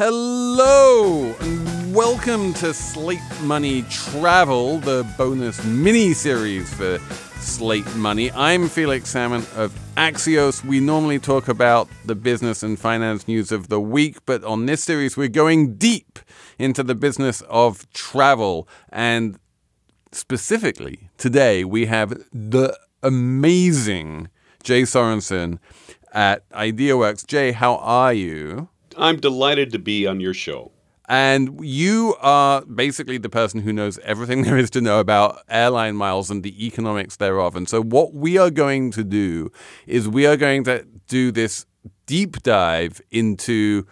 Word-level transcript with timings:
Hello 0.00 1.34
and 1.40 1.92
welcome 1.92 2.54
to 2.54 2.72
Slate 2.72 3.18
Money 3.42 3.82
Travel, 3.90 4.78
the 4.78 5.04
bonus 5.18 5.64
mini 5.64 6.12
series 6.12 6.72
for 6.72 7.00
Slate 7.40 7.96
Money. 7.96 8.30
I'm 8.30 8.68
Felix 8.68 9.10
Salmon 9.10 9.44
of 9.56 9.76
Axios. 9.96 10.64
We 10.64 10.78
normally 10.78 11.18
talk 11.18 11.48
about 11.48 11.88
the 12.04 12.14
business 12.14 12.62
and 12.62 12.78
finance 12.78 13.26
news 13.26 13.50
of 13.50 13.70
the 13.70 13.80
week, 13.80 14.24
but 14.24 14.44
on 14.44 14.66
this 14.66 14.84
series, 14.84 15.16
we're 15.16 15.26
going 15.26 15.74
deep 15.74 16.20
into 16.60 16.84
the 16.84 16.94
business 16.94 17.40
of 17.48 17.92
travel. 17.92 18.68
And 18.90 19.36
specifically, 20.12 21.10
today, 21.16 21.64
we 21.64 21.86
have 21.86 22.10
the 22.32 22.78
amazing 23.02 24.28
Jay 24.62 24.82
Sorensen 24.82 25.58
at 26.12 26.48
IdeaWorks. 26.50 27.26
Jay, 27.26 27.50
how 27.50 27.78
are 27.78 28.12
you? 28.12 28.68
I'm 28.98 29.18
delighted 29.20 29.72
to 29.72 29.78
be 29.78 30.06
on 30.06 30.20
your 30.20 30.34
show. 30.34 30.72
And 31.08 31.64
you 31.64 32.16
are 32.20 32.62
basically 32.66 33.16
the 33.16 33.30
person 33.30 33.60
who 33.60 33.72
knows 33.72 33.98
everything 34.00 34.42
there 34.44 34.58
is 34.58 34.70
to 34.70 34.80
know 34.80 35.00
about 35.00 35.40
airline 35.48 35.96
miles 35.96 36.30
and 36.30 36.42
the 36.42 36.66
economics 36.66 37.16
thereof. 37.16 37.56
And 37.56 37.68
so, 37.68 37.82
what 37.82 38.12
we 38.12 38.36
are 38.36 38.50
going 38.50 38.90
to 38.92 39.04
do 39.04 39.50
is 39.86 40.08
we 40.08 40.26
are 40.26 40.36
going 40.36 40.64
to 40.64 40.86
do 41.08 41.32
this 41.32 41.64
deep 42.06 42.42
dive 42.42 43.00
into 43.10 43.86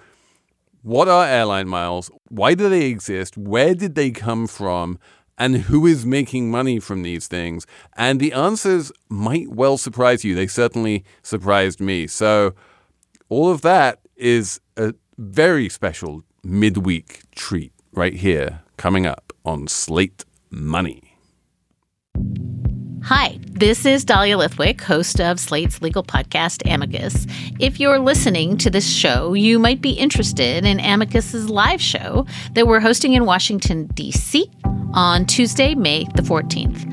what 0.82 1.08
are 1.08 1.26
airline 1.26 1.68
miles, 1.68 2.10
why 2.28 2.54
do 2.54 2.68
they 2.68 2.86
exist, 2.86 3.36
where 3.36 3.74
did 3.74 3.94
they 3.94 4.10
come 4.10 4.46
from, 4.46 4.98
and 5.38 5.56
who 5.56 5.86
is 5.86 6.06
making 6.06 6.50
money 6.50 6.78
from 6.78 7.02
these 7.02 7.26
things. 7.28 7.66
And 7.96 8.20
the 8.20 8.32
answers 8.32 8.92
might 9.08 9.48
well 9.48 9.78
surprise 9.78 10.24
you. 10.24 10.34
They 10.34 10.46
certainly 10.46 11.04
surprised 11.22 11.80
me. 11.80 12.06
So, 12.06 12.54
all 13.28 13.50
of 13.50 13.62
that 13.62 14.00
is 14.16 14.60
a 14.76 14.94
very 15.18 15.68
special 15.68 16.22
midweek 16.42 17.22
treat 17.34 17.72
right 17.92 18.14
here 18.14 18.60
coming 18.76 19.06
up 19.06 19.32
on 19.44 19.68
Slate 19.68 20.24
Money. 20.50 21.16
Hi, 23.04 23.38
this 23.52 23.86
is 23.86 24.04
Dahlia 24.04 24.36
Lithwick, 24.36 24.80
host 24.80 25.20
of 25.20 25.38
Slate's 25.38 25.80
legal 25.80 26.02
podcast, 26.02 26.68
Amicus. 26.68 27.26
If 27.60 27.78
you're 27.78 28.00
listening 28.00 28.56
to 28.58 28.68
this 28.68 28.88
show, 28.88 29.32
you 29.32 29.60
might 29.60 29.80
be 29.80 29.92
interested 29.92 30.64
in 30.64 30.80
Amicus's 30.80 31.48
live 31.48 31.80
show 31.80 32.26
that 32.54 32.66
we're 32.66 32.80
hosting 32.80 33.12
in 33.12 33.24
Washington, 33.24 33.86
D.C. 33.94 34.50
on 34.92 35.24
Tuesday, 35.24 35.76
May 35.76 36.04
the 36.16 36.22
14th. 36.22 36.92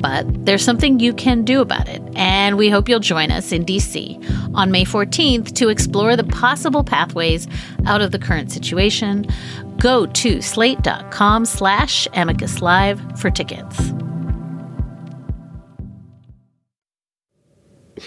But 0.00 0.46
there's 0.46 0.64
something 0.64 0.98
you 0.98 1.12
can 1.12 1.44
do 1.44 1.60
about 1.60 1.88
it, 1.88 2.02
and 2.16 2.56
we 2.56 2.70
hope 2.70 2.88
you'll 2.88 3.00
join 3.00 3.30
us 3.30 3.52
in 3.52 3.64
DC 3.64 4.54
on 4.54 4.70
May 4.70 4.84
14th 4.84 5.54
to 5.56 5.68
explore 5.68 6.16
the 6.16 6.24
possible 6.24 6.82
pathways 6.82 7.46
out 7.86 8.00
of 8.00 8.10
the 8.10 8.18
current 8.18 8.50
situation. 8.50 9.26
Go 9.78 10.06
to 10.06 10.40
slate.com 10.40 11.44
slash 11.44 12.08
amicus 12.14 12.62
live 12.62 13.00
for 13.20 13.30
tickets. 13.30 13.92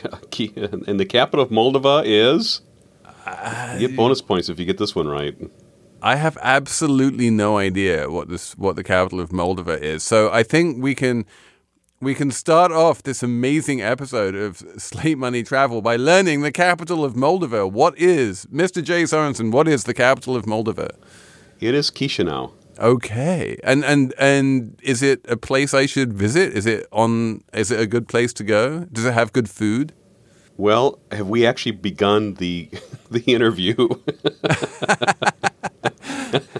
And 0.87 0.99
the 0.99 1.05
capital 1.05 1.45
of 1.45 1.51
Moldova 1.51 2.03
is? 2.03 2.61
You 3.79 3.87
get 3.87 3.95
bonus 3.95 4.21
points 4.21 4.49
if 4.49 4.59
you 4.59 4.65
get 4.65 4.79
this 4.79 4.95
one 4.95 5.07
right. 5.07 5.35
I 6.01 6.15
have 6.15 6.37
absolutely 6.41 7.29
no 7.29 7.57
idea 7.57 8.09
what 8.09 8.27
this 8.27 8.57
what 8.57 8.75
the 8.75 8.83
capital 8.83 9.21
of 9.21 9.29
Moldova 9.29 9.79
is. 9.79 10.03
So 10.03 10.29
I 10.31 10.43
think 10.43 10.83
we 10.83 10.95
can 10.95 11.25
we 12.03 12.13
can 12.13 12.31
start 12.31 12.71
off 12.71 13.03
this 13.03 13.23
amazing 13.23 13.81
episode 13.81 14.35
of 14.35 14.57
Slate 14.77 15.17
Money 15.17 15.43
Travel 15.43 15.81
by 15.81 15.95
learning 15.95 16.41
the 16.41 16.51
capital 16.51 17.05
of 17.05 17.13
Moldova. 17.13 17.71
What 17.71 17.97
is 17.97 18.45
Mr. 18.47 18.83
Jay 18.83 19.03
Sorensen? 19.03 19.51
What 19.51 19.67
is 19.67 19.85
the 19.85 19.93
capital 19.93 20.35
of 20.35 20.45
Moldova? 20.45 20.89
It 21.59 21.73
is 21.73 21.89
Chisinau. 21.89 22.51
Okay, 22.79 23.57
and 23.63 23.85
and 23.85 24.13
and 24.17 24.79
is 24.81 25.03
it 25.03 25.21
a 25.29 25.37
place 25.37 25.73
I 25.73 25.85
should 25.85 26.11
visit? 26.13 26.53
Is 26.53 26.65
it 26.65 26.87
on? 26.91 27.43
Is 27.53 27.69
it 27.71 27.79
a 27.79 27.85
good 27.85 28.07
place 28.07 28.33
to 28.33 28.43
go? 28.43 28.85
Does 28.91 29.05
it 29.05 29.13
have 29.13 29.31
good 29.31 29.49
food? 29.49 29.93
Well, 30.57 30.99
have 31.11 31.29
we 31.29 31.45
actually 31.45 31.73
begun 31.73 32.33
the 32.35 32.69
the 33.11 33.21
interview? 33.21 33.75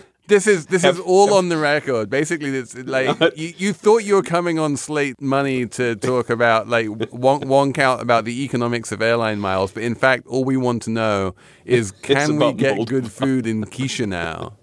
this 0.34 0.48
is 0.48 0.66
this 0.68 0.82
have, 0.82 0.96
is 0.96 1.02
all 1.02 1.28
have, 1.28 1.36
on 1.36 1.50
the 1.50 1.58
record. 1.58 2.10
Basically, 2.10 2.50
it's 2.50 2.76
like 2.78 3.38
you, 3.38 3.54
you 3.58 3.74
thought 3.74 4.04
you 4.04 4.16
were 4.16 4.24
coming 4.24 4.58
on 4.58 4.78
Slate 4.78 5.22
Money 5.22 5.68
to 5.68 5.96
talk 5.96 6.30
about 6.30 6.68
like 6.68 6.88
one 7.12 7.48
one 7.48 7.74
count 7.74 8.02
about 8.02 8.26
the 8.26 8.44
economics 8.44 8.92
of 8.92 9.02
airline 9.02 9.40
miles, 9.40 9.72
but 9.72 9.84
in 9.84 9.96
fact, 9.96 10.26
all 10.28 10.44
we 10.44 10.58
want 10.58 10.82
to 10.84 10.90
know 10.90 11.36
is 11.66 11.92
can 12.02 12.38
we 12.38 12.54
get 12.54 12.78
mold. 12.78 12.90
good 12.90 13.12
food 13.20 13.46
in 13.46 13.64
Chisinau? 13.66 14.54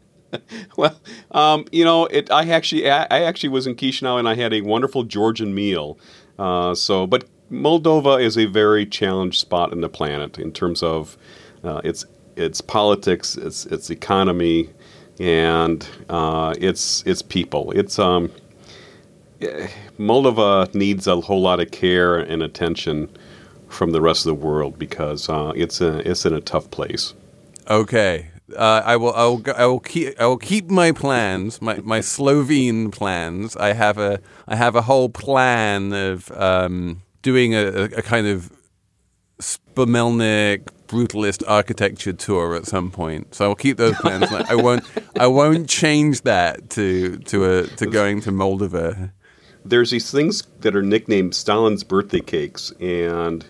well, 0.77 0.97
um, 1.33 1.65
you 1.73 1.85
know, 1.85 2.07
it. 2.07 2.31
I 2.31 2.49
actually, 2.51 2.91
I, 2.91 3.03
I, 3.11 3.23
actually 3.23 3.49
was 3.49 3.67
in 3.67 3.75
Chisinau 3.75 4.19
and 4.19 4.29
I 4.29 4.37
had 4.37 4.53
a 4.53 4.61
wonderful 4.61 5.03
Georgian 5.03 5.55
meal. 5.55 5.99
Uh, 6.39 6.73
so, 6.73 7.07
but 7.07 7.25
Moldova 7.51 8.23
is 8.23 8.39
a 8.39 8.47
very 8.47 8.87
challenged 8.87 9.41
spot 9.41 9.73
in 9.73 9.81
the 9.81 9.89
planet 9.89 10.39
in 10.39 10.53
terms 10.53 10.85
of 10.85 11.17
uh, 11.65 11.81
its 11.83 12.05
its 12.37 12.61
politics, 12.61 13.37
its 13.37 13.67
its 13.67 13.91
economy, 13.91 14.71
and 15.21 15.87
uh, 16.09 16.55
its 16.59 17.05
its 17.07 17.23
people. 17.23 17.71
It's 17.73 17.99
um, 17.99 18.33
Moldova 19.99 20.75
needs 20.75 21.07
a 21.07 21.21
whole 21.21 21.43
lot 21.43 21.61
of 21.61 21.71
care 21.71 22.17
and 22.17 22.43
attention 22.43 23.09
from 23.69 23.93
the 23.93 24.01
rest 24.01 24.27
of 24.27 24.31
the 24.31 24.47
world 24.47 24.79
because 24.79 25.29
uh, 25.29 25.53
it's 25.55 25.81
a, 25.81 25.99
it's 26.11 26.27
in 26.27 26.35
a 26.35 26.41
tough 26.41 26.71
place. 26.71 27.15
Okay, 27.69 28.31
uh, 28.57 28.83
I 28.85 28.97
will 28.97 29.15
I 29.15 29.25
will 29.27 29.45
I 29.57 29.67
will 29.67 29.81
keep 29.81 30.19
I 30.21 30.27
will 30.27 30.39
keep 30.39 30.71
my 30.71 30.91
plans 30.91 31.61
my, 31.61 31.79
my 31.81 32.01
Slovene 32.01 32.91
plans. 32.91 33.57
I 33.57 33.75
have 33.75 33.99
a 33.99 34.21
I 34.49 34.57
have 34.57 34.75
a 34.75 34.83
whole 34.83 35.11
plan 35.11 35.93
of 35.93 36.33
um, 36.33 37.03
doing 37.23 37.55
a, 37.55 37.85
a 37.85 38.03
kind 38.03 38.27
of 38.27 38.51
Spomenik 39.39 40.69
brutalist 40.91 41.45
architecture 41.47 42.13
tour 42.13 42.57
at 42.57 42.67
some 42.67 42.91
point. 42.91 43.35
So 43.35 43.45
I'll 43.45 43.55
keep 43.55 43.77
those 43.77 43.97
plans. 43.97 44.31
I 44.33 44.57
won't. 44.57 44.85
I 45.19 45.29
won't 45.29 45.69
change 45.69 46.23
that 46.23 46.69
to 46.71 47.19
to 47.19 47.45
a 47.45 47.67
to 47.67 47.87
going 47.87 48.21
to 48.23 48.33
Moldova. 48.33 49.13
There's 49.65 49.91
these 49.91 50.11
things 50.11 50.43
that 50.61 50.75
are 50.75 50.83
nicknamed 50.83 51.35
Stalin's 51.35 51.85
birthday 51.85 52.21
cakes, 52.21 52.73
and 52.81 53.47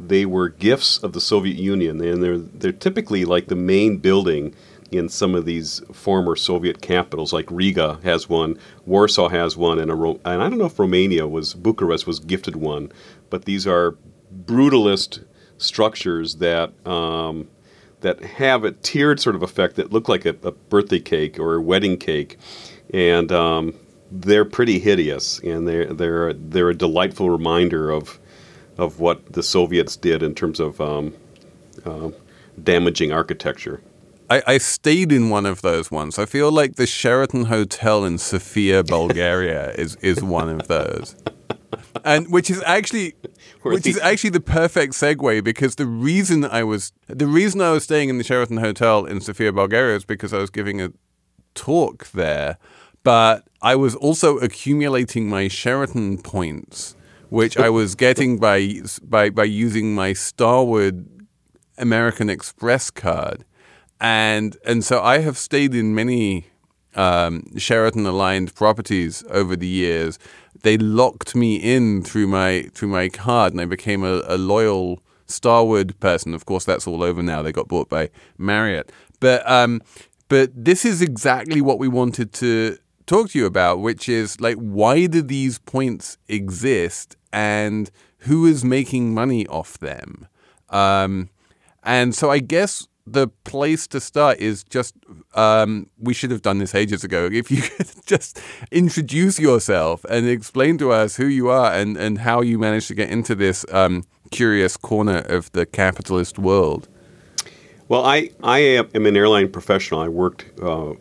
they 0.00 0.26
were 0.26 0.48
gifts 0.48 0.98
of 0.98 1.12
the 1.12 1.20
Soviet 1.20 1.56
Union, 1.56 2.00
and 2.02 2.22
they're 2.22 2.38
they're 2.38 2.72
typically 2.72 3.24
like 3.24 3.46
the 3.46 3.56
main 3.56 3.98
building 3.98 4.54
in 4.90 5.08
some 5.08 5.34
of 5.34 5.46
these 5.46 5.80
former 5.92 6.36
Soviet 6.36 6.82
capitals, 6.82 7.32
like 7.32 7.50
Riga 7.50 7.98
has 8.02 8.28
one, 8.28 8.58
Warsaw 8.84 9.30
has 9.30 9.56
one, 9.56 9.78
and, 9.78 9.90
a, 9.90 9.94
and 9.94 10.42
I 10.42 10.50
don't 10.50 10.58
know 10.58 10.66
if 10.66 10.78
Romania 10.78 11.26
was 11.26 11.54
Bucharest 11.54 12.06
was 12.06 12.18
gifted 12.18 12.56
one, 12.56 12.92
but 13.30 13.46
these 13.46 13.66
are 13.66 13.96
brutalist 14.44 15.24
structures 15.62 16.36
that 16.36 16.72
um, 16.86 17.48
that 18.00 18.20
have 18.22 18.64
a 18.64 18.72
tiered 18.72 19.20
sort 19.20 19.36
of 19.36 19.42
effect 19.42 19.76
that 19.76 19.92
look 19.92 20.08
like 20.08 20.24
a, 20.26 20.36
a 20.42 20.52
birthday 20.52 21.00
cake 21.00 21.38
or 21.38 21.54
a 21.54 21.60
wedding 21.60 21.96
cake, 21.96 22.38
and 22.92 23.32
um, 23.32 23.74
they're 24.10 24.44
pretty 24.44 24.78
hideous, 24.78 25.38
and 25.40 25.66
they're 25.66 25.92
they're 25.92 26.32
they're 26.32 26.70
a 26.70 26.74
delightful 26.74 27.30
reminder 27.30 27.90
of 27.90 28.18
of 28.78 29.00
what 29.00 29.32
the 29.32 29.42
Soviets 29.42 29.96
did 29.96 30.22
in 30.22 30.34
terms 30.34 30.60
of 30.60 30.80
um, 30.80 31.14
uh, 31.84 32.10
damaging 32.62 33.12
architecture. 33.12 33.80
I, 34.30 34.42
I, 34.46 34.58
stayed 34.58 35.12
in 35.12 35.28
one 35.28 35.44
of 35.44 35.60
those 35.60 35.90
ones. 35.90 36.18
I 36.18 36.24
feel 36.24 36.50
like 36.50 36.76
the 36.76 36.86
Sheraton 36.86 37.46
Hotel 37.46 38.04
in 38.04 38.16
Sofia, 38.16 38.82
Bulgaria, 38.82 39.72
is 39.72 39.96
is 39.96 40.22
one 40.22 40.48
of 40.48 40.68
those, 40.68 41.16
and 42.04 42.30
which 42.30 42.50
is 42.50 42.62
actually 42.64 43.14
which 43.62 43.86
is 43.86 43.98
actually 44.00 44.30
the 44.30 44.40
perfect 44.40 44.92
segue 44.94 45.42
because 45.44 45.76
the 45.76 45.86
reason 45.86 46.44
I 46.44 46.62
was 46.64 46.92
the 47.06 47.26
reason 47.26 47.60
I 47.60 47.72
was 47.72 47.84
staying 47.84 48.08
in 48.08 48.18
the 48.18 48.24
Sheraton 48.24 48.58
Hotel 48.58 49.04
in 49.04 49.20
Sofia, 49.20 49.52
Bulgaria, 49.52 49.96
is 49.96 50.04
because 50.04 50.32
I 50.32 50.38
was 50.38 50.50
giving 50.50 50.80
a 50.80 50.92
talk 51.54 52.10
there. 52.12 52.58
but 53.02 53.44
I 53.60 53.74
was 53.76 53.94
also 53.94 54.38
accumulating 54.38 55.28
my 55.28 55.48
Sheraton 55.48 56.18
points, 56.18 56.96
which 57.30 57.56
I 57.56 57.68
was 57.68 57.94
getting 57.94 58.38
by 58.38 58.80
by 59.02 59.30
by 59.30 59.44
using 59.44 59.94
my 59.94 60.12
Starwood 60.12 61.26
American 61.78 62.28
Express 62.30 62.90
card, 62.90 63.44
and 64.00 64.56
and 64.64 64.84
so 64.84 65.02
I 65.02 65.18
have 65.18 65.36
stayed 65.38 65.74
in 65.74 65.94
many 65.94 66.46
um, 66.94 67.56
Sheraton 67.56 68.06
aligned 68.06 68.54
properties 68.54 69.24
over 69.30 69.56
the 69.56 69.66
years. 69.66 70.18
They 70.62 70.78
locked 70.78 71.34
me 71.34 71.56
in 71.56 72.02
through 72.02 72.28
my 72.28 72.68
through 72.74 72.88
my 72.88 73.08
card, 73.08 73.52
and 73.52 73.60
I 73.60 73.64
became 73.64 74.04
a, 74.04 74.22
a 74.26 74.38
loyal 74.38 75.02
Starwood 75.26 75.98
person. 76.00 76.34
Of 76.34 76.46
course, 76.46 76.64
that's 76.64 76.86
all 76.86 77.02
over 77.02 77.22
now. 77.22 77.42
They 77.42 77.52
got 77.52 77.68
bought 77.68 77.88
by 77.88 78.10
Marriott, 78.38 78.92
but 79.20 79.48
um, 79.50 79.82
but 80.28 80.50
this 80.54 80.84
is 80.84 81.02
exactly 81.02 81.60
what 81.60 81.78
we 81.78 81.88
wanted 81.88 82.32
to 82.34 82.78
talk 83.06 83.30
to 83.30 83.38
you 83.38 83.46
about, 83.46 83.80
which 83.80 84.08
is 84.08 84.40
like 84.40 84.56
why 84.56 85.06
do 85.06 85.22
these 85.22 85.58
points 85.58 86.18
exist, 86.28 87.16
and 87.32 87.90
who 88.18 88.46
is 88.46 88.64
making 88.64 89.14
money 89.14 89.46
off 89.48 89.78
them? 89.78 90.28
Um, 90.70 91.28
and 91.82 92.14
so 92.14 92.30
I 92.30 92.38
guess 92.38 92.86
the 93.06 93.28
place 93.44 93.86
to 93.88 94.00
start 94.00 94.38
is 94.38 94.62
just 94.64 94.94
um, 95.34 95.88
we 95.98 96.14
should 96.14 96.30
have 96.30 96.42
done 96.42 96.58
this 96.58 96.74
ages 96.74 97.04
ago. 97.04 97.28
If 97.32 97.50
you 97.50 97.62
could 97.76 97.88
just 98.06 98.40
introduce 98.70 99.38
yourself 99.38 100.04
and 100.04 100.28
explain 100.28 100.78
to 100.78 100.92
us 100.92 101.16
who 101.16 101.26
you 101.26 101.48
are 101.48 101.72
and, 101.72 101.96
and 101.96 102.18
how 102.18 102.40
you 102.40 102.58
managed 102.58 102.88
to 102.88 102.94
get 102.94 103.10
into 103.10 103.34
this 103.34 103.64
um, 103.72 104.04
curious 104.30 104.76
corner 104.76 105.18
of 105.18 105.50
the 105.52 105.66
capitalist 105.66 106.38
world. 106.38 106.88
Well, 107.88 108.04
I, 108.04 108.30
I 108.42 108.58
am 108.60 109.06
an 109.06 109.16
airline 109.16 109.50
professional. 109.50 110.00
I 110.00 110.08
worked, 110.08 110.46
uh, 110.62 110.92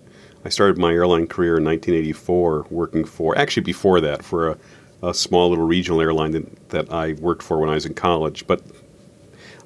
I 0.44 0.50
started 0.50 0.77
my 0.77 0.92
airline 0.92 1.27
career 1.27 1.57
in 1.57 1.63
1984 1.63 2.68
working 2.69 3.06
for, 3.06 3.38
actually 3.38 3.63
before 3.63 4.01
that, 4.01 4.25
for 4.25 4.50
a, 4.50 4.57
a 5.03 5.13
small 5.13 5.50
little 5.50 5.65
regional 5.65 6.01
airline 6.01 6.31
that, 6.31 6.69
that 6.69 6.92
I 6.92 7.13
worked 7.13 7.44
for 7.44 7.59
when 7.59 7.69
I 7.69 7.75
was 7.75 7.86
in 7.86 7.94
college. 7.94 8.45
But 8.45 8.62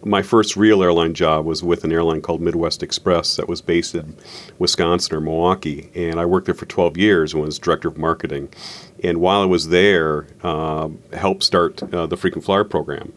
my 0.05 0.21
first 0.21 0.55
real 0.55 0.83
airline 0.83 1.15
job 1.15 1.45
was 1.45 1.63
with 1.63 1.83
an 1.83 1.91
airline 1.91 2.21
called 2.21 2.39
Midwest 2.39 2.83
Express 2.83 3.35
that 3.37 3.49
was 3.49 3.59
based 3.59 3.95
in 3.95 4.15
Wisconsin 4.59 5.15
or 5.15 5.19
Milwaukee, 5.19 5.89
and 5.95 6.19
I 6.19 6.25
worked 6.25 6.45
there 6.45 6.53
for 6.53 6.67
12 6.67 6.95
years 6.95 7.33
and 7.33 7.41
was 7.41 7.57
director 7.57 7.87
of 7.87 7.97
marketing. 7.97 8.49
And 9.03 9.17
while 9.19 9.41
I 9.41 9.45
was 9.45 9.69
there, 9.69 10.27
uh, 10.43 10.89
helped 11.13 11.43
start 11.43 11.81
uh, 11.91 12.05
the 12.05 12.17
frequent 12.17 12.45
flyer 12.45 12.63
program. 12.63 13.13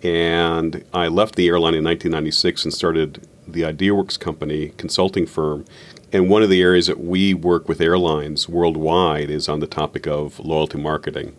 And 0.00 0.84
I 0.94 1.08
left 1.08 1.34
the 1.34 1.48
airline 1.48 1.74
in 1.74 1.82
1996 1.82 2.64
and 2.64 2.72
started 2.72 3.26
the 3.48 3.62
IdeaWorks 3.62 4.18
company 4.18 4.68
consulting 4.76 5.26
firm. 5.26 5.64
And 6.12 6.30
one 6.30 6.44
of 6.44 6.50
the 6.50 6.62
areas 6.62 6.86
that 6.86 7.00
we 7.00 7.34
work 7.34 7.68
with 7.68 7.80
airlines 7.80 8.48
worldwide 8.48 9.28
is 9.28 9.48
on 9.48 9.58
the 9.58 9.66
topic 9.66 10.06
of 10.06 10.38
loyalty 10.38 10.78
marketing. 10.78 11.34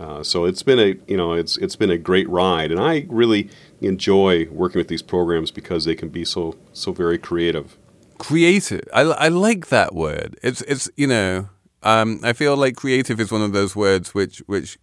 Uh, 0.00 0.22
so 0.22 0.44
it's 0.44 0.62
been 0.62 0.78
a 0.78 0.94
you 1.08 1.16
know 1.16 1.32
it's 1.32 1.56
it's 1.58 1.74
been 1.74 1.90
a 1.90 1.98
great 1.98 2.28
ride, 2.28 2.70
and 2.70 2.80
I 2.80 3.06
really 3.08 3.50
enjoy 3.80 4.46
working 4.50 4.78
with 4.78 4.88
these 4.88 5.02
programs 5.02 5.50
because 5.50 5.84
they 5.84 5.94
can 5.94 6.08
be 6.08 6.24
so 6.24 6.56
so 6.72 6.92
very 6.92 7.18
creative. 7.18 7.76
Creative, 8.18 8.82
I, 8.92 9.02
I 9.02 9.28
like 9.28 9.68
that 9.68 9.94
word. 9.94 10.38
It's 10.42 10.62
it's 10.62 10.90
you 10.96 11.06
know 11.06 11.48
um, 11.82 12.20
I 12.22 12.32
feel 12.32 12.56
like 12.56 12.76
creative 12.76 13.20
is 13.20 13.30
one 13.30 13.42
of 13.42 13.52
those 13.52 13.76
words 13.76 14.14
which 14.14 14.38
which 14.46 14.78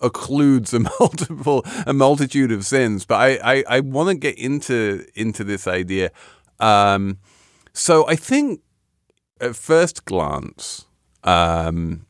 occludes 0.00 0.72
a 0.72 0.78
multiple 1.00 1.64
a 1.86 1.92
multitude 1.92 2.52
of 2.52 2.64
sins. 2.64 3.04
But 3.04 3.16
I 3.16 3.56
I, 3.56 3.64
I 3.68 3.80
want 3.80 4.08
to 4.08 4.14
get 4.14 4.38
into 4.38 5.06
into 5.14 5.44
this 5.44 5.66
idea. 5.66 6.10
Um, 6.60 7.18
so 7.72 8.06
I 8.08 8.16
think 8.16 8.60
at 9.40 9.56
first 9.56 10.04
glance. 10.04 10.86
Um, 11.22 12.06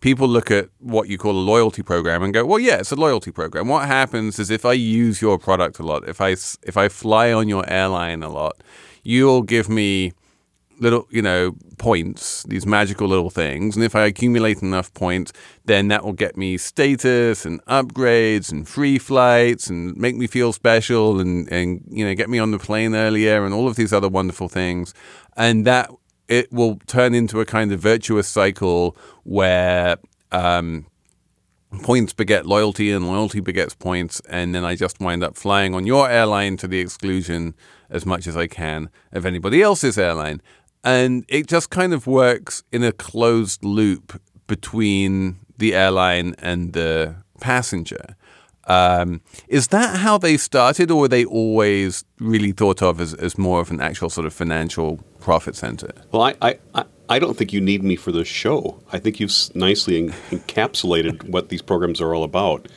people 0.00 0.28
look 0.28 0.50
at 0.50 0.68
what 0.78 1.08
you 1.08 1.18
call 1.18 1.32
a 1.32 1.40
loyalty 1.40 1.82
program 1.82 2.22
and 2.22 2.32
go, 2.32 2.44
well, 2.44 2.58
yeah, 2.58 2.76
it's 2.76 2.92
a 2.92 2.96
loyalty 2.96 3.30
program. 3.30 3.68
What 3.68 3.86
happens 3.86 4.38
is 4.38 4.50
if 4.50 4.64
I 4.64 4.72
use 4.72 5.20
your 5.20 5.38
product 5.38 5.78
a 5.78 5.82
lot, 5.82 6.08
if 6.08 6.20
I 6.20 6.30
if 6.30 6.76
I 6.76 6.88
fly 6.88 7.32
on 7.32 7.48
your 7.48 7.68
airline 7.68 8.22
a 8.22 8.28
lot, 8.28 8.62
you'll 9.02 9.42
give 9.42 9.68
me 9.68 10.12
little, 10.80 11.08
you 11.10 11.22
know, 11.22 11.56
points, 11.78 12.44
these 12.44 12.66
magical 12.66 13.08
little 13.08 13.30
things, 13.30 13.76
and 13.76 13.84
if 13.84 13.96
I 13.96 14.06
accumulate 14.06 14.62
enough 14.62 14.92
points, 14.94 15.32
then 15.64 15.88
that 15.88 16.04
will 16.04 16.12
get 16.12 16.36
me 16.36 16.56
status 16.56 17.44
and 17.44 17.64
upgrades 17.66 18.52
and 18.52 18.68
free 18.68 18.98
flights 18.98 19.68
and 19.68 19.96
make 19.96 20.16
me 20.16 20.26
feel 20.26 20.52
special 20.52 21.20
and 21.20 21.50
and 21.50 21.84
you 21.90 22.04
know 22.04 22.14
get 22.14 22.30
me 22.30 22.38
on 22.38 22.50
the 22.52 22.58
plane 22.58 22.94
earlier 22.94 23.44
and 23.44 23.52
all 23.52 23.66
of 23.66 23.76
these 23.76 23.92
other 23.92 24.08
wonderful 24.08 24.48
things, 24.48 24.94
and 25.36 25.66
that 25.66 25.90
it 26.28 26.52
will 26.52 26.76
turn 26.86 27.14
into 27.14 27.40
a 27.40 27.44
kind 27.44 27.72
of 27.72 27.80
virtuous 27.80 28.28
cycle 28.28 28.96
where 29.24 29.96
um, 30.30 30.86
points 31.82 32.12
beget 32.12 32.46
loyalty 32.46 32.90
and 32.92 33.06
loyalty 33.06 33.40
begets 33.40 33.74
points. 33.74 34.20
And 34.28 34.54
then 34.54 34.64
I 34.64 34.74
just 34.74 35.00
wind 35.00 35.22
up 35.22 35.36
flying 35.36 35.74
on 35.74 35.86
your 35.86 36.08
airline 36.08 36.56
to 36.58 36.68
the 36.68 36.80
exclusion 36.80 37.54
as 37.90 38.04
much 38.04 38.26
as 38.26 38.36
I 38.36 38.46
can 38.46 38.90
of 39.12 39.24
anybody 39.24 39.62
else's 39.62 39.98
airline. 39.98 40.42
And 40.84 41.24
it 41.28 41.46
just 41.46 41.70
kind 41.70 41.92
of 41.92 42.06
works 42.06 42.62
in 42.70 42.84
a 42.84 42.92
closed 42.92 43.64
loop 43.64 44.20
between 44.46 45.38
the 45.56 45.74
airline 45.74 46.34
and 46.38 46.72
the 46.72 47.16
passenger. 47.40 48.16
Um, 48.68 49.22
is 49.48 49.68
that 49.68 49.96
how 49.96 50.18
they 50.18 50.36
started, 50.36 50.90
or 50.90 51.00
were 51.00 51.08
they 51.08 51.24
always 51.24 52.04
really 52.20 52.52
thought 52.52 52.82
of 52.82 53.00
as, 53.00 53.14
as 53.14 53.38
more 53.38 53.60
of 53.60 53.70
an 53.70 53.80
actual 53.80 54.10
sort 54.10 54.26
of 54.26 54.34
financial 54.34 54.98
profit 55.20 55.56
center? 55.56 55.90
Well, 56.12 56.22
I, 56.22 56.58
I, 56.74 56.84
I 57.08 57.18
don't 57.18 57.36
think 57.36 57.52
you 57.52 57.60
need 57.62 57.82
me 57.82 57.96
for 57.96 58.12
this 58.12 58.28
show. 58.28 58.82
I 58.92 58.98
think 58.98 59.20
you've 59.20 59.32
nicely 59.54 60.08
encapsulated 60.30 61.28
what 61.30 61.48
these 61.48 61.62
programs 61.62 62.00
are 62.00 62.14
all 62.14 62.24
about. 62.24 62.68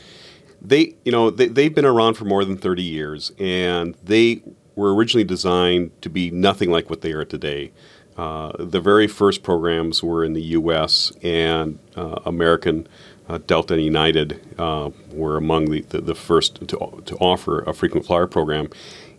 They, 0.61 0.95
you 1.03 1.11
know, 1.11 1.29
they, 1.29 1.47
they've 1.47 1.73
been 1.73 1.85
around 1.85 2.13
for 2.13 2.25
more 2.25 2.45
than 2.45 2.57
30 2.57 2.81
years, 2.81 3.31
and 3.37 3.95
they 4.03 4.43
were 4.75 4.95
originally 4.95 5.25
designed 5.25 6.01
to 6.01 6.09
be 6.09 6.31
nothing 6.31 6.71
like 6.71 6.89
what 6.89 7.01
they 7.01 7.11
are 7.11 7.25
today. 7.25 7.71
Uh, 8.17 8.51
the 8.59 8.79
very 8.79 9.07
first 9.07 9.43
programs 9.43 10.03
were 10.03 10.23
in 10.23 10.33
the 10.33 10.41
U.S. 10.41 11.11
and 11.23 11.79
uh, 11.95 12.19
American 12.25 12.87
uh, 13.31 13.39
Delta 13.47 13.75
and 13.75 13.83
United 13.83 14.41
uh, 14.59 14.89
were 15.11 15.37
among 15.37 15.71
the, 15.71 15.81
the, 15.81 16.01
the, 16.01 16.15
first 16.15 16.67
to, 16.67 17.01
to 17.05 17.15
offer 17.17 17.61
a 17.61 17.73
frequent 17.73 18.05
flyer 18.05 18.27
program. 18.27 18.69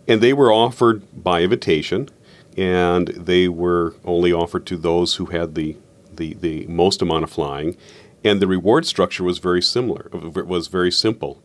And 0.07 0.21
they 0.21 0.33
were 0.33 0.53
offered 0.53 1.01
by 1.23 1.41
invitation, 1.41 2.09
and 2.55 3.07
they 3.07 3.47
were 3.47 3.95
only 4.05 4.31
offered 4.31 4.67
to 4.67 4.77
those 4.77 5.15
who 5.15 5.25
had 5.25 5.55
the, 5.55 5.77
the, 6.13 6.35
the 6.35 6.67
most 6.67 7.01
amount 7.01 7.23
of 7.23 7.31
flying. 7.31 7.75
And 8.23 8.39
the 8.39 8.47
reward 8.47 8.85
structure 8.85 9.23
was 9.23 9.39
very 9.39 9.61
similar, 9.61 10.09
it 10.13 10.47
was 10.47 10.67
very 10.67 10.91
simple. 10.91 11.41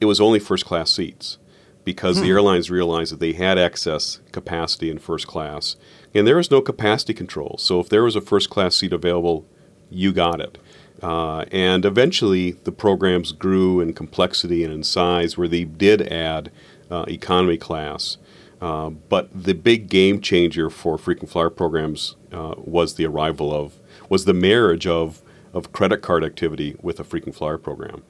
It 0.00 0.06
was 0.06 0.20
only 0.20 0.38
first 0.38 0.64
class 0.64 0.90
seats 0.90 1.38
because 1.84 2.16
hmm. 2.16 2.24
the 2.24 2.30
airlines 2.30 2.70
realized 2.70 3.12
that 3.12 3.20
they 3.20 3.32
had 3.32 3.58
excess 3.58 4.20
capacity 4.32 4.90
in 4.90 4.98
first 4.98 5.26
class. 5.26 5.76
And 6.14 6.26
there 6.26 6.36
was 6.36 6.50
no 6.50 6.62
capacity 6.62 7.12
control. 7.12 7.56
So 7.58 7.78
if 7.80 7.90
there 7.90 8.02
was 8.04 8.16
a 8.16 8.20
first 8.22 8.48
class 8.48 8.76
seat 8.76 8.92
available, 8.92 9.46
you 9.90 10.12
got 10.12 10.40
it. 10.40 10.58
Uh, 11.02 11.44
and 11.52 11.84
eventually, 11.84 12.52
the 12.64 12.72
programs 12.72 13.32
grew 13.32 13.80
in 13.80 13.92
complexity 13.92 14.64
and 14.64 14.72
in 14.72 14.82
size 14.82 15.36
where 15.36 15.48
they 15.48 15.64
did 15.64 16.02
add 16.12 16.50
uh, 16.90 17.04
economy 17.08 17.56
class. 17.56 18.16
Uh, 18.60 18.88
but 18.88 19.28
the 19.34 19.52
big 19.52 19.88
game 19.88 20.20
changer 20.20 20.70
for 20.70 20.96
frequent 20.96 21.30
flyer 21.30 21.50
programs 21.50 22.16
uh, 22.32 22.54
was 22.56 22.94
the 22.94 23.04
arrival 23.04 23.52
of, 23.52 23.74
was 24.08 24.24
the 24.24 24.32
marriage 24.32 24.86
of, 24.86 25.20
of 25.52 25.72
credit 25.72 26.00
card 26.00 26.24
activity 26.24 26.74
with 26.80 26.98
a 26.98 27.04
frequent 27.04 27.36
flyer 27.36 27.58
program. 27.58 28.02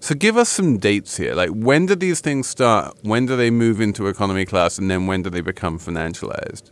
So 0.00 0.14
give 0.14 0.36
us 0.36 0.48
some 0.48 0.78
dates 0.78 1.16
here. 1.16 1.34
Like 1.34 1.50
when 1.50 1.86
did 1.86 2.00
these 2.00 2.20
things 2.20 2.46
start? 2.46 2.96
When 3.02 3.26
do 3.26 3.36
they 3.36 3.50
move 3.50 3.80
into 3.80 4.06
economy 4.06 4.44
class, 4.44 4.78
and 4.78 4.90
then 4.90 5.06
when 5.06 5.22
do 5.22 5.30
they 5.30 5.40
become 5.40 5.78
financialized? 5.78 6.70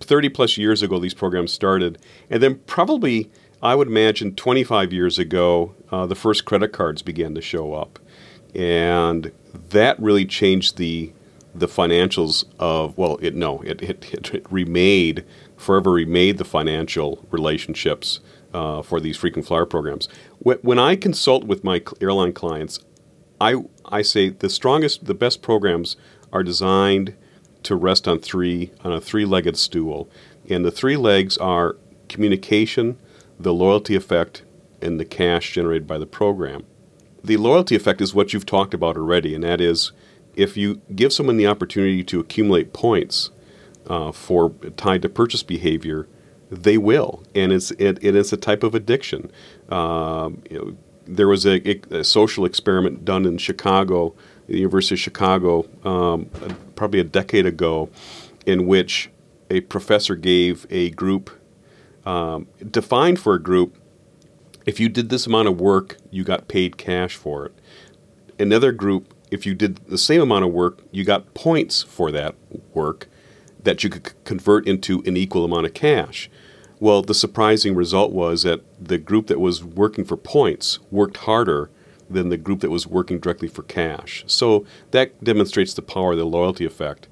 Thirty 0.00 0.28
plus 0.28 0.56
years 0.56 0.82
ago, 0.82 0.98
these 0.98 1.14
programs 1.14 1.52
started, 1.52 1.98
and 2.30 2.42
then 2.42 2.56
probably 2.66 3.30
I 3.62 3.74
would 3.74 3.88
imagine 3.88 4.34
25 4.34 4.92
years 4.92 5.18
ago, 5.18 5.74
uh, 5.90 6.06
the 6.06 6.14
first 6.14 6.44
credit 6.44 6.72
cards 6.72 7.02
began 7.02 7.34
to 7.34 7.40
show 7.40 7.74
up, 7.74 7.98
and 8.54 9.32
that 9.70 9.98
really 10.00 10.24
changed 10.24 10.76
the 10.76 11.12
the 11.54 11.66
financials 11.66 12.44
of 12.60 12.96
well, 12.96 13.18
it 13.20 13.34
no, 13.34 13.60
it 13.62 13.82
it, 13.82 14.32
it, 14.32 14.46
remade 14.50 15.24
forever 15.56 15.90
remade 15.90 16.38
the 16.38 16.44
financial 16.44 17.26
relationships 17.30 18.20
uh, 18.54 18.80
for 18.82 19.00
these 19.00 19.16
frequent 19.16 19.46
flyer 19.46 19.66
programs. 19.66 20.08
When 20.38 20.78
I 20.78 20.94
consult 20.94 21.44
with 21.44 21.64
my 21.64 21.82
airline 22.00 22.34
clients, 22.34 22.78
I 23.40 23.64
I 23.84 24.02
say 24.02 24.28
the 24.28 24.50
strongest, 24.50 25.06
the 25.06 25.14
best 25.14 25.42
programs 25.42 25.96
are 26.32 26.44
designed 26.44 27.14
to 27.64 27.74
rest 27.74 28.06
on 28.06 28.20
three 28.20 28.70
on 28.84 28.92
a 28.92 29.00
three-legged 29.00 29.56
stool, 29.56 30.08
and 30.48 30.64
the 30.64 30.70
three 30.70 30.96
legs 30.96 31.36
are 31.38 31.76
communication 32.08 32.98
the 33.38 33.52
loyalty 33.52 33.94
effect, 33.94 34.42
and 34.80 34.98
the 34.98 35.04
cash 35.04 35.52
generated 35.52 35.86
by 35.86 35.98
the 35.98 36.06
program. 36.06 36.64
The 37.22 37.36
loyalty 37.36 37.74
effect 37.76 38.00
is 38.00 38.14
what 38.14 38.32
you've 38.32 38.46
talked 38.46 38.74
about 38.74 38.96
already, 38.96 39.34
and 39.34 39.44
that 39.44 39.60
is 39.60 39.92
if 40.34 40.56
you 40.56 40.80
give 40.94 41.12
someone 41.12 41.36
the 41.36 41.46
opportunity 41.46 42.04
to 42.04 42.20
accumulate 42.20 42.72
points 42.72 43.30
uh, 43.88 44.12
for 44.12 44.50
tied 44.76 45.02
to 45.02 45.08
purchase 45.08 45.42
behavior, 45.42 46.06
they 46.50 46.78
will, 46.78 47.22
and 47.34 47.52
it's 47.52 47.70
it, 47.72 47.98
it 48.02 48.14
is 48.14 48.32
a 48.32 48.36
type 48.36 48.62
of 48.62 48.74
addiction. 48.74 49.30
Um, 49.68 50.42
you 50.50 50.58
know, 50.58 50.76
there 51.06 51.28
was 51.28 51.46
a, 51.46 51.80
a, 51.92 52.04
social 52.04 52.44
experiment 52.44 53.04
done 53.04 53.26
in 53.26 53.38
Chicago, 53.38 54.14
the 54.46 54.58
University 54.58 54.94
of 54.94 55.00
Chicago, 55.00 55.66
um, 55.84 56.30
probably 56.76 57.00
a 57.00 57.04
decade 57.04 57.46
ago, 57.46 57.90
in 58.46 58.66
which 58.66 59.10
a 59.50 59.60
professor 59.62 60.14
gave 60.14 60.66
a 60.70 60.90
group 60.90 61.30
um, 62.08 62.48
defined 62.70 63.20
for 63.20 63.34
a 63.34 63.42
group. 63.42 63.76
If 64.64 64.80
you 64.80 64.88
did 64.88 65.10
this 65.10 65.26
amount 65.26 65.48
of 65.48 65.60
work, 65.60 65.98
you 66.10 66.24
got 66.24 66.48
paid 66.48 66.78
cash 66.78 67.14
for 67.14 67.44
it. 67.44 67.54
Another 68.38 68.72
group, 68.72 69.12
if 69.30 69.44
you 69.44 69.54
did 69.54 69.76
the 69.88 69.98
same 69.98 70.22
amount 70.22 70.46
of 70.46 70.52
work, 70.52 70.80
you 70.90 71.04
got 71.04 71.34
points 71.34 71.82
for 71.82 72.10
that 72.12 72.34
work 72.72 73.08
that 73.62 73.84
you 73.84 73.90
could 73.90 74.12
convert 74.24 74.66
into 74.66 75.02
an 75.04 75.18
equal 75.18 75.44
amount 75.44 75.66
of 75.66 75.74
cash. 75.74 76.30
Well, 76.80 77.02
the 77.02 77.12
surprising 77.12 77.74
result 77.74 78.12
was 78.12 78.42
that 78.44 78.62
the 78.82 78.96
group 78.96 79.26
that 79.26 79.40
was 79.40 79.62
working 79.62 80.06
for 80.06 80.16
points 80.16 80.78
worked 80.90 81.18
harder 81.18 81.70
than 82.08 82.30
the 82.30 82.38
group 82.38 82.60
that 82.60 82.70
was 82.70 82.86
working 82.86 83.18
directly 83.18 83.48
for 83.48 83.64
cash. 83.64 84.24
So 84.26 84.64
that 84.92 85.22
demonstrates 85.22 85.74
the 85.74 85.82
power 85.82 86.12
of 86.12 86.18
the 86.18 86.24
loyalty 86.24 86.64
effect. 86.64 87.06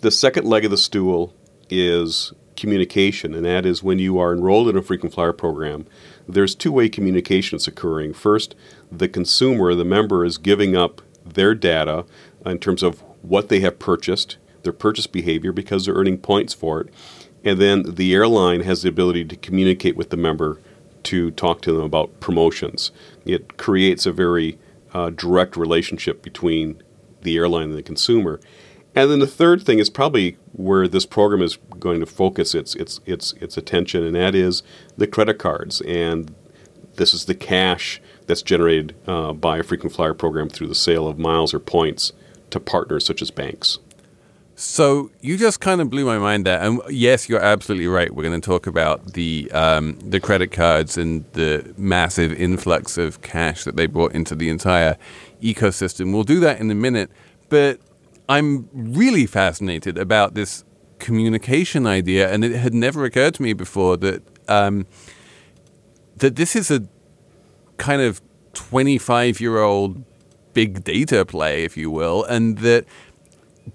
The 0.00 0.12
second 0.12 0.46
leg 0.46 0.64
of 0.64 0.70
the 0.70 0.76
stool 0.76 1.34
is 1.68 2.32
communication, 2.62 3.34
and 3.34 3.44
that 3.44 3.66
is 3.66 3.82
when 3.82 3.98
you 3.98 4.18
are 4.18 4.32
enrolled 4.32 4.68
in 4.68 4.76
a 4.76 4.82
frequent 4.82 5.12
flyer 5.12 5.32
program, 5.32 5.84
there's 6.28 6.54
two 6.54 6.70
way 6.70 6.88
communication 6.88 7.58
that's 7.58 7.66
occurring. 7.66 8.14
First, 8.14 8.54
the 8.90 9.08
consumer, 9.08 9.74
the 9.74 9.84
member, 9.84 10.24
is 10.24 10.38
giving 10.38 10.76
up 10.76 11.02
their 11.26 11.56
data 11.56 12.04
in 12.46 12.60
terms 12.60 12.84
of 12.84 13.00
what 13.22 13.48
they 13.48 13.58
have 13.60 13.80
purchased, 13.80 14.36
their 14.62 14.72
purchase 14.72 15.08
behavior, 15.08 15.50
because 15.50 15.84
they're 15.84 15.96
earning 15.96 16.18
points 16.18 16.54
for 16.54 16.80
it. 16.80 16.94
And 17.42 17.60
then 17.60 17.82
the 17.96 18.14
airline 18.14 18.60
has 18.60 18.82
the 18.82 18.88
ability 18.88 19.24
to 19.24 19.36
communicate 19.36 19.96
with 19.96 20.10
the 20.10 20.16
member 20.16 20.60
to 21.02 21.32
talk 21.32 21.62
to 21.62 21.72
them 21.72 21.82
about 21.82 22.20
promotions. 22.20 22.92
It 23.24 23.56
creates 23.56 24.06
a 24.06 24.12
very 24.12 24.56
uh, 24.94 25.10
direct 25.10 25.56
relationship 25.56 26.22
between 26.22 26.80
the 27.22 27.36
airline 27.38 27.70
and 27.70 27.78
the 27.78 27.82
consumer. 27.82 28.38
And 28.94 29.10
then 29.10 29.20
the 29.20 29.26
third 29.26 29.62
thing 29.62 29.78
is 29.78 29.88
probably 29.88 30.36
where 30.52 30.86
this 30.86 31.06
program 31.06 31.42
is 31.42 31.56
going 31.78 32.00
to 32.00 32.06
focus 32.06 32.54
its 32.54 32.74
its 32.74 33.00
its 33.06 33.32
its 33.34 33.56
attention, 33.56 34.04
and 34.04 34.14
that 34.14 34.34
is 34.34 34.62
the 34.96 35.06
credit 35.06 35.38
cards. 35.38 35.80
And 35.82 36.34
this 36.96 37.14
is 37.14 37.24
the 37.24 37.34
cash 37.34 38.00
that's 38.26 38.42
generated 38.42 38.94
uh, 39.06 39.32
by 39.32 39.58
a 39.58 39.62
frequent 39.62 39.94
flyer 39.94 40.14
program 40.14 40.48
through 40.48 40.68
the 40.68 40.74
sale 40.74 41.08
of 41.08 41.18
miles 41.18 41.54
or 41.54 41.58
points 41.58 42.12
to 42.50 42.60
partners 42.60 43.06
such 43.06 43.22
as 43.22 43.30
banks. 43.30 43.78
So 44.54 45.10
you 45.20 45.38
just 45.38 45.60
kind 45.60 45.80
of 45.80 45.88
blew 45.88 46.04
my 46.04 46.18
mind 46.18 46.44
there. 46.44 46.60
And 46.60 46.80
yes, 46.90 47.28
you're 47.28 47.40
absolutely 47.40 47.86
right. 47.86 48.14
We're 48.14 48.22
going 48.22 48.38
to 48.38 48.46
talk 48.46 48.66
about 48.66 49.14
the 49.14 49.50
um, 49.52 49.98
the 50.00 50.20
credit 50.20 50.52
cards 50.52 50.98
and 50.98 51.24
the 51.32 51.74
massive 51.78 52.32
influx 52.32 52.98
of 52.98 53.22
cash 53.22 53.64
that 53.64 53.76
they 53.76 53.86
brought 53.86 54.12
into 54.12 54.34
the 54.34 54.50
entire 54.50 54.98
ecosystem. 55.42 56.12
We'll 56.12 56.24
do 56.24 56.40
that 56.40 56.60
in 56.60 56.70
a 56.70 56.74
minute. 56.74 57.10
But 57.48 57.80
I'm 58.32 58.66
really 58.72 59.26
fascinated 59.26 59.98
about 59.98 60.32
this 60.32 60.64
communication 60.98 61.86
idea, 61.86 62.32
and 62.32 62.42
it 62.42 62.52
had 62.52 62.72
never 62.72 63.04
occurred 63.04 63.34
to 63.34 63.42
me 63.42 63.52
before 63.52 63.98
that 63.98 64.22
um, 64.48 64.86
that 66.16 66.36
this 66.36 66.56
is 66.56 66.70
a 66.70 66.88
kind 67.76 68.00
of 68.00 68.22
25 68.54 69.38
year 69.38 69.58
old 69.58 70.02
big 70.54 70.82
data 70.82 71.26
play, 71.26 71.64
if 71.64 71.76
you 71.76 71.90
will, 71.90 72.24
and 72.24 72.58
that 72.60 72.86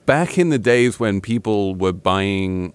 back 0.07 0.39
in 0.39 0.49
the 0.49 0.57
days 0.57 0.99
when 0.99 1.21
people 1.21 1.75
were 1.75 1.93
buying 1.93 2.73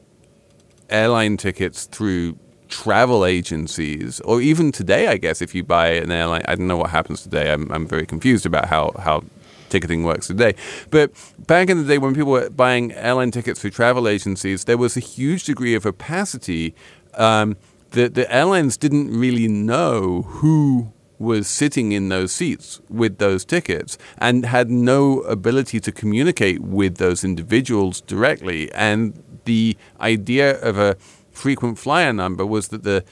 airline 0.89 1.37
tickets 1.37 1.87
through 1.87 2.39
travel 2.69 3.25
agencies, 3.25 4.21
or 4.21 4.41
even 4.41 4.71
today, 4.71 5.09
I 5.09 5.17
guess, 5.17 5.43
if 5.43 5.53
you 5.53 5.65
buy 5.65 5.89
an 5.89 6.13
airline, 6.13 6.43
I 6.47 6.55
don't 6.55 6.69
know 6.69 6.77
what 6.77 6.91
happens 6.91 7.23
today. 7.23 7.53
I'm, 7.53 7.71
I'm 7.73 7.89
very 7.89 8.07
confused 8.07 8.47
about 8.47 8.67
how, 8.69 8.93
how 9.01 9.25
ticketing 9.73 10.05
works 10.05 10.27
today. 10.27 10.55
But 10.91 11.11
back 11.47 11.71
in 11.71 11.79
the 11.79 11.85
day 11.85 11.99
when 11.99 12.15
people 12.15 12.33
were 12.33 12.51
buying 12.51 12.93
airline 12.93 13.31
tickets 13.31 13.61
through 13.61 13.71
travel 13.71 14.07
agencies, 14.07 14.65
there 14.65 14.79
was 14.79 14.97
a 14.97 15.01
huge 15.01 15.45
degree 15.45 15.75
of 15.75 15.87
opacity. 15.87 16.75
Um, 17.15 17.57
the, 17.91 18.09
the 18.09 18.33
airlines 18.33 18.77
didn't 18.77 19.09
really 19.19 19.49
know 19.49 20.23
who 20.23 20.93
was 21.19 21.47
sitting 21.47 21.93
in 21.93 22.09
those 22.09 22.33
seats 22.33 22.81
with 22.91 23.19
those 23.19 23.45
tickets 23.45 23.97
and 24.19 24.45
had 24.45 24.71
no 24.71 25.21
ability 25.21 25.79
to 25.81 25.93
communicate 25.93 26.61
with 26.61 26.97
those 26.97 27.23
individuals 27.25 28.01
directly. 28.01 28.71
And 28.73 29.23
the 29.45 29.77
idea 30.01 30.61
of 30.61 30.79
a 30.79 30.97
frequent 31.31 31.79
flyer 31.79 32.13
number 32.13 32.45
was 32.45 32.69
that 32.69 32.83
the 32.83 33.05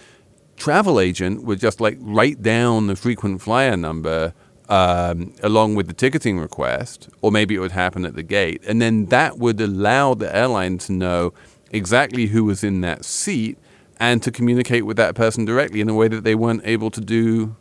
travel 0.57 1.00
agent 1.00 1.45
would 1.45 1.61
just 1.61 1.81
like 1.81 1.97
write 2.00 2.43
down 2.43 2.88
the 2.88 2.97
frequent 2.97 3.40
flyer 3.40 3.76
number 3.76 4.35
um, 4.71 5.35
along 5.43 5.75
with 5.75 5.89
the 5.89 5.93
ticketing 5.93 6.39
request, 6.39 7.09
or 7.21 7.33
maybe 7.33 7.57
it 7.57 7.59
would 7.59 7.73
happen 7.73 8.05
at 8.07 8.15
the 8.15 8.23
gate. 8.23 8.62
And 8.67 8.81
then 8.81 9.07
that 9.07 9.37
would 9.37 9.61
allow 9.61 10.15
the 10.15 10.35
airline 10.35 10.79
to 10.79 10.93
know 10.93 11.35
exactly 11.73 12.27
who 12.27 12.45
was 12.45 12.62
in 12.62 12.81
that 12.83 13.05
seat 13.05 13.59
and 13.99 14.23
to 14.23 14.31
communicate 14.31 14.87
with 14.87 14.97
that 14.97 15.17
person 15.17 15.45
directly 15.45 15.81
in 15.81 15.89
a 15.89 15.95
way 15.95 16.07
that 16.07 16.23
they 16.23 16.37
weren't 16.37 16.62
able 16.65 16.91
to 16.93 17.00
do 17.00 17.57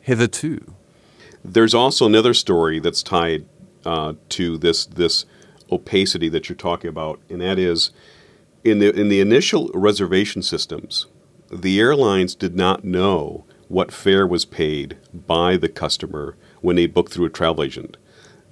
hitherto. 0.00 0.74
There's 1.44 1.74
also 1.74 2.06
another 2.06 2.32
story 2.32 2.80
that's 2.80 3.02
tied 3.02 3.46
uh, 3.84 4.14
to 4.30 4.56
this 4.58 4.86
this 4.86 5.26
opacity 5.70 6.30
that 6.30 6.48
you're 6.48 6.56
talking 6.56 6.88
about, 6.88 7.20
and 7.28 7.42
that 7.42 7.58
is 7.58 7.90
in 8.64 8.78
the 8.78 8.90
in 8.98 9.08
the 9.08 9.20
initial 9.20 9.70
reservation 9.74 10.42
systems, 10.42 11.06
the 11.52 11.78
airlines 11.78 12.34
did 12.34 12.56
not 12.56 12.84
know 12.84 13.44
what 13.68 13.92
fare 13.92 14.26
was 14.26 14.44
paid 14.44 14.96
by 15.12 15.56
the 15.56 15.68
customer 15.68 16.36
when 16.60 16.76
they 16.76 16.86
booked 16.86 17.12
through 17.12 17.26
a 17.26 17.30
travel 17.30 17.64
agent. 17.64 17.96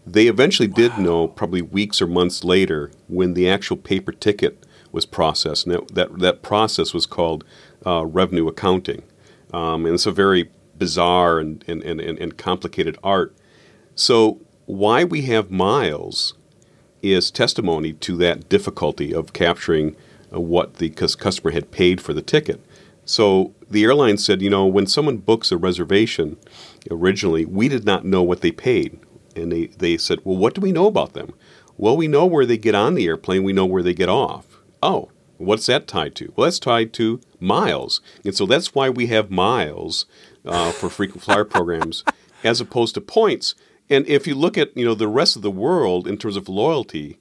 They 0.06 0.28
eventually 0.28 0.68
wow. 0.68 0.76
did 0.76 0.98
know, 0.98 1.28
probably 1.28 1.62
weeks 1.62 2.00
or 2.00 2.06
months 2.06 2.44
later, 2.44 2.92
when 3.08 3.34
the 3.34 3.48
actual 3.48 3.76
paper 3.76 4.12
ticket 4.12 4.64
was 4.92 5.06
processed. 5.06 5.66
And 5.66 5.74
that, 5.74 5.94
that, 5.94 6.18
that 6.20 6.42
process 6.42 6.94
was 6.94 7.06
called 7.06 7.44
uh, 7.84 8.04
revenue 8.06 8.46
accounting. 8.46 9.02
Um, 9.52 9.84
and 9.86 9.94
it's 9.94 10.06
a 10.06 10.12
very 10.12 10.50
bizarre 10.78 11.38
and, 11.38 11.64
and, 11.66 11.82
and, 11.82 12.00
and 12.00 12.36
complicated 12.36 12.98
art. 13.02 13.34
So, 13.94 14.40
why 14.66 15.04
we 15.04 15.22
have 15.22 15.50
miles 15.50 16.34
is 17.02 17.30
testimony 17.30 17.92
to 17.92 18.16
that 18.16 18.48
difficulty 18.48 19.14
of 19.14 19.32
capturing 19.32 19.96
uh, 20.34 20.40
what 20.40 20.74
the 20.74 20.90
customer 20.90 21.52
had 21.52 21.70
paid 21.70 22.00
for 22.00 22.12
the 22.12 22.22
ticket. 22.22 22.60
So 23.04 23.54
the 23.68 23.84
airline 23.84 24.18
said, 24.18 24.42
you 24.42 24.50
know, 24.50 24.66
when 24.66 24.86
someone 24.86 25.18
books 25.18 25.50
a 25.50 25.56
reservation 25.56 26.36
originally, 26.90 27.44
we 27.44 27.68
did 27.68 27.84
not 27.84 28.04
know 28.04 28.22
what 28.22 28.40
they 28.40 28.52
paid. 28.52 28.98
And 29.34 29.52
they, 29.52 29.66
they 29.66 29.96
said, 29.96 30.20
well, 30.24 30.36
what 30.36 30.54
do 30.54 30.60
we 30.60 30.72
know 30.72 30.86
about 30.86 31.12
them? 31.12 31.34
Well, 31.76 31.96
we 31.96 32.08
know 32.08 32.24
where 32.26 32.46
they 32.46 32.56
get 32.56 32.74
on 32.74 32.94
the 32.94 33.06
airplane, 33.06 33.42
we 33.42 33.52
know 33.52 33.66
where 33.66 33.82
they 33.82 33.94
get 33.94 34.08
off. 34.08 34.60
Oh, 34.82 35.10
what's 35.36 35.66
that 35.66 35.86
tied 35.86 36.14
to? 36.16 36.32
Well, 36.34 36.46
that's 36.46 36.58
tied 36.58 36.92
to 36.94 37.20
miles. 37.40 38.00
And 38.24 38.34
so 38.34 38.46
that's 38.46 38.74
why 38.74 38.88
we 38.88 39.08
have 39.08 39.30
miles 39.30 40.06
uh, 40.44 40.72
for 40.72 40.88
frequent 40.88 41.22
flyer 41.22 41.44
programs 41.56 42.04
as 42.44 42.60
opposed 42.60 42.94
to 42.94 43.00
points. 43.00 43.54
And 43.90 44.06
if 44.06 44.26
you 44.26 44.34
look 44.34 44.58
at 44.58 44.76
you 44.76 44.84
know 44.84 44.94
the 44.94 45.08
rest 45.08 45.36
of 45.36 45.42
the 45.42 45.50
world 45.50 46.06
in 46.06 46.16
terms 46.16 46.36
of 46.36 46.48
loyalty, 46.48 47.18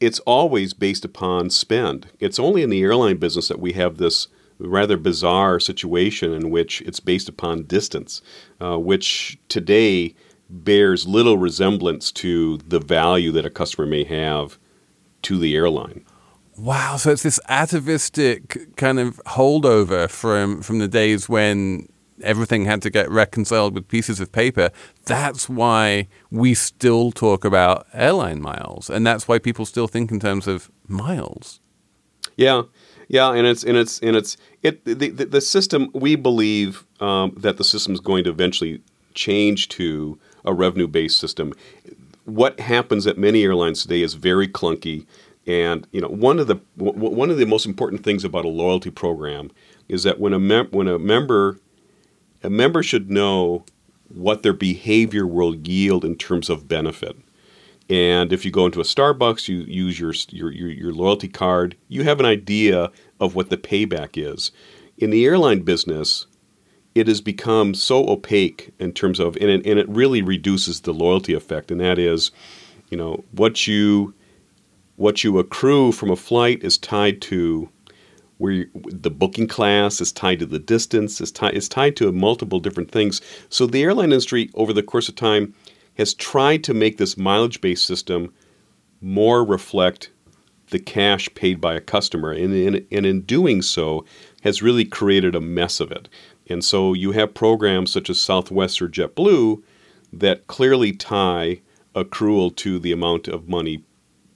it's 0.00 0.20
always 0.20 0.74
based 0.74 1.04
upon 1.04 1.50
spend. 1.50 2.08
It's 2.18 2.38
only 2.38 2.62
in 2.62 2.70
the 2.70 2.82
airline 2.82 3.18
business 3.18 3.48
that 3.48 3.60
we 3.60 3.72
have 3.72 3.98
this 3.98 4.28
rather 4.62 4.96
bizarre 4.96 5.60
situation 5.60 6.32
in 6.32 6.50
which 6.50 6.80
it's 6.82 7.00
based 7.00 7.28
upon 7.28 7.64
distance, 7.64 8.22
uh, 8.60 8.78
which 8.78 9.38
today 9.48 10.14
bears 10.48 11.06
little 11.06 11.38
resemblance 11.38 12.12
to 12.12 12.58
the 12.58 12.78
value 12.78 13.32
that 13.32 13.46
a 13.46 13.50
customer 13.50 13.86
may 13.86 14.04
have 14.04 14.58
to 15.22 15.38
the 15.38 15.56
airline. 15.56 16.04
Wow, 16.58 16.96
so 16.96 17.10
it's 17.10 17.22
this 17.22 17.40
atavistic 17.48 18.76
kind 18.76 19.00
of 19.00 19.20
holdover 19.26 20.10
from 20.10 20.60
from 20.60 20.78
the 20.78 20.88
days 20.88 21.28
when 21.28 21.88
everything 22.22 22.66
had 22.66 22.82
to 22.82 22.90
get 22.90 23.10
reconciled 23.10 23.74
with 23.74 23.88
pieces 23.88 24.20
of 24.20 24.30
paper. 24.32 24.70
That's 25.06 25.48
why 25.48 26.08
we 26.30 26.54
still 26.54 27.10
talk 27.10 27.44
about 27.44 27.86
airline 27.94 28.42
miles, 28.42 28.90
and 28.90 29.06
that's 29.06 29.26
why 29.26 29.38
people 29.38 29.64
still 29.64 29.88
think 29.88 30.10
in 30.10 30.20
terms 30.20 30.46
of 30.46 30.70
miles. 30.86 31.60
Yeah, 32.36 32.62
yeah, 33.08 33.32
and 33.32 33.46
it's 33.46 33.64
and 33.64 33.76
it's 33.76 33.98
and 34.00 34.16
it's 34.16 34.36
it 34.62 34.84
the 34.84 34.94
the, 34.94 35.24
the 35.24 35.40
system. 35.40 35.90
We 35.94 36.16
believe 36.16 36.84
um, 37.00 37.34
that 37.38 37.56
the 37.56 37.64
system 37.64 37.94
is 37.94 38.00
going 38.00 38.24
to 38.24 38.30
eventually 38.30 38.82
change 39.14 39.68
to 39.68 40.18
a 40.44 40.52
revenue 40.52 40.86
based 40.88 41.18
system. 41.18 41.52
What 42.24 42.60
happens 42.60 43.06
at 43.06 43.18
many 43.18 43.42
airlines 43.44 43.82
today 43.82 44.02
is 44.02 44.14
very 44.14 44.48
clunky. 44.48 45.06
And 45.46 45.86
you 45.90 46.00
know, 46.00 46.08
one 46.08 46.38
of 46.38 46.46
the 46.46 46.60
w- 46.78 46.96
one 46.96 47.30
of 47.30 47.36
the 47.36 47.46
most 47.46 47.66
important 47.66 48.04
things 48.04 48.24
about 48.24 48.44
a 48.44 48.48
loyalty 48.48 48.90
program 48.90 49.50
is 49.88 50.04
that 50.04 50.20
when 50.20 50.32
a 50.32 50.38
mem- 50.38 50.68
when 50.70 50.86
a 50.86 50.98
member 50.98 51.58
a 52.42 52.50
member 52.50 52.82
should 52.82 53.10
know 53.10 53.64
what 54.08 54.42
their 54.42 54.52
behavior 54.52 55.26
will 55.26 55.54
yield 55.54 56.04
in 56.04 56.16
terms 56.16 56.50
of 56.50 56.68
benefit. 56.68 57.16
And 57.92 58.32
if 58.32 58.46
you 58.46 58.50
go 58.50 58.64
into 58.64 58.80
a 58.80 58.84
Starbucks, 58.84 59.48
you 59.48 59.58
use 59.64 60.00
your, 60.00 60.14
your, 60.30 60.50
your, 60.50 60.70
your 60.70 60.92
loyalty 60.94 61.28
card, 61.28 61.76
you 61.88 62.04
have 62.04 62.20
an 62.20 62.24
idea 62.24 62.90
of 63.20 63.34
what 63.34 63.50
the 63.50 63.58
payback 63.58 64.12
is. 64.14 64.50
In 64.96 65.10
the 65.10 65.26
airline 65.26 65.60
business, 65.60 66.26
it 66.94 67.06
has 67.06 67.20
become 67.20 67.74
so 67.74 68.08
opaque 68.08 68.72
in 68.78 68.94
terms 68.94 69.20
of, 69.20 69.36
and 69.36 69.50
it, 69.50 69.66
and 69.66 69.78
it 69.78 69.86
really 69.90 70.22
reduces 70.22 70.80
the 70.80 70.94
loyalty 70.94 71.34
effect. 71.34 71.70
And 71.70 71.82
that 71.82 71.98
is, 71.98 72.30
you 72.88 72.96
know, 72.96 73.24
what 73.32 73.66
you 73.66 74.14
what 74.96 75.22
you 75.22 75.38
accrue 75.38 75.92
from 75.92 76.10
a 76.10 76.16
flight 76.16 76.62
is 76.64 76.78
tied 76.78 77.20
to 77.20 77.68
where 78.38 78.52
you, 78.52 78.70
the 78.74 79.10
booking 79.10 79.48
class 79.48 80.00
is 80.00 80.12
tied 80.12 80.38
to 80.38 80.46
the 80.46 80.58
distance, 80.58 81.20
is 81.20 81.30
tied 81.30 81.54
is 81.54 81.68
tied 81.68 81.96
to 81.96 82.10
multiple 82.10 82.58
different 82.58 82.90
things. 82.90 83.20
So 83.50 83.66
the 83.66 83.82
airline 83.82 84.12
industry, 84.12 84.48
over 84.54 84.72
the 84.72 84.82
course 84.82 85.10
of 85.10 85.14
time, 85.14 85.54
has 85.94 86.14
tried 86.14 86.64
to 86.64 86.74
make 86.74 86.96
this 86.96 87.16
mileage-based 87.16 87.84
system 87.84 88.32
more 89.00 89.44
reflect 89.44 90.10
the 90.70 90.78
cash 90.78 91.28
paid 91.34 91.60
by 91.60 91.74
a 91.74 91.80
customer, 91.80 92.32
and 92.32 92.54
in, 92.54 92.86
and 92.90 93.04
in 93.04 93.20
doing 93.22 93.60
so, 93.60 94.04
has 94.42 94.62
really 94.62 94.84
created 94.84 95.34
a 95.34 95.40
mess 95.40 95.80
of 95.80 95.92
it. 95.92 96.08
And 96.48 96.64
so 96.64 96.94
you 96.94 97.12
have 97.12 97.34
programs 97.34 97.92
such 97.92 98.08
as 98.08 98.20
Southwest 98.20 98.80
or 98.80 98.88
JetBlue 98.88 99.62
that 100.12 100.46
clearly 100.46 100.92
tie 100.92 101.60
accrual 101.94 102.54
to 102.56 102.78
the 102.78 102.92
amount 102.92 103.28
of 103.28 103.48
money 103.48 103.84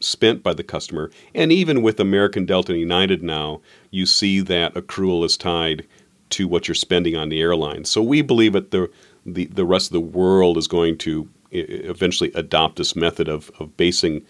spent 0.01 0.43
by 0.43 0.53
the 0.53 0.63
customer. 0.63 1.11
And 1.35 1.51
even 1.51 1.83
with 1.83 1.99
American 1.99 2.45
Delta 2.45 2.73
and 2.73 2.81
United 2.81 3.23
now, 3.23 3.63
you 3.91 4.05
see 4.05 4.41
that 4.41 4.75
accrual 4.75 5.25
is 5.25 5.37
tied 5.37 5.87
to 6.31 6.47
what 6.47 6.69
you're 6.69 6.75
spending 6.75 7.17
on 7.17 7.31
the 7.31 7.41
airline. 7.41 7.85
So 7.85 8.03
we 8.03 8.21
believe 8.21 8.53
that 8.53 8.71
the 8.73 8.91
the, 9.25 9.47
the 9.47 9.65
rest 9.65 9.89
of 9.89 9.93
the 9.93 10.01
world 10.01 10.57
is 10.57 10.69
going 10.69 10.99
to 10.99 11.29
eventually 11.51 12.31
adopt 12.35 12.77
this 12.77 12.97
method 12.97 13.29
of, 13.29 13.51
of 13.59 13.77
basing 13.77 14.25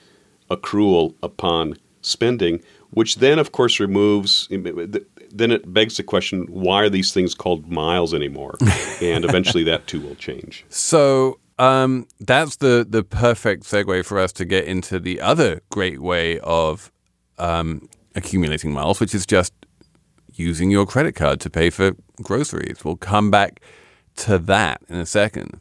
accrual 0.50 1.14
upon 1.22 1.76
spending, 2.02 2.62
which 2.90 3.16
then, 3.16 3.38
of 3.38 3.52
course, 3.52 3.80
removes. 3.80 4.48
Then 4.48 5.50
it 5.50 5.72
begs 5.72 5.96
the 5.96 6.02
question: 6.02 6.46
Why 6.48 6.82
are 6.82 6.90
these 6.90 7.12
things 7.12 7.34
called 7.34 7.70
miles 7.70 8.14
anymore? 8.14 8.56
and 9.02 9.24
eventually, 9.24 9.64
that 9.64 9.86
too 9.86 10.00
will 10.00 10.14
change. 10.14 10.64
So 10.68 11.38
um, 11.58 12.06
that's 12.20 12.56
the 12.56 12.86
the 12.88 13.02
perfect 13.02 13.64
segue 13.64 14.04
for 14.04 14.18
us 14.18 14.32
to 14.34 14.44
get 14.44 14.64
into 14.64 14.98
the 14.98 15.20
other 15.20 15.62
great 15.70 16.00
way 16.00 16.38
of 16.40 16.92
um, 17.38 17.88
accumulating 18.14 18.72
miles, 18.72 19.00
which 19.00 19.14
is 19.14 19.26
just 19.26 19.52
using 20.34 20.70
your 20.70 20.86
credit 20.86 21.14
card 21.14 21.40
to 21.40 21.50
pay 21.50 21.70
for 21.70 21.92
groceries. 22.22 22.84
We'll 22.84 22.96
come 22.96 23.30
back 23.30 23.60
to 24.16 24.38
that 24.38 24.82
in 24.88 24.96
a 24.96 25.06
second. 25.06 25.60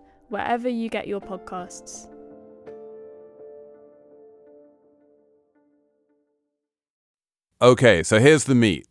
wherever 0.31 0.69
you 0.69 0.89
get 0.89 1.07
your 1.07 1.19
podcasts. 1.19 2.07
Okay, 7.61 8.01
so 8.01 8.19
here's 8.19 8.45
the 8.45 8.55
meat. 8.55 8.87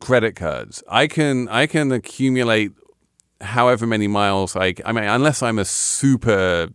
Credit 0.00 0.34
cards. 0.34 0.82
I 0.88 1.06
can 1.06 1.48
I 1.48 1.66
can 1.66 1.92
accumulate 1.92 2.72
however 3.40 3.86
many 3.86 4.06
miles 4.06 4.54
I 4.56 4.74
I 4.84 4.92
mean 4.92 5.04
unless 5.04 5.42
I'm 5.42 5.58
a 5.58 5.64
super 5.64 6.68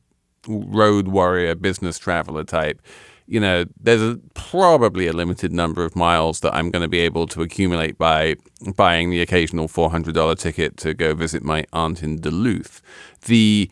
road 0.48 1.08
warrior 1.08 1.56
business 1.56 2.00
traveler 2.00 2.44
type, 2.44 2.82
you 3.28 3.40
know, 3.40 3.66
there's 3.80 4.02
a, 4.02 4.20
probably 4.34 5.08
a 5.08 5.14
limited 5.14 5.52
number 5.52 5.84
of 5.84 5.96
miles 5.96 6.42
that 6.42 6.54
I'm 6.54 6.70
going 6.70 6.84
to 6.84 6.88
be 6.88 7.00
able 7.00 7.28
to 7.28 7.42
accumulate 7.42 7.98
by 7.98 8.36
buying 8.76 9.10
the 9.10 9.22
occasional 9.22 9.68
$400 9.68 10.38
ticket 10.38 10.78
to 10.78 10.94
go 10.94 11.16
visit 11.16 11.44
my 11.44 11.66
aunt 11.74 12.04
in 12.04 12.22
Duluth. 12.22 12.82
The 13.26 13.70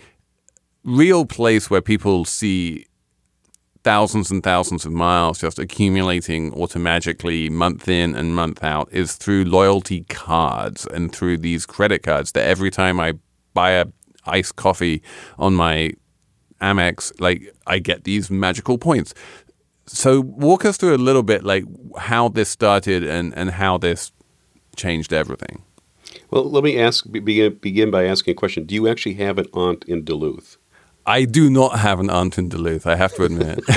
real 0.83 1.25
place 1.25 1.69
where 1.69 1.81
people 1.81 2.25
see 2.25 2.85
thousands 3.83 4.31
and 4.31 4.43
thousands 4.43 4.85
of 4.85 4.91
miles 4.91 5.39
just 5.39 5.59
accumulating 5.59 6.53
automatically 6.53 7.49
month 7.49 7.87
in 7.89 8.15
and 8.15 8.35
month 8.35 8.63
out 8.63 8.87
is 8.91 9.15
through 9.15 9.43
loyalty 9.43 10.05
cards 10.05 10.85
and 10.87 11.13
through 11.13 11.37
these 11.37 11.65
credit 11.65 12.01
cards 12.01 12.31
that 12.31 12.45
every 12.45 12.71
time 12.71 12.99
I 12.99 13.13
buy 13.53 13.71
a 13.71 13.85
iced 14.25 14.55
coffee 14.55 15.03
on 15.37 15.53
my 15.53 15.91
Amex, 16.61 17.11
like 17.19 17.53
I 17.67 17.79
get 17.79 18.05
these 18.05 18.31
magical 18.31 18.77
points. 18.77 19.13
So 19.85 20.21
walk 20.21 20.63
us 20.63 20.77
through 20.77 20.95
a 20.95 20.97
little 20.97 21.23
bit 21.23 21.43
like 21.43 21.65
how 21.97 22.29
this 22.29 22.49
started 22.49 23.03
and, 23.03 23.33
and 23.37 23.51
how 23.51 23.77
this 23.77 24.13
changed 24.77 25.11
everything. 25.11 25.61
Well, 26.31 26.49
let 26.49 26.63
me 26.63 26.79
ask 26.79 27.05
begin, 27.11 27.55
begin 27.55 27.91
by 27.91 28.05
asking 28.05 28.31
a 28.31 28.35
question. 28.35 28.65
Do 28.65 28.75
you 28.75 28.87
actually 28.87 29.15
have 29.15 29.37
an 29.37 29.47
aunt 29.53 29.83
in 29.85 30.05
Duluth? 30.05 30.57
I 31.05 31.25
do 31.25 31.49
not 31.49 31.79
have 31.79 31.99
an 31.99 32.09
aunt 32.09 32.37
in 32.37 32.49
Duluth, 32.49 32.87
I 32.87 32.95
have 32.95 33.13
to 33.15 33.23
admit. 33.23 33.59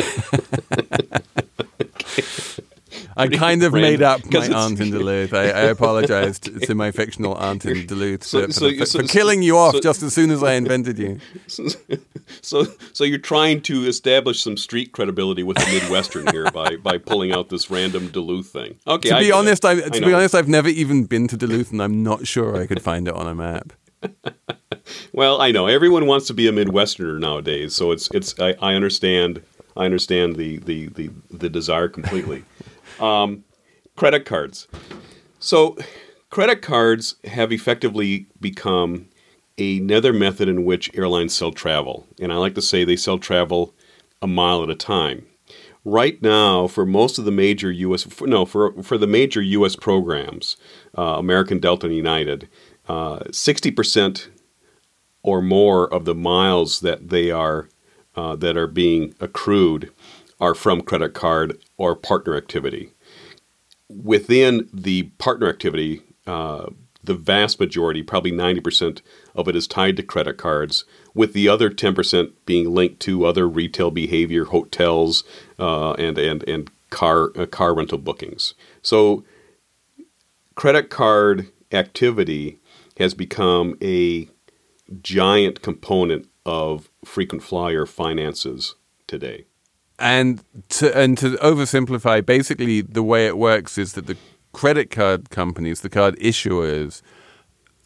I 3.17 3.29
kind 3.29 3.62
of 3.62 3.73
made 3.73 4.03
up 4.03 4.21
my 4.31 4.49
aunt 4.49 4.79
in 4.79 4.91
Duluth. 4.91 5.33
I, 5.33 5.45
I 5.45 5.62
apologized 5.62 6.62
to 6.62 6.75
my 6.75 6.91
fictional 6.91 7.35
aunt 7.35 7.65
in 7.65 7.87
Duluth 7.87 8.25
so, 8.25 8.47
for, 8.47 8.53
so, 8.53 8.77
for, 8.77 8.87
so, 8.87 8.99
for, 9.01 9.07
killing 9.07 9.43
you 9.43 9.57
off 9.57 9.81
just 9.83 10.03
as 10.03 10.12
soon 10.12 10.31
as 10.31 10.43
I 10.43 10.53
invented 10.53 10.99
you. 10.99 11.19
So, 12.43 12.67
so 12.93 13.05
you're 13.05 13.19
trying 13.19 13.62
to 13.62 13.87
establish 13.87 14.43
some 14.43 14.57
street 14.57 14.93
credibility 14.93 15.43
with 15.43 15.57
the 15.57 15.67
Midwestern 15.67 16.27
here 16.29 16.51
by, 16.51 16.77
by 16.77 16.99
pulling 16.99 17.33
out 17.33 17.49
this 17.49 17.71
random 17.71 18.09
Duluth 18.09 18.49
thing. 18.49 18.79
Okay. 18.87 19.09
To 19.09 19.19
be 19.19 19.33
honest, 19.33 19.65
I, 19.65 19.81
to 19.81 20.01
be 20.01 20.12
honest, 20.12 20.35
I've 20.35 20.49
never 20.49 20.69
even 20.69 21.05
been 21.05 21.29
to 21.29 21.37
Duluth, 21.37 21.73
and 21.73 21.83
I'm 21.83 22.03
not 22.03 22.27
sure 22.27 22.61
I 22.61 22.67
could 22.67 22.83
find 22.83 23.09
it 23.09 23.15
on 23.15 23.27
a 23.27 23.35
map. 23.35 23.73
Well, 25.12 25.40
I 25.40 25.51
know 25.51 25.66
everyone 25.66 26.07
wants 26.07 26.27
to 26.29 26.35
be 26.35 26.46
a 26.46 26.53
Midwesterner 26.53 27.18
nowadays, 27.18 27.75
so 27.75 27.92
it's 27.92 28.11
it's 28.12 28.38
I, 28.38 28.55
I 28.61 28.75
understand 28.75 29.42
I 29.77 29.85
understand 29.85 30.37
the 30.37 30.59
the 30.59 30.88
the, 30.88 31.11
the 31.31 31.49
desire 31.49 31.88
completely. 31.88 32.44
um, 33.01 33.44
credit 33.96 34.25
cards. 34.25 34.68
So, 35.38 35.77
credit 36.31 36.62
cards 36.62 37.16
have 37.25 37.53
effectively 37.53 38.27
become 38.40 39.09
another 39.59 40.12
method 40.12 40.49
in 40.49 40.64
which 40.64 40.90
airlines 40.94 41.35
sell 41.35 41.53
travel, 41.53 42.07
and 42.20 42.33
I 42.33 42.37
like 42.37 42.55
to 42.55 42.62
say 42.62 42.85
they 42.85 42.96
sell 42.96 43.18
travel 43.18 43.75
a 44.22 44.27
mile 44.27 44.62
at 44.62 44.70
a 44.70 44.75
time. 44.75 45.27
Right 45.85 46.20
now, 46.20 46.66
for 46.66 46.85
most 46.85 47.18
of 47.18 47.25
the 47.25 47.31
major 47.31 47.70
U.S. 47.70 48.03
For, 48.03 48.27
no, 48.27 48.44
for 48.44 48.83
for 48.83 48.99
the 48.99 49.07
major 49.07 49.40
U.S. 49.40 49.77
programs, 49.77 50.57
uh, 50.99 51.14
American 51.18 51.61
Delta 51.61 51.87
and 51.87 51.94
United, 51.94 52.49
uh, 52.88 53.20
sixty 53.31 53.70
percent 53.70 54.29
or 55.27 55.43
more 55.43 55.93
of 55.93 56.05
the 56.05 56.15
miles 56.15 56.81
that 56.81 57.11
they 57.11 57.31
are 57.33 57.69
uh, 58.15 58.35
that 58.37 58.57
are 58.57 58.69
being 58.69 59.15
accrued 59.21 59.91
are 60.41 60.55
from 60.55 60.81
credit 60.81 61.12
card 61.12 61.59
or 61.77 61.95
partner 61.97 62.37
activity. 62.37 62.93
Within 63.89 64.69
the 64.73 65.05
partner 65.19 65.49
activity, 65.49 66.01
uh, 66.27 66.71
the 67.03 67.15
vast 67.15 67.59
majority, 67.61 68.03
probably 68.03 68.33
90% 68.33 69.01
of 69.35 69.49
it 69.49 69.57
is 69.57 69.67
tied 69.67 69.97
to 69.97 70.03
credit 70.03 70.39
cards, 70.39 70.85
with 71.12 71.33
the 71.33 71.49
other 71.49 71.71
10% 71.71 72.33
being 72.47 72.73
linked 72.73 73.01
to 73.01 73.27
other 73.27 73.49
retail 73.49 73.91
behavior, 73.91 74.45
hotels, 74.45 75.25
uh, 75.59 75.93
and, 75.95 76.19
and, 76.19 76.43
and 76.49 76.71
car, 76.91 77.33
uh, 77.37 77.47
car 77.47 77.75
rental 77.75 77.99
bookings. 77.99 78.55
So, 78.81 79.25
credit 80.55 80.89
card 80.89 81.51
activity 81.73 82.59
has 82.99 83.12
become 83.15 83.77
a 83.83 84.29
giant 85.03 85.62
component 85.62 86.29
of 86.44 86.88
frequent 87.05 87.42
flyer 87.42 87.87
finances 87.87 88.77
today. 89.07 89.46
and 89.99 90.42
to 90.68 90.96
and 90.96 91.16
to 91.18 91.31
oversimplify, 91.37 92.25
basically 92.25 92.83
the 92.83 93.03
way 93.03 93.27
it 93.27 93.38
works 93.38 93.79
is 93.79 93.94
that 93.94 94.07
the 94.07 94.16
credit 94.53 94.90
card 94.90 95.31
companies, 95.31 95.81
the 95.81 95.88
card 95.88 96.16
issuers, 96.18 97.03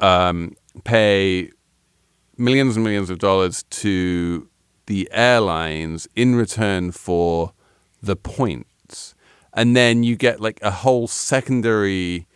um, 0.00 0.54
pay 0.84 1.50
millions 2.36 2.76
and 2.76 2.84
millions 2.84 3.10
of 3.10 3.18
dollars 3.18 3.64
to 3.64 4.48
the 4.86 5.08
airlines 5.12 6.08
in 6.16 6.34
return 6.34 6.90
for 6.90 7.52
the 8.02 8.16
points, 8.16 9.14
and 9.52 9.76
then 9.76 10.02
you 10.02 10.16
get 10.16 10.40
like 10.40 10.58
a 10.62 10.70
whole 10.70 11.06
secondary 11.06 12.26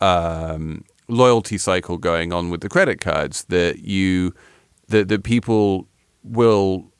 um, 0.00 0.84
loyalty 1.12 1.58
cycle 1.58 1.98
going 1.98 2.32
on 2.32 2.50
with 2.50 2.60
the 2.60 2.68
credit 2.68 3.00
cards 3.00 3.44
that 3.44 3.80
you 3.80 4.34
that 4.88 5.08
that 5.08 5.22
people 5.22 5.86
will 6.24 6.92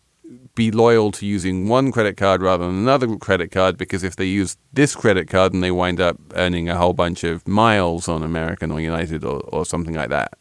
be 0.54 0.70
loyal 0.70 1.10
to 1.12 1.26
using 1.26 1.68
one 1.68 1.90
credit 1.90 2.16
card 2.16 2.42
rather 2.42 2.66
than 2.66 2.76
another 2.76 3.16
credit 3.16 3.50
card 3.50 3.78
because 3.78 4.02
if 4.02 4.16
they 4.16 4.24
use 4.24 4.56
this 4.72 4.94
credit 4.94 5.28
card 5.28 5.54
and 5.54 5.62
they 5.62 5.70
wind 5.70 6.00
up 6.00 6.18
earning 6.34 6.68
a 6.68 6.76
whole 6.76 6.92
bunch 6.92 7.24
of 7.24 7.46
miles 7.48 8.08
on 8.08 8.22
American 8.22 8.70
or 8.70 8.80
United 8.80 9.24
or, 9.24 9.40
or 9.48 9.64
something 9.64 9.94
like 9.94 10.10
that. 10.10 10.38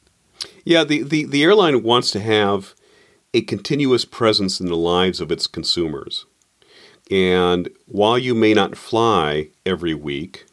Yeah, 0.66 0.84
the, 0.84 1.04
the, 1.04 1.26
the 1.26 1.44
airline 1.44 1.84
wants 1.84 2.12
to 2.12 2.20
have 2.20 2.74
a 3.34 3.42
continuous 3.42 4.04
presence 4.04 4.60
in 4.60 4.68
the 4.68 4.76
lives 4.76 5.22
of 5.22 5.32
its 5.32 5.48
consumers. 5.48 6.26
And 7.10 7.70
while 7.88 8.18
you 8.18 8.36
may 8.36 8.54
not 8.54 8.76
fly 8.76 9.50
every 9.66 9.94
week, 9.94 10.46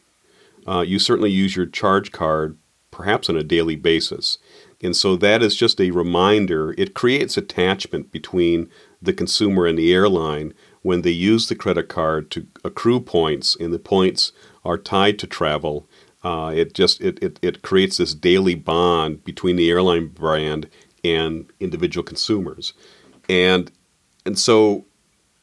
uh, 0.67 0.81
you 0.81 0.99
certainly 0.99 1.31
use 1.31 1.57
your 1.57 1.67
charge 1.67 2.13
card 2.13 2.57
perhaps 2.99 3.31
on 3.31 3.37
a 3.37 3.45
daily 3.45 3.77
basis. 3.77 4.39
And 4.83 4.95
so 4.95 5.15
that 5.17 5.41
is 5.41 5.55
just 5.55 5.81
a 5.81 5.93
reminder. 5.93 6.75
It 6.77 6.95
creates 6.95 7.37
attachment 7.37 8.11
between 8.11 8.69
the 9.01 9.13
consumer 9.13 9.67
and 9.67 9.79
the 9.79 9.95
airline 9.95 10.53
when 10.83 11.03
they 11.03 11.13
use 11.13 11.47
the 11.47 11.55
credit 11.55 11.89
card 11.89 12.29
to 12.33 12.49
accrue 12.65 12.99
points, 12.99 13.57
and 13.57 13.73
the 13.73 13.79
points 13.79 14.33
are 14.65 14.77
tied 14.77 15.17
to 15.21 15.29
travel. 15.29 15.89
Uh, 16.25 16.53
it 16.55 16.75
just 16.75 17.01
it, 17.01 17.23
it, 17.23 17.39
it 17.41 17.63
creates 17.63 17.99
this 17.99 18.15
daily 18.15 18.57
bond 18.57 19.23
between 19.25 19.55
the 19.55 19.71
airline 19.71 20.09
brand 20.09 20.69
and 21.05 21.47
individual 21.61 22.03
consumers, 22.03 22.73
and 23.29 23.71
and 24.27 24.37
so 24.37 24.87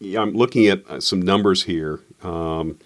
I'm 0.01 0.33
looking 0.33 0.67
at 0.67 0.85
uh, 0.89 0.99
some 0.99 1.21
numbers 1.21 1.63
here 1.63 2.01
um, 2.21 2.77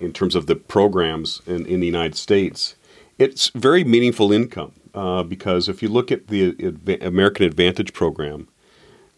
in 0.00 0.12
terms 0.12 0.34
of 0.34 0.46
the 0.46 0.56
programs 0.56 1.40
in, 1.46 1.66
in 1.66 1.78
the 1.78 1.86
United 1.86 2.16
States. 2.16 2.74
It's 3.18 3.48
very 3.50 3.84
meaningful 3.84 4.32
income 4.32 4.72
uh, 4.94 5.22
because 5.22 5.68
if 5.68 5.82
you 5.82 5.88
look 5.88 6.10
at 6.10 6.28
the 6.28 6.98
American 7.00 7.46
Advantage 7.46 7.92
program, 7.92 8.48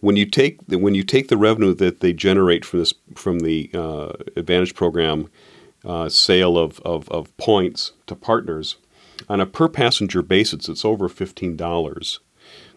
when 0.00 0.16
you 0.16 0.26
take 0.26 0.66
the, 0.66 0.76
when 0.78 0.94
you 0.94 1.02
take 1.02 1.28
the 1.28 1.36
revenue 1.36 1.72
that 1.74 2.00
they 2.00 2.12
generate 2.12 2.64
from 2.64 2.80
this 2.80 2.94
from 3.14 3.40
the 3.40 3.70
uh, 3.72 4.12
Advantage 4.36 4.74
program 4.74 5.30
uh, 5.84 6.08
sale 6.08 6.58
of, 6.58 6.80
of, 6.80 7.08
of 7.08 7.34
points 7.36 7.92
to 8.06 8.14
partners 8.14 8.76
on 9.28 9.40
a 9.40 9.46
per 9.46 9.68
passenger 9.68 10.22
basis, 10.22 10.68
it's 10.68 10.84
over 10.84 11.08
fifteen 11.08 11.56
dollars. 11.56 12.20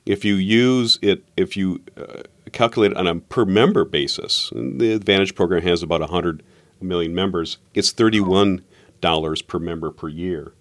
If 0.06 0.24
you 0.24 0.36
use 0.36 1.00
it, 1.02 1.26
if 1.36 1.58
you 1.58 1.82
uh, 1.98 2.22
calculate 2.54 2.92
it 2.92 2.98
on 2.98 3.08
a 3.08 3.16
per 3.16 3.44
member 3.44 3.84
basis, 3.84 4.52
the 4.56 4.94
Advantage 4.94 5.36
program 5.36 5.64
has 5.64 5.84
about 5.84 6.08
hundred 6.10 6.44
million 6.80 7.14
members. 7.14 7.58
It's 7.74 7.92
thirty 7.92 8.22
one 8.22 8.64
dollars 9.02 9.42
per 9.42 9.60
member 9.60 9.92
per 9.92 10.08
year. 10.08 10.54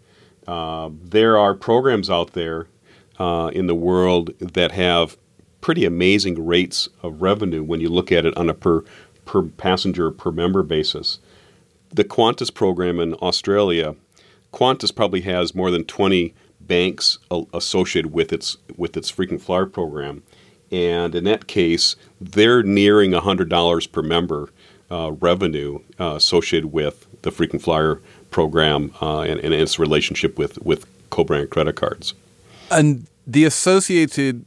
Uh, 0.46 0.90
there 1.02 1.36
are 1.38 1.54
programs 1.54 2.08
out 2.08 2.32
there 2.32 2.66
uh, 3.18 3.50
in 3.52 3.66
the 3.66 3.74
world 3.74 4.30
that 4.38 4.72
have 4.72 5.16
pretty 5.60 5.84
amazing 5.84 6.46
rates 6.46 6.88
of 7.02 7.22
revenue 7.22 7.62
when 7.62 7.80
you 7.80 7.88
look 7.88 8.12
at 8.12 8.24
it 8.24 8.36
on 8.36 8.48
a 8.48 8.54
per 8.54 8.84
per 9.24 9.42
passenger 9.42 10.10
per 10.10 10.30
member 10.30 10.62
basis. 10.62 11.18
The 11.90 12.04
Qantas 12.04 12.52
program 12.52 13.00
in 13.00 13.14
Australia, 13.14 13.96
Qantas 14.52 14.94
probably 14.94 15.22
has 15.22 15.54
more 15.54 15.70
than 15.70 15.84
20 15.84 16.34
banks 16.60 17.18
associated 17.52 18.12
with 18.12 18.32
its 18.32 18.56
with 18.76 18.96
its 18.96 19.10
frequent 19.10 19.42
flyer 19.42 19.66
program, 19.66 20.22
and 20.70 21.14
in 21.14 21.24
that 21.24 21.46
case, 21.46 21.96
they're 22.20 22.62
nearing 22.62 23.12
$100 23.12 23.92
per 23.92 24.02
member 24.02 24.50
uh, 24.90 25.12
revenue 25.12 25.80
uh, 25.98 26.14
associated 26.16 26.72
with 26.72 27.06
the 27.22 27.30
frequent 27.30 27.62
flyer 27.62 28.00
program 28.30 28.92
uh, 29.00 29.20
and, 29.20 29.40
and 29.40 29.54
its 29.54 29.78
relationship 29.78 30.38
with 30.38 30.58
with 30.62 30.86
co-brand 31.10 31.50
credit 31.50 31.76
cards. 31.76 32.14
And 32.70 33.06
the 33.26 33.44
associated 33.44 34.44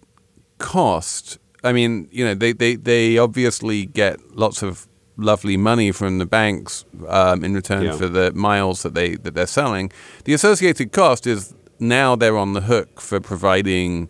cost, 0.57 1.37
I 1.63 1.71
mean, 1.73 2.07
you 2.11 2.25
know, 2.25 2.33
they, 2.33 2.53
they, 2.53 2.75
they 2.75 3.17
obviously 3.17 3.85
get 3.85 4.35
lots 4.35 4.61
of 4.61 4.87
lovely 5.17 5.57
money 5.57 5.91
from 5.91 6.17
the 6.17 6.25
banks 6.25 6.85
um, 7.07 7.43
in 7.43 7.53
return 7.53 7.83
yeah. 7.83 7.91
for 7.93 8.07
the 8.07 8.31
miles 8.33 8.83
that 8.83 8.93
they 8.93 9.15
that 9.15 9.33
they're 9.33 9.47
selling. 9.47 9.91
The 10.23 10.33
associated 10.33 10.91
cost 10.91 11.27
is 11.27 11.53
now 11.79 12.15
they're 12.15 12.37
on 12.37 12.53
the 12.53 12.61
hook 12.61 13.01
for 13.01 13.19
providing 13.19 14.09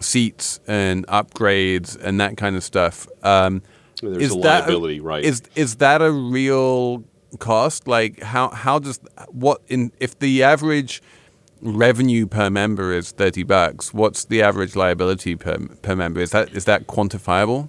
seats 0.00 0.60
and 0.66 1.06
upgrades 1.06 1.96
and 2.00 2.20
that 2.20 2.36
kind 2.36 2.56
of 2.56 2.64
stuff. 2.64 3.06
Um, 3.22 3.62
There's 4.02 4.18
is 4.18 4.30
a 4.32 4.38
liability, 4.38 4.98
that, 4.98 5.04
right? 5.04 5.24
Is 5.24 5.42
is 5.54 5.76
that 5.76 6.02
a 6.02 6.10
real 6.10 7.04
cost? 7.38 7.88
Like 7.88 8.22
how 8.22 8.50
how 8.50 8.78
does 8.78 9.00
what 9.28 9.60
in 9.68 9.92
if 10.00 10.18
the 10.18 10.42
average 10.42 11.02
revenue 11.60 12.26
per 12.26 12.50
member 12.50 12.92
is 12.92 13.10
30 13.10 13.42
bucks, 13.42 13.92
what's 13.92 14.24
the 14.24 14.42
average 14.42 14.76
liability 14.76 15.36
per, 15.36 15.58
per 15.82 15.96
member? 15.96 16.20
Is 16.20 16.30
that 16.30 16.52
is 16.54 16.64
that 16.66 16.86
quantifiable? 16.86 17.68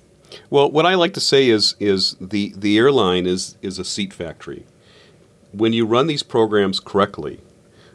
Well, 0.50 0.70
what 0.72 0.86
I 0.86 0.96
like 0.96 1.14
to 1.16 1.20
say 1.20 1.50
is 1.50 1.76
is 1.80 2.16
the, 2.22 2.54
the 2.56 2.78
airline 2.78 3.26
is 3.26 3.58
is 3.62 3.80
a 3.80 3.86
seat 3.86 4.14
factory. 4.14 4.66
When 5.52 5.74
you 5.74 5.86
run 5.86 6.08
these 6.08 6.24
programs 6.24 6.80
correctly, 6.80 7.40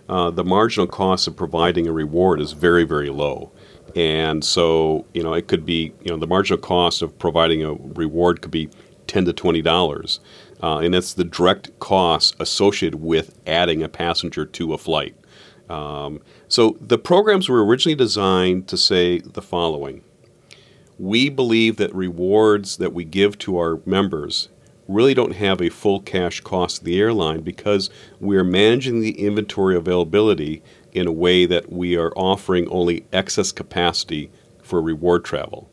uh, 0.08 0.30
the 0.30 0.44
marginal 0.44 0.86
cost 0.86 1.28
of 1.28 1.36
providing 1.36 1.86
a 1.86 1.92
reward 1.92 2.40
is 2.40 2.52
very 2.52 2.84
very 2.84 3.10
low, 3.10 3.52
and 3.94 4.44
so 4.44 5.06
you 5.14 5.22
know 5.22 5.34
it 5.34 5.46
could 5.46 5.64
be 5.64 5.92
you 6.02 6.10
know 6.10 6.16
the 6.16 6.26
marginal 6.26 6.58
cost 6.58 7.02
of 7.02 7.16
providing 7.18 7.62
a 7.62 7.74
reward 7.74 8.42
could 8.42 8.50
be 8.50 8.68
ten 9.06 9.24
to 9.24 9.32
twenty 9.32 9.62
dollars, 9.62 10.18
uh, 10.62 10.78
and 10.78 10.94
that's 10.94 11.14
the 11.14 11.24
direct 11.24 11.78
costs 11.78 12.34
associated 12.40 13.00
with 13.00 13.38
adding 13.46 13.82
a 13.82 13.88
passenger 13.88 14.46
to 14.46 14.72
a 14.72 14.78
flight. 14.78 15.16
Um, 15.68 16.20
so 16.48 16.76
the 16.80 16.98
programs 16.98 17.48
were 17.48 17.64
originally 17.64 17.96
designed 17.96 18.68
to 18.68 18.76
say 18.76 19.20
the 19.20 19.42
following 19.42 20.02
We 20.98 21.28
believe 21.28 21.76
that 21.76 21.94
rewards 21.94 22.76
that 22.76 22.92
we 22.92 23.04
give 23.04 23.38
to 23.38 23.56
our 23.56 23.80
members 23.86 24.48
really 24.86 25.14
don't 25.14 25.36
have 25.36 25.60
a 25.60 25.70
full 25.70 26.00
cash 26.00 26.40
cost 26.40 26.78
to 26.78 26.84
the 26.84 27.00
airline 27.00 27.40
because 27.40 27.90
we 28.20 28.36
are 28.36 28.44
managing 28.44 29.00
the 29.00 29.18
inventory 29.18 29.76
availability 29.76 30.62
in 30.92 31.06
a 31.06 31.12
way 31.12 31.46
that 31.46 31.72
we 31.72 31.96
are 31.96 32.12
offering 32.16 32.68
only 32.68 33.06
excess 33.12 33.50
capacity 33.50 34.30
for 34.62 34.80
reward 34.80 35.24
travel. 35.24 35.70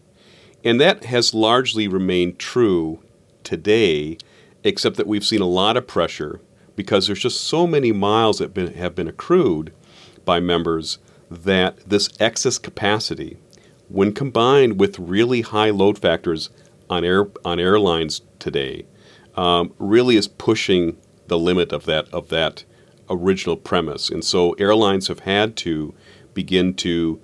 And 0.63 0.79
that 0.79 1.05
has 1.05 1.33
largely 1.33 1.87
remained 1.87 2.39
true 2.39 2.99
today, 3.43 4.17
except 4.63 4.97
that 4.97 5.07
we've 5.07 5.25
seen 5.25 5.41
a 5.41 5.47
lot 5.47 5.77
of 5.77 5.87
pressure 5.87 6.41
because 6.75 7.07
there's 7.07 7.19
just 7.19 7.41
so 7.41 7.67
many 7.67 7.91
miles 7.91 8.39
that 8.39 8.53
been, 8.53 8.73
have 8.73 8.95
been 8.95 9.07
accrued 9.07 9.73
by 10.25 10.39
members 10.39 10.99
that 11.29 11.77
this 11.89 12.09
excess 12.19 12.57
capacity, 12.57 13.37
when 13.89 14.13
combined 14.13 14.79
with 14.79 14.99
really 14.99 15.41
high 15.41 15.69
load 15.69 15.97
factors 15.97 16.49
on 16.89 17.05
air 17.05 17.27
on 17.45 17.59
airlines 17.59 18.21
today, 18.39 18.85
um, 19.35 19.73
really 19.79 20.17
is 20.17 20.27
pushing 20.27 20.97
the 21.27 21.39
limit 21.39 21.71
of 21.71 21.85
that 21.85 22.07
of 22.09 22.29
that 22.29 22.63
original 23.09 23.57
premise. 23.57 24.09
And 24.09 24.23
so 24.23 24.51
airlines 24.53 25.07
have 25.07 25.19
had 25.19 25.55
to 25.57 25.93
begin 26.33 26.73
to 26.75 27.21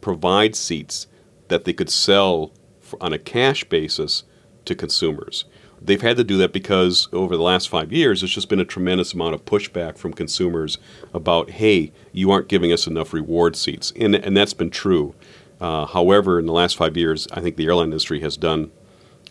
provide 0.00 0.54
seats 0.54 1.06
that 1.48 1.64
they 1.64 1.72
could 1.72 1.90
sell 1.90 2.52
on 3.00 3.12
a 3.12 3.18
cash 3.18 3.64
basis 3.64 4.24
to 4.64 4.74
consumers 4.74 5.44
they've 5.84 6.02
had 6.02 6.16
to 6.16 6.24
do 6.24 6.36
that 6.38 6.52
because 6.52 7.08
over 7.12 7.36
the 7.36 7.42
last 7.42 7.68
five 7.68 7.92
years, 7.92 8.22
it's 8.22 8.32
just 8.32 8.48
been 8.48 8.60
a 8.60 8.64
tremendous 8.64 9.12
amount 9.12 9.34
of 9.34 9.44
pushback 9.44 9.98
from 9.98 10.12
consumers 10.12 10.78
about, 11.12 11.50
hey, 11.50 11.92
you 12.12 12.30
aren't 12.30 12.48
giving 12.48 12.72
us 12.72 12.86
enough 12.86 13.12
reward 13.12 13.56
seats. 13.56 13.92
And, 13.96 14.14
and 14.14 14.36
that's 14.36 14.54
been 14.54 14.70
true. 14.70 15.14
Uh, 15.60 15.86
however, 15.86 16.38
in 16.38 16.46
the 16.46 16.52
last 16.52 16.76
five 16.76 16.96
years, 16.96 17.28
I 17.32 17.40
think 17.40 17.56
the 17.56 17.66
airline 17.66 17.86
industry 17.86 18.20
has 18.20 18.36
done 18.36 18.70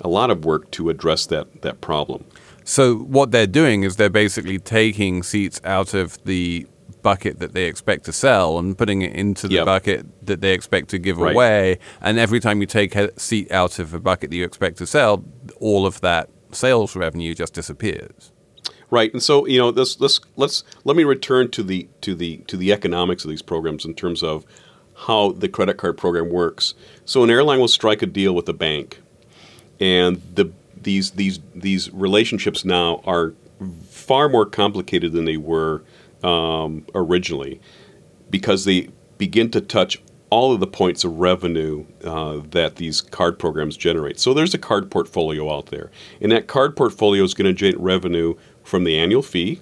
a 0.02 0.08
lot 0.08 0.30
of 0.30 0.46
work 0.46 0.72
to 0.72 0.90
address 0.90 1.26
that, 1.28 1.62
that 1.62 1.82
problem. 1.82 2.26
So, 2.64 2.96
what 2.96 3.32
they're 3.32 3.46
doing 3.46 3.84
is 3.84 3.98
they're 3.98 4.10
basically 4.10 4.58
taking 4.58 5.22
seats 5.22 5.60
out 5.66 5.94
of 5.94 6.24
the 6.24 6.66
bucket 7.02 7.40
that 7.40 7.54
they 7.54 7.66
expect 7.66 8.06
to 8.06 8.14
sell 8.14 8.58
and 8.58 8.78
putting 8.78 9.02
it 9.02 9.14
into 9.14 9.50
the 9.50 9.56
yep. 9.56 9.66
bucket 9.66 10.06
that 10.26 10.40
they 10.40 10.54
expect 10.54 10.90
to 10.90 10.98
give 10.98 11.18
right. 11.18 11.36
away. 11.36 11.80
And 12.02 12.18
every 12.18 12.40
time 12.40 12.62
you 12.62 12.68
take 12.68 12.96
a 12.96 13.18
seat 13.20 13.52
out 13.52 13.78
of 13.78 13.94
a 13.94 14.00
bucket 14.00 14.32
that 14.32 14.36
you 14.38 14.46
expect 14.46 14.78
to 14.78 14.88
sell, 14.88 15.26
all 15.60 15.86
of 15.86 16.00
that 16.00 16.30
sales 16.54 16.96
revenue 16.96 17.34
just 17.34 17.54
disappears. 17.54 18.32
Right, 18.90 19.12
and 19.12 19.24
so 19.24 19.48
you 19.48 19.58
know, 19.58 19.72
this, 19.72 20.00
let's 20.00 20.20
let's 20.36 20.64
let 20.84 20.96
me 20.96 21.04
return 21.04 21.50
to 21.52 21.64
the 21.64 21.88
to 22.02 22.14
the 22.14 22.38
to 22.48 22.56
the 22.56 22.72
economics 22.72 23.24
of 23.24 23.30
these 23.30 23.42
programs 23.42 23.86
in 23.86 23.96
terms 23.96 24.22
of 24.22 24.46
how 24.96 25.32
the 25.32 25.50
credit 25.50 25.78
card 25.78 25.98
program 25.98 26.30
works. 26.30 26.76
So 27.06 27.24
an 27.24 27.32
airline 27.32 27.60
will 27.60 27.68
strike 27.68 28.04
a 28.04 28.06
deal 28.06 28.36
with 28.36 28.48
a 28.48 28.54
bank, 28.54 29.02
and 29.80 30.22
the 30.36 30.52
these 30.80 31.12
these 31.12 31.40
these 31.56 31.92
relationships 31.92 32.64
now 32.64 33.02
are 33.06 33.34
far 33.90 34.30
more 34.30 34.46
complicated 34.46 35.14
than 35.14 35.26
they 35.26 35.38
were 35.38 35.84
um, 36.24 36.86
originally 36.94 37.60
because 38.30 38.66
they 38.66 38.90
begin 39.18 39.50
to 39.52 39.62
touch 39.62 40.02
all 40.34 40.52
of 40.52 40.60
the 40.60 40.66
points 40.66 41.04
of 41.04 41.20
revenue 41.20 41.86
uh, 42.04 42.42
that 42.50 42.78
these 42.78 43.02
card 43.02 43.38
programs 43.38 43.78
generate. 43.78 44.20
So 44.20 44.34
there's 44.34 44.56
a 44.56 44.58
card 44.58 44.90
portfolio 44.90 45.56
out 45.56 45.68
there, 45.68 45.92
and 46.20 46.32
that 46.32 46.48
card 46.48 46.76
portfolio 46.76 47.24
is 47.24 47.36
going 47.36 47.46
to 47.46 47.54
generate 47.54 47.80
revenue 47.80 48.34
from 48.64 48.84
the 48.84 48.98
annual 48.98 49.22
fee 49.22 49.62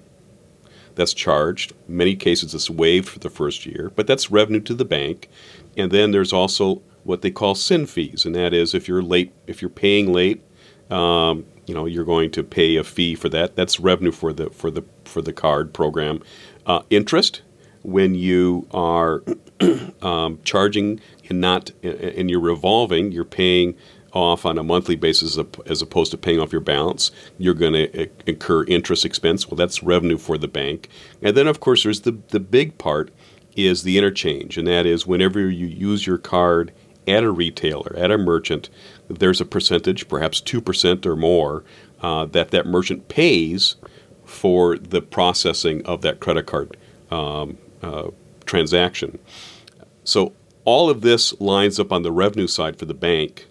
that's 0.94 1.12
charged. 1.12 1.74
In 1.88 1.98
many 1.98 2.16
cases, 2.16 2.54
it's 2.54 2.70
waived 2.70 3.06
for 3.06 3.18
the 3.18 3.28
first 3.28 3.66
year, 3.66 3.92
but 3.94 4.06
that's 4.06 4.30
revenue 4.30 4.60
to 4.60 4.72
the 4.72 4.86
bank. 4.86 5.28
And 5.76 5.90
then 5.90 6.10
there's 6.10 6.32
also 6.32 6.80
what 7.04 7.20
they 7.20 7.30
call 7.30 7.54
SIN 7.54 7.84
fees, 7.84 8.24
and 8.24 8.34
that 8.34 8.54
is 8.54 8.74
if 8.74 8.88
you're 8.88 9.02
late, 9.02 9.34
if 9.46 9.60
you're 9.60 9.68
paying 9.68 10.10
late, 10.10 10.42
um, 10.90 11.44
you 11.66 11.74
know 11.74 11.84
you're 11.84 12.06
going 12.06 12.30
to 12.30 12.42
pay 12.42 12.76
a 12.76 12.84
fee 12.84 13.14
for 13.14 13.28
that. 13.28 13.56
That's 13.56 13.78
revenue 13.78 14.12
for 14.12 14.32
the 14.32 14.48
for 14.48 14.70
the 14.70 14.84
for 15.04 15.20
the 15.20 15.34
card 15.34 15.74
program. 15.74 16.22
Uh, 16.64 16.80
interest 16.88 17.42
when 17.82 18.14
you 18.14 18.66
are 18.70 19.22
um, 20.02 20.38
charging 20.44 21.00
and 21.28 21.40
not 21.40 21.70
and 21.82 22.30
you're 22.30 22.40
revolving, 22.40 23.12
you're 23.12 23.24
paying 23.24 23.76
off 24.12 24.44
on 24.44 24.58
a 24.58 24.62
monthly 24.62 24.96
basis 24.96 25.38
as 25.66 25.80
opposed 25.82 26.10
to 26.10 26.18
paying 26.18 26.38
off 26.38 26.52
your 26.52 26.60
balance. 26.60 27.10
You're 27.38 27.54
going 27.54 27.72
to 27.72 28.08
incur 28.26 28.64
interest 28.64 29.04
expense. 29.04 29.48
Well, 29.48 29.56
that's 29.56 29.82
revenue 29.82 30.18
for 30.18 30.36
the 30.36 30.48
bank. 30.48 30.88
And 31.22 31.36
then, 31.36 31.46
of 31.46 31.60
course, 31.60 31.82
there's 31.82 32.02
the 32.02 32.18
the 32.28 32.40
big 32.40 32.78
part 32.78 33.10
is 33.56 33.82
the 33.82 33.98
interchange, 33.98 34.56
and 34.56 34.66
that 34.66 34.86
is 34.86 35.06
whenever 35.06 35.40
you 35.40 35.66
use 35.66 36.06
your 36.06 36.18
card 36.18 36.72
at 37.06 37.24
a 37.24 37.30
retailer, 37.30 37.94
at 37.96 38.10
a 38.10 38.18
merchant, 38.18 38.70
there's 39.08 39.40
a 39.40 39.44
percentage, 39.44 40.08
perhaps 40.08 40.40
two 40.40 40.60
percent 40.60 41.06
or 41.06 41.16
more, 41.16 41.64
uh, 42.00 42.26
that 42.26 42.50
that 42.50 42.66
merchant 42.66 43.08
pays 43.08 43.76
for 44.24 44.78
the 44.78 45.02
processing 45.02 45.84
of 45.84 46.02
that 46.02 46.20
credit 46.20 46.46
card 46.46 46.76
um, 47.10 47.58
uh, 47.82 48.08
transaction. 48.44 49.18
So 50.04 50.32
all 50.64 50.90
of 50.90 51.00
this 51.00 51.38
lines 51.40 51.78
up 51.78 51.92
on 51.92 52.02
the 52.02 52.12
revenue 52.12 52.46
side 52.46 52.78
for 52.78 52.84
the 52.84 52.94
bank. 52.94 53.46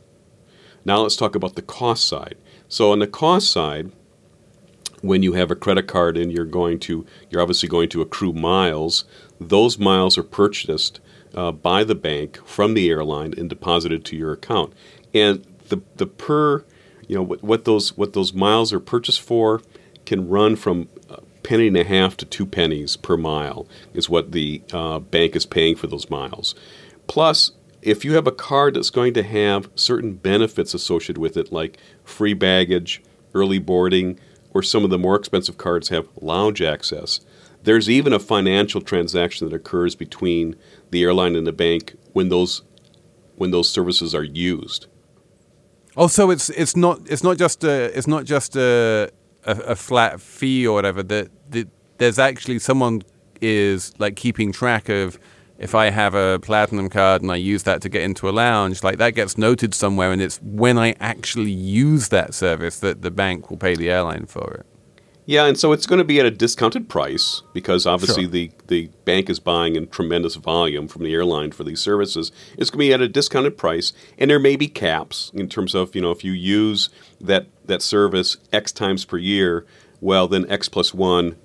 Now 0.85 1.01
let's 1.01 1.15
talk 1.15 1.35
about 1.35 1.55
the 1.55 1.61
cost 1.61 2.07
side. 2.07 2.37
So 2.67 2.91
on 2.91 2.99
the 2.99 3.07
cost 3.07 3.51
side, 3.51 3.91
when 5.01 5.23
you 5.23 5.33
have 5.33 5.51
a 5.51 5.55
credit 5.55 5.87
card 5.87 6.17
and 6.17 6.31
you're 6.31 6.45
going 6.45 6.79
to 6.79 7.05
you're 7.29 7.41
obviously 7.41 7.67
going 7.67 7.89
to 7.89 8.01
accrue 8.01 8.33
miles, 8.33 9.03
those 9.39 9.77
miles 9.77 10.17
are 10.17 10.23
purchased 10.23 10.99
uh, 11.33 11.51
by 11.51 11.83
the 11.83 11.95
bank 11.95 12.39
from 12.45 12.73
the 12.73 12.89
airline 12.89 13.33
and 13.37 13.49
deposited 13.49 14.05
to 14.05 14.15
your 14.15 14.31
account. 14.31 14.73
And 15.13 15.45
the 15.69 15.81
the 15.95 16.07
per 16.07 16.63
you 17.07 17.15
know 17.15 17.23
what, 17.23 17.43
what 17.43 17.65
those 17.65 17.97
what 17.97 18.13
those 18.13 18.33
miles 18.33 18.71
are 18.71 18.79
purchased 18.79 19.21
for 19.21 19.61
can 20.05 20.27
run 20.27 20.55
from 20.55 20.87
penny 21.43 21.67
and 21.67 21.77
a 21.77 21.83
half 21.83 22.17
to 22.17 22.25
two 22.25 22.45
pennies 22.45 22.97
per 22.97 23.17
mile 23.17 23.67
is 23.93 24.09
what 24.09 24.31
the 24.31 24.61
uh, 24.71 24.99
bank 24.99 25.35
is 25.35 25.45
paying 25.45 25.75
for 25.75 25.87
those 25.87 26.09
miles. 26.09 26.55
Plus, 27.07 27.51
if 27.81 28.05
you 28.05 28.13
have 28.13 28.27
a 28.27 28.31
card 28.31 28.75
that's 28.75 28.89
going 28.89 29.13
to 29.13 29.23
have 29.23 29.69
certain 29.75 30.13
benefits 30.13 30.73
associated 30.73 31.17
with 31.17 31.35
it, 31.35 31.51
like 31.51 31.77
free 32.03 32.33
baggage, 32.33 33.01
early 33.33 33.59
boarding, 33.59 34.19
or 34.53 34.61
some 34.61 34.83
of 34.83 34.89
the 34.89 34.97
more 34.97 35.15
expensive 35.15 35.57
cards 35.57 35.89
have 35.89 36.07
lounge 36.21 36.61
access, 36.61 37.21
there's 37.63 37.89
even 37.89 38.13
a 38.13 38.19
financial 38.19 38.81
transaction 38.81 39.49
that 39.49 39.55
occurs 39.55 39.95
between 39.95 40.55
the 40.89 41.03
airline 41.03 41.35
and 41.35 41.47
the 41.47 41.51
bank 41.51 41.95
when 42.13 42.29
those 42.29 42.63
when 43.35 43.51
those 43.51 43.69
services 43.69 44.13
are 44.13 44.23
used. 44.23 44.87
Oh, 45.97 46.07
so 46.07 46.31
it's 46.31 46.49
it's 46.51 46.75
not 46.75 47.01
it's 47.09 47.23
not 47.23 47.37
just 47.37 47.63
a 47.63 47.97
it's 47.97 48.07
not 48.07 48.25
just 48.25 48.55
a 48.55 49.11
a, 49.45 49.51
a 49.51 49.75
flat 49.75 50.21
fee 50.21 50.67
or 50.67 50.73
whatever, 50.73 51.03
that, 51.03 51.29
that 51.51 51.67
there's 51.97 52.19
actually 52.19 52.59
someone 52.59 53.01
is 53.41 53.93
like 53.99 54.15
keeping 54.15 54.51
track 54.51 54.89
of 54.89 55.19
if 55.57 55.75
I 55.75 55.91
have 55.91 56.15
a 56.15 56.39
platinum 56.39 56.89
card 56.89 57.21
and 57.21 57.31
I 57.31 57.35
use 57.35 57.63
that 57.63 57.81
to 57.83 57.89
get 57.89 58.01
into 58.01 58.27
a 58.27 58.31
lounge, 58.31 58.83
like 58.83 58.97
that 58.97 59.13
gets 59.13 59.37
noted 59.37 59.75
somewhere, 59.75 60.11
and 60.11 60.19
it's 60.19 60.41
when 60.41 60.79
I 60.79 60.95
actually 60.99 61.51
use 61.51 62.09
that 62.09 62.33
service 62.33 62.79
that 62.79 63.03
the 63.03 63.11
bank 63.11 63.49
will 63.51 63.57
pay 63.57 63.75
the 63.75 63.91
airline 63.91 64.25
for 64.25 64.51
it. 64.53 64.65
Yeah, 65.31 65.45
and 65.45 65.57
so 65.57 65.71
it's 65.71 65.85
going 65.85 65.99
to 65.99 66.03
be 66.03 66.19
at 66.19 66.25
a 66.25 66.29
discounted 66.29 66.89
price 66.89 67.41
because 67.53 67.85
obviously 67.87 68.23
Sure. 68.23 68.31
the, 68.31 68.51
the 68.67 68.89
bank 69.05 69.29
is 69.29 69.39
buying 69.39 69.77
in 69.77 69.87
tremendous 69.87 70.35
volume 70.35 70.89
from 70.89 71.03
the 71.05 71.13
airline 71.13 71.53
for 71.53 71.63
these 71.63 71.79
services. 71.79 72.33
It's 72.57 72.69
going 72.69 72.79
to 72.79 72.89
be 72.89 72.93
at 72.93 72.99
a 72.99 73.07
discounted 73.07 73.57
price, 73.57 73.93
and 74.17 74.29
there 74.29 74.39
may 74.39 74.57
be 74.57 74.67
caps 74.67 75.31
in 75.33 75.47
terms 75.47 75.73
of 75.73 75.95
you 75.95 76.01
know 76.01 76.11
if 76.11 76.25
you 76.25 76.33
use 76.33 76.89
that 77.21 77.47
that 77.65 77.81
service 77.81 78.35
X 78.51 78.73
times 78.73 79.05
per 79.05 79.17
year, 79.17 79.65
well 80.01 80.27
then 80.27 80.45
X 80.51 80.67
plus 80.67 80.93
one, 80.93 81.37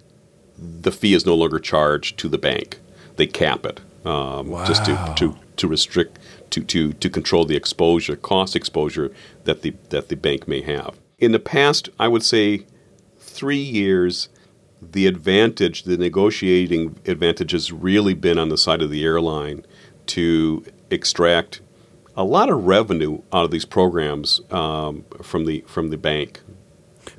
the 0.58 0.90
fee 0.90 1.14
is 1.14 1.24
no 1.24 1.36
longer 1.36 1.60
charged 1.60 2.18
to 2.18 2.28
the 2.28 2.38
bank. 2.38 2.80
They 3.14 3.28
cap 3.28 3.64
it 3.64 3.80
um, 4.04 4.50
just 4.66 4.84
to, 4.86 5.14
to 5.18 5.36
to 5.58 5.68
restrict 5.68 6.18
to, 6.50 6.64
to 6.64 6.92
to 6.92 7.08
control 7.08 7.44
the 7.44 7.54
exposure, 7.54 8.16
cost 8.16 8.56
exposure 8.56 9.12
that 9.44 9.62
the 9.62 9.74
that 9.90 10.08
the 10.08 10.16
bank 10.16 10.48
may 10.48 10.62
have. 10.62 10.98
In 11.20 11.30
the 11.30 11.38
past, 11.38 11.88
I 12.00 12.08
would 12.08 12.24
say 12.24 12.66
three 13.36 13.56
years, 13.56 14.28
the 14.80 15.06
advantage, 15.06 15.84
the 15.84 15.96
negotiating 15.96 16.96
advantage 17.06 17.52
has 17.52 17.72
really 17.72 18.14
been 18.14 18.38
on 18.38 18.48
the 18.48 18.58
side 18.58 18.82
of 18.82 18.90
the 18.90 19.04
airline 19.04 19.64
to 20.06 20.64
extract 20.90 21.60
a 22.16 22.24
lot 22.24 22.48
of 22.48 22.64
revenue 22.64 23.20
out 23.32 23.44
of 23.44 23.50
these 23.50 23.64
programs 23.64 24.40
um, 24.50 25.04
from 25.22 25.44
the 25.44 25.62
from 25.66 25.90
the 25.90 25.98
bank. 25.98 26.40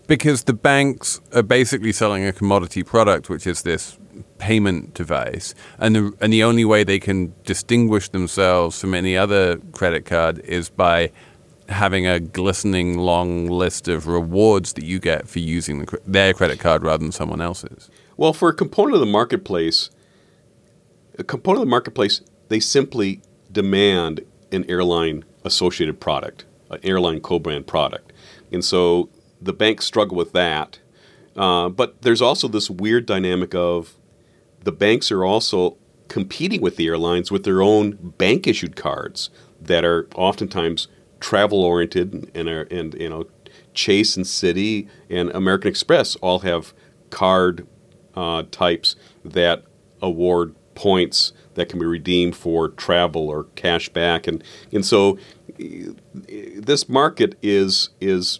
Because 0.07 0.43
the 0.43 0.53
banks 0.53 1.21
are 1.33 1.43
basically 1.43 1.91
selling 1.91 2.25
a 2.25 2.33
commodity 2.33 2.83
product, 2.83 3.29
which 3.29 3.45
is 3.45 3.61
this 3.61 3.97
payment 4.37 4.93
device, 4.93 5.53
and 5.79 5.95
the, 5.95 6.13
and 6.21 6.31
the 6.33 6.43
only 6.43 6.65
way 6.65 6.83
they 6.83 6.99
can 6.99 7.33
distinguish 7.45 8.09
themselves 8.09 8.79
from 8.79 8.93
any 8.93 9.17
other 9.17 9.57
credit 9.73 10.05
card 10.05 10.39
is 10.39 10.69
by 10.69 11.11
having 11.69 12.07
a 12.07 12.19
glistening 12.19 12.97
long 12.97 13.47
list 13.47 13.87
of 13.87 14.07
rewards 14.07 14.73
that 14.73 14.85
you 14.85 14.99
get 14.99 15.27
for 15.27 15.39
using 15.39 15.79
the, 15.79 16.01
their 16.05 16.33
credit 16.33 16.59
card 16.59 16.83
rather 16.83 17.03
than 17.03 17.11
someone 17.11 17.41
else's. 17.41 17.89
Well, 18.15 18.33
for 18.33 18.49
a 18.49 18.53
component 18.53 18.95
of 18.95 18.99
the 18.99 19.05
marketplace, 19.05 19.89
a 21.19 21.23
component 21.23 21.61
of 21.61 21.67
the 21.67 21.71
marketplace, 21.71 22.21
they 22.49 22.59
simply 22.59 23.21
demand 23.51 24.21
an 24.51 24.65
airline 24.69 25.25
associated 25.43 25.99
product, 25.99 26.45
an 26.69 26.79
airline 26.83 27.19
co-brand 27.19 27.67
product, 27.67 28.13
and 28.51 28.63
so 28.63 29.09
the 29.41 29.53
banks 29.53 29.85
struggle 29.85 30.17
with 30.17 30.31
that. 30.33 30.79
Uh, 31.35 31.69
but 31.69 32.01
there's 32.01 32.21
also 32.21 32.47
this 32.47 32.69
weird 32.69 33.05
dynamic 33.05 33.53
of 33.53 33.95
the 34.63 34.71
banks 34.71 35.11
are 35.11 35.23
also 35.23 35.77
competing 36.07 36.61
with 36.61 36.77
the 36.77 36.87
airlines 36.87 37.31
with 37.31 37.43
their 37.43 37.61
own 37.61 37.91
bank 38.17 38.47
issued 38.47 38.75
cards 38.75 39.29
that 39.61 39.85
are 39.85 40.07
oftentimes 40.15 40.87
travel 41.19 41.63
oriented 41.63 42.31
and 42.33 42.49
are 42.49 42.63
and 42.63 42.93
you 42.95 43.09
know 43.09 43.25
Chase 43.73 44.17
and 44.17 44.25
Citi 44.25 44.87
and 45.09 45.29
American 45.31 45.69
Express 45.69 46.15
all 46.17 46.39
have 46.39 46.73
card 47.09 47.67
uh, 48.15 48.43
types 48.51 48.95
that 49.23 49.63
award 50.01 50.55
points 50.75 51.33
that 51.55 51.69
can 51.69 51.79
be 51.79 51.85
redeemed 51.85 52.35
for 52.35 52.69
travel 52.69 53.29
or 53.29 53.45
cash 53.55 53.89
back. 53.89 54.27
And 54.27 54.43
and 54.71 54.85
so 54.85 55.17
this 55.57 56.87
market 56.89 57.37
is 57.41 57.89
is 57.99 58.39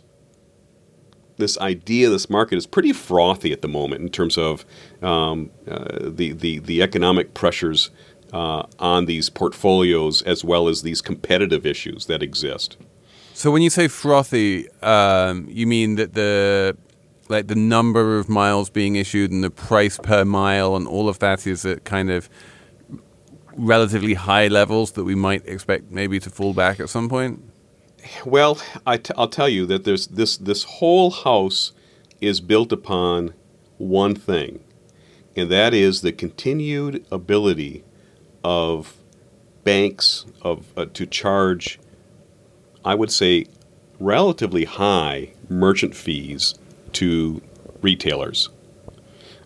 this 1.38 1.58
idea, 1.60 2.10
this 2.10 2.30
market 2.30 2.58
is 2.58 2.66
pretty 2.66 2.94
frothy 2.94 3.52
at 3.52 3.62
the 3.62 3.68
moment 3.68 4.02
in 4.02 4.10
terms 4.10 4.38
of 4.38 4.66
um, 5.02 5.52
uh, 5.70 5.86
the, 6.02 6.34
the 6.34 6.60
the 6.60 6.82
economic 6.82 7.34
pressures 7.34 7.92
uh, 8.34 8.64
on 8.80 9.06
these 9.06 9.30
portfolios 9.30 10.22
as 10.24 10.44
well 10.44 10.68
as 10.68 10.82
these 10.82 11.02
competitive 11.02 11.66
issues 11.66 12.06
that 12.08 12.22
exist. 12.22 12.78
So 13.34 13.52
when 13.52 13.62
you 13.62 13.70
say 13.70 13.88
frothy, 13.88 14.68
um, 14.82 15.48
you 15.50 15.68
mean 15.68 15.96
that 15.96 16.14
the 16.14 16.76
like 17.30 17.48
the 17.48 17.56
number 17.56 18.18
of 18.18 18.30
miles 18.30 18.70
being 18.70 18.96
issued 18.96 19.32
and 19.32 19.44
the 19.44 19.50
price 19.50 19.98
per 19.98 20.24
mile 20.24 20.76
and 20.76 20.88
all 20.88 21.10
of 21.10 21.20
that 21.20 21.46
is 21.46 21.66
at 21.66 21.84
kind 21.84 22.10
of 22.10 22.30
relatively 23.58 24.14
high 24.14 24.48
levels 24.48 24.94
that 24.94 25.04
we 25.04 25.16
might 25.16 25.46
expect 25.46 25.92
maybe 25.92 26.20
to 26.20 26.30
fall 26.30 26.54
back 26.54 26.80
at 26.80 26.90
some 26.90 27.10
point. 27.10 27.44
Well, 28.26 28.60
I 28.86 28.98
t- 28.98 29.14
I'll 29.18 29.28
tell 29.28 29.50
you 29.50 29.66
that 29.66 29.84
there's 29.84 30.08
this 30.08 30.38
this 30.38 30.64
whole 30.64 31.12
house 31.12 31.74
is 32.22 32.40
built 32.40 32.72
upon 32.72 33.34
one 33.78 34.16
thing, 34.16 34.64
and 35.36 35.52
that 35.52 35.74
is 35.74 36.02
the 36.02 36.12
continued 36.12 37.06
ability 37.12 37.84
of 38.44 38.96
banks 39.64 40.26
of 40.42 40.66
uh, 40.78 40.86
to 40.94 41.06
charge, 41.06 41.80
I 42.86 42.96
would 42.96 43.12
say, 43.12 43.46
relatively 44.00 44.66
high 44.66 45.34
merchant 45.50 45.96
fees 45.96 46.56
to 46.94 47.42
retailers. 47.82 48.50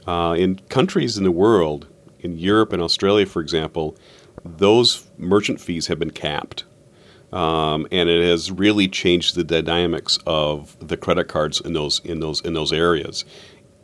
Uh, 0.08 0.36
in 0.38 0.58
countries 0.70 1.18
in 1.18 1.24
the 1.24 1.32
world, 1.32 1.88
in 2.20 2.38
Europe 2.38 2.74
and 2.74 2.82
Australia, 2.82 3.26
for 3.26 3.42
example, 3.42 3.96
those 4.44 5.08
merchant 5.18 5.62
fees 5.62 5.88
have 5.88 6.00
been 6.00 6.12
capped. 6.12 6.66
um, 7.34 7.88
and 7.92 8.10
it 8.10 8.24
has 8.24 8.52
really 8.52 8.88
changed 8.88 9.36
the 9.36 9.44
dynamics 9.44 10.20
of 10.28 10.78
the 10.86 10.98
credit 10.98 11.28
cards 11.28 11.62
in 11.62 11.74
those 11.74 12.02
in 12.04 12.20
those 12.20 12.42
in 12.42 12.54
those 12.54 12.74
areas. 12.74 13.26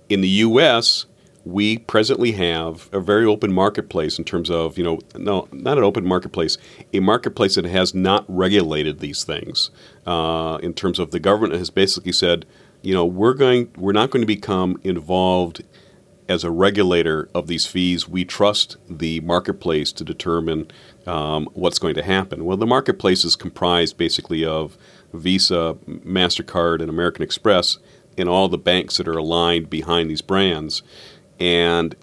In 0.10 0.22
the 0.22 0.28
U.S., 0.30 1.06
we 1.48 1.78
presently 1.78 2.34
have 2.34 2.90
a 2.92 3.00
very 3.00 3.26
open 3.26 3.54
marketplace 3.54 4.18
in 4.18 4.26
terms 4.26 4.50
of 4.50 4.78
you 4.78 4.84
know 4.84 5.00
no 5.16 5.48
not 5.52 5.78
an 5.78 5.84
open 5.84 6.06
marketplace 6.06 6.58
a 6.94 7.00
marketplace 7.00 7.56
that 7.56 7.66
has 7.66 7.94
not 7.94 8.26
regulated 8.28 9.00
these 9.00 9.24
things. 9.24 9.70
Uh, 10.06 10.58
in 10.62 10.74
terms 10.74 11.00
of 11.00 11.12
the 11.12 11.20
government 11.20 11.54
has 11.54 11.70
basically 11.70 12.12
said 12.12 12.46
you 12.82 12.94
know 12.94 13.06
we're 13.06 13.34
going 13.34 13.72
we're 13.78 13.94
not 13.94 14.10
going 14.10 14.22
to 14.22 14.28
become 14.28 14.80
involved 14.84 15.64
as 16.28 16.44
a 16.44 16.52
regulator 16.52 17.30
of 17.34 17.48
these 17.48 17.66
fees. 17.66 18.10
We 18.10 18.26
trust 18.26 18.76
the 18.90 19.22
marketplace 19.22 19.94
to 19.94 20.04
determine 20.04 20.70
um, 21.06 21.48
what's 21.54 21.80
going 21.80 21.96
to 21.96 22.04
happen. 22.04 22.44
Well 22.44 22.58
the 22.58 22.66
marketplace 22.66 23.24
is 23.24 23.38
comprised 23.38 23.98
basically 23.98 24.44
of 24.44 24.78
visa 25.14 25.78
mastercard 25.88 26.82
and 26.82 26.90
american 26.90 27.24
express 27.24 27.78
and 28.18 28.28
all 28.28 28.50
the 28.50 28.58
banks 28.58 28.98
that 28.98 29.08
are 29.08 29.18
aligned 29.18 29.70
behind 29.70 30.10
these 30.10 30.22
brands 30.22 30.84
and 31.40 31.96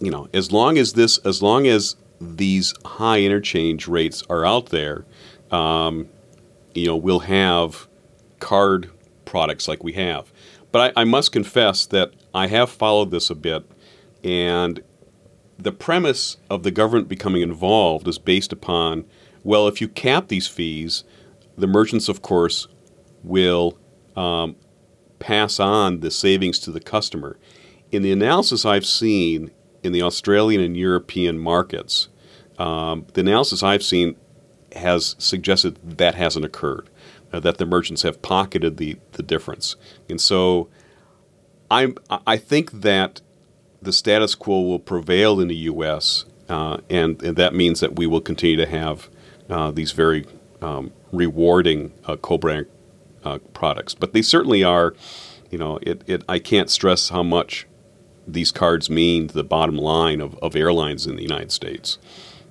you 0.00 0.10
know, 0.10 0.28
as 0.32 0.50
long 0.50 0.78
as 0.78 0.94
this, 0.94 1.18
as 1.18 1.42
long 1.42 1.66
as 1.66 1.96
these 2.20 2.74
high 2.84 3.20
interchange 3.20 3.86
rates 3.86 4.22
are 4.30 4.44
out 4.44 4.70
there, 4.70 5.04
um, 5.50 6.08
you 6.74 6.86
know, 6.86 6.96
we'll 6.96 7.20
have 7.20 7.86
card 8.38 8.90
products 9.24 9.68
like 9.68 9.84
we 9.84 9.92
have. 9.92 10.32
But 10.72 10.96
I, 10.96 11.02
I 11.02 11.04
must 11.04 11.32
confess 11.32 11.84
that 11.86 12.12
I 12.34 12.46
have 12.46 12.70
followed 12.70 13.10
this 13.10 13.28
a 13.28 13.34
bit, 13.34 13.70
and 14.24 14.82
the 15.58 15.72
premise 15.72 16.38
of 16.48 16.62
the 16.62 16.70
government 16.70 17.08
becoming 17.08 17.42
involved 17.42 18.08
is 18.08 18.18
based 18.18 18.52
upon 18.52 19.04
well, 19.42 19.68
if 19.68 19.80
you 19.80 19.88
cap 19.88 20.28
these 20.28 20.46
fees, 20.46 21.04
the 21.56 21.66
merchants, 21.66 22.08
of 22.08 22.20
course, 22.20 22.68
will 23.22 23.78
um, 24.16 24.56
pass 25.18 25.58
on 25.58 26.00
the 26.00 26.10
savings 26.10 26.58
to 26.60 26.70
the 26.70 26.80
customer 26.80 27.38
in 27.90 28.02
the 28.02 28.12
analysis 28.12 28.64
I've 28.64 28.86
seen 28.86 29.50
in 29.82 29.92
the 29.92 30.02
Australian 30.02 30.60
and 30.60 30.76
European 30.76 31.38
markets, 31.38 32.08
um, 32.58 33.06
the 33.14 33.22
analysis 33.22 33.62
I've 33.62 33.82
seen 33.82 34.16
has 34.76 35.16
suggested 35.18 35.78
that 35.96 36.14
hasn't 36.14 36.44
occurred, 36.44 36.88
uh, 37.32 37.40
that 37.40 37.58
the 37.58 37.66
merchants 37.66 38.02
have 38.02 38.22
pocketed 38.22 38.76
the, 38.76 38.98
the 39.12 39.22
difference. 39.22 39.76
And 40.08 40.20
so 40.20 40.68
I'm, 41.70 41.96
I 42.26 42.36
think 42.36 42.70
that 42.82 43.20
the 43.82 43.92
status 43.92 44.34
quo 44.34 44.60
will 44.60 44.78
prevail 44.78 45.40
in 45.40 45.48
the 45.48 45.56
U.S., 45.56 46.24
uh, 46.48 46.78
and, 46.90 47.22
and, 47.22 47.36
that 47.36 47.54
means 47.54 47.78
that 47.78 47.96
we 47.96 48.08
will 48.08 48.20
continue 48.20 48.56
to 48.56 48.66
have 48.66 49.08
uh, 49.48 49.70
these 49.70 49.92
very 49.92 50.26
um, 50.60 50.92
rewarding 51.12 51.92
uh, 52.06 52.16
co-brand 52.16 52.66
uh, 53.24 53.38
products. 53.54 53.94
But 53.94 54.12
they 54.12 54.22
certainly 54.22 54.64
are, 54.64 54.92
you 55.50 55.58
know, 55.58 55.78
it, 55.82 56.02
it, 56.08 56.24
I 56.28 56.40
can't 56.40 56.68
stress 56.68 57.10
how 57.10 57.22
much 57.22 57.68
these 58.32 58.52
cards 58.52 58.88
mean 58.90 59.28
to 59.28 59.34
the 59.34 59.44
bottom 59.44 59.76
line 59.76 60.20
of, 60.20 60.36
of 60.38 60.56
airlines 60.56 61.06
in 61.06 61.16
the 61.16 61.22
United 61.22 61.52
States. 61.52 61.98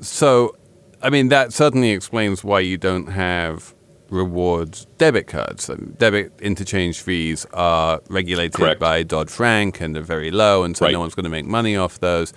So, 0.01 0.55
I 1.01 1.09
mean, 1.09 1.29
that 1.29 1.53
certainly 1.53 1.91
explains 1.91 2.43
why 2.43 2.61
you 2.61 2.77
don't 2.77 3.07
have 3.07 3.73
rewards 4.09 4.85
debit 4.97 5.27
cards. 5.27 5.69
Debit 5.97 6.33
interchange 6.41 6.99
fees 7.01 7.45
are 7.53 8.01
regulated 8.09 8.53
Correct. 8.53 8.79
by 8.79 9.03
Dodd 9.03 9.29
Frank 9.29 9.81
and 9.81 9.95
they're 9.95 10.01
very 10.01 10.31
low, 10.31 10.63
and 10.63 10.75
so 10.75 10.85
right. 10.85 10.91
no 10.91 10.99
one's 10.99 11.15
going 11.15 11.25
to 11.25 11.29
make 11.29 11.45
money 11.45 11.75
off 11.75 11.99
those. 11.99 12.33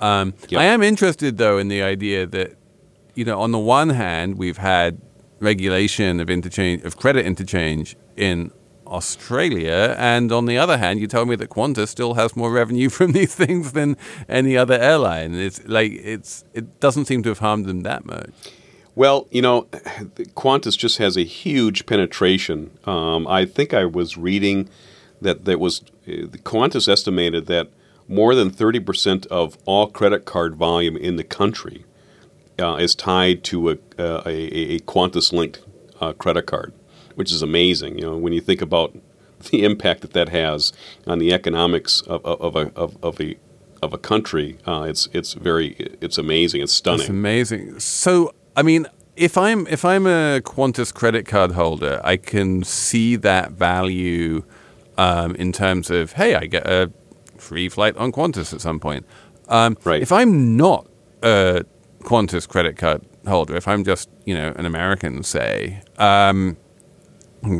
Um, 0.00 0.34
yep. 0.48 0.60
I 0.60 0.64
am 0.64 0.82
interested, 0.82 1.38
though, 1.38 1.58
in 1.58 1.68
the 1.68 1.82
idea 1.82 2.26
that, 2.26 2.56
you 3.14 3.24
know, 3.24 3.40
on 3.40 3.52
the 3.52 3.58
one 3.58 3.90
hand, 3.90 4.38
we've 4.38 4.58
had 4.58 5.00
regulation 5.40 6.20
of 6.20 6.30
interchange 6.30 6.82
of 6.84 6.96
credit 6.96 7.26
interchange 7.26 7.96
in 8.16 8.50
Australia. 8.86 9.94
And 9.98 10.32
on 10.32 10.46
the 10.46 10.58
other 10.58 10.78
hand, 10.78 11.00
you 11.00 11.06
told 11.06 11.28
me 11.28 11.36
that 11.36 11.50
Qantas 11.50 11.88
still 11.88 12.14
has 12.14 12.36
more 12.36 12.50
revenue 12.50 12.88
from 12.98 13.12
these 13.12 13.34
things 13.34 13.72
than 13.72 13.96
any 14.28 14.56
other 14.56 14.74
airline. 14.74 15.34
It's 15.34 15.64
like 15.66 15.92
it's 15.92 16.44
it 16.54 16.80
doesn't 16.80 17.06
seem 17.06 17.22
to 17.24 17.28
have 17.30 17.38
harmed 17.38 17.66
them 17.66 17.82
that 17.82 18.04
much. 18.04 18.30
Well, 18.96 19.26
you 19.30 19.42
know, 19.42 19.62
Qantas 20.36 20.78
just 20.78 20.98
has 20.98 21.16
a 21.16 21.24
huge 21.24 21.86
penetration. 21.86 22.70
Um, 22.84 23.26
I 23.26 23.44
think 23.44 23.74
I 23.74 23.84
was 23.86 24.16
reading 24.16 24.68
that 25.20 25.44
that 25.46 25.58
was 25.58 25.82
uh, 26.06 26.28
Qantas 26.44 26.88
estimated 26.88 27.46
that 27.46 27.70
more 28.06 28.34
than 28.34 28.50
thirty 28.50 28.80
percent 28.80 29.26
of 29.26 29.58
all 29.64 29.88
credit 29.88 30.24
card 30.24 30.54
volume 30.54 30.96
in 30.96 31.16
the 31.16 31.24
country 31.24 31.84
uh, 32.60 32.76
is 32.76 32.94
tied 32.94 33.42
to 33.44 33.70
a, 33.70 33.72
uh, 33.98 34.22
a, 34.26 34.74
a 34.74 34.78
Qantas 34.80 35.32
linked 35.32 35.60
uh, 36.00 36.12
credit 36.12 36.46
card 36.46 36.72
which 37.14 37.32
is 37.32 37.42
amazing. 37.42 37.98
You 37.98 38.04
know, 38.04 38.16
when 38.16 38.32
you 38.32 38.40
think 38.40 38.60
about 38.60 38.96
the 39.50 39.64
impact 39.64 40.02
that 40.02 40.12
that 40.12 40.28
has 40.30 40.72
on 41.06 41.18
the 41.18 41.32
economics 41.32 42.00
of, 42.02 42.24
of, 42.24 42.40
of 42.40 42.56
a, 42.56 42.72
of, 42.74 42.96
of, 43.02 43.20
a 43.20 43.36
of 43.82 43.92
a 43.92 43.98
country, 43.98 44.58
uh, 44.66 44.86
it's 44.88 45.08
it's 45.12 45.34
very 45.34 45.72
it's 46.00 46.18
amazing. 46.18 46.62
It's 46.62 46.72
stunning. 46.72 47.00
It's 47.00 47.08
amazing. 47.10 47.80
So, 47.80 48.34
I 48.56 48.62
mean, 48.62 48.86
if 49.16 49.36
I'm 49.36 49.66
if 49.66 49.84
I'm 49.84 50.06
a 50.06 50.40
Qantas 50.42 50.92
credit 50.92 51.26
card 51.26 51.52
holder, 51.52 52.00
I 52.02 52.16
can 52.16 52.64
see 52.64 53.16
that 53.16 53.52
value 53.52 54.44
um, 54.96 55.34
in 55.36 55.52
terms 55.52 55.90
of 55.90 56.12
hey, 56.12 56.34
I 56.34 56.46
get 56.46 56.66
a 56.66 56.90
free 57.36 57.68
flight 57.68 57.96
on 57.96 58.12
Qantas 58.12 58.52
at 58.52 58.60
some 58.60 58.80
point. 58.80 59.06
Um, 59.48 59.76
right. 59.84 60.00
If 60.00 60.12
I'm 60.12 60.56
not 60.56 60.88
a 61.22 61.64
Qantas 62.00 62.48
credit 62.48 62.76
card 62.76 63.02
holder, 63.26 63.56
if 63.56 63.68
I'm 63.68 63.84
just 63.84 64.08
you 64.24 64.34
know 64.34 64.52
an 64.56 64.66
American, 64.66 65.22
say. 65.22 65.82
Um, 65.98 66.56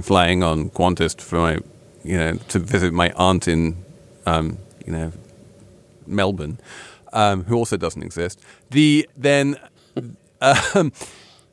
flying 0.03 0.43
on 0.43 0.71
Qantas 0.71 1.21
for 1.21 1.37
my, 1.37 1.59
you 2.03 2.17
know, 2.17 2.35
to 2.49 2.59
visit 2.59 2.93
my 2.93 3.13
aunt 3.17 3.49
in, 3.49 3.85
um, 4.27 4.59
you 4.87 4.93
know, 4.93 5.13
Melbourne, 6.07 6.59
um, 7.13 7.45
who 7.45 7.57
also 7.57 7.77
doesn't 7.77 8.03
exist. 8.03 8.41
The 8.71 9.09
then, 9.17 9.57
um, 10.41 10.93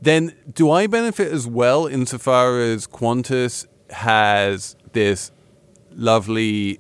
then 0.02 0.36
do 0.52 0.72
I 0.72 0.88
benefit 0.88 1.32
as 1.32 1.48
well 1.48 1.88
insofar 1.88 2.60
as 2.60 2.88
Qantas 2.88 3.68
has 3.92 4.76
this 4.94 5.32
lovely 5.92 6.80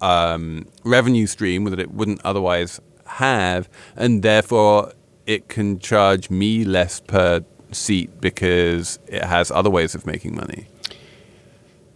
um, 0.00 0.66
revenue 0.84 1.26
stream 1.26 1.64
that 1.64 1.80
it 1.80 1.92
wouldn't 1.92 2.20
otherwise 2.24 2.80
have, 3.06 3.68
and 3.96 4.22
therefore 4.22 4.92
it 5.26 5.48
can 5.48 5.78
charge 5.78 6.30
me 6.30 6.64
less 6.64 7.00
per 7.00 7.44
seat 7.72 8.20
because 8.20 8.98
it 9.06 9.24
has 9.24 9.50
other 9.50 9.70
ways 9.70 9.94
of 9.94 10.06
making 10.06 10.34
money. 10.34 10.68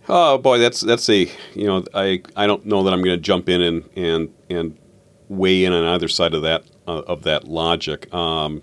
Oh 0.09 0.39
boy, 0.39 0.59
that's 0.59 0.81
that's 0.81 1.09
a 1.11 1.31
you 1.55 1.67
know 1.67 1.85
I 1.93 2.23
I 2.35 2.47
don't 2.47 2.65
know 2.65 2.83
that 2.83 2.93
I'm 2.93 3.03
going 3.03 3.17
to 3.17 3.23
jump 3.23 3.49
in 3.49 3.61
and 3.61 3.89
and 3.95 4.35
and 4.49 4.79
weigh 5.29 5.65
in 5.65 5.73
on 5.73 5.85
either 5.85 6.09
side 6.09 6.33
of 6.33 6.43
that 6.43 6.65
uh, 6.87 7.03
of 7.07 7.23
that 7.25 7.45
logic. 7.45 8.13
Um, 8.13 8.63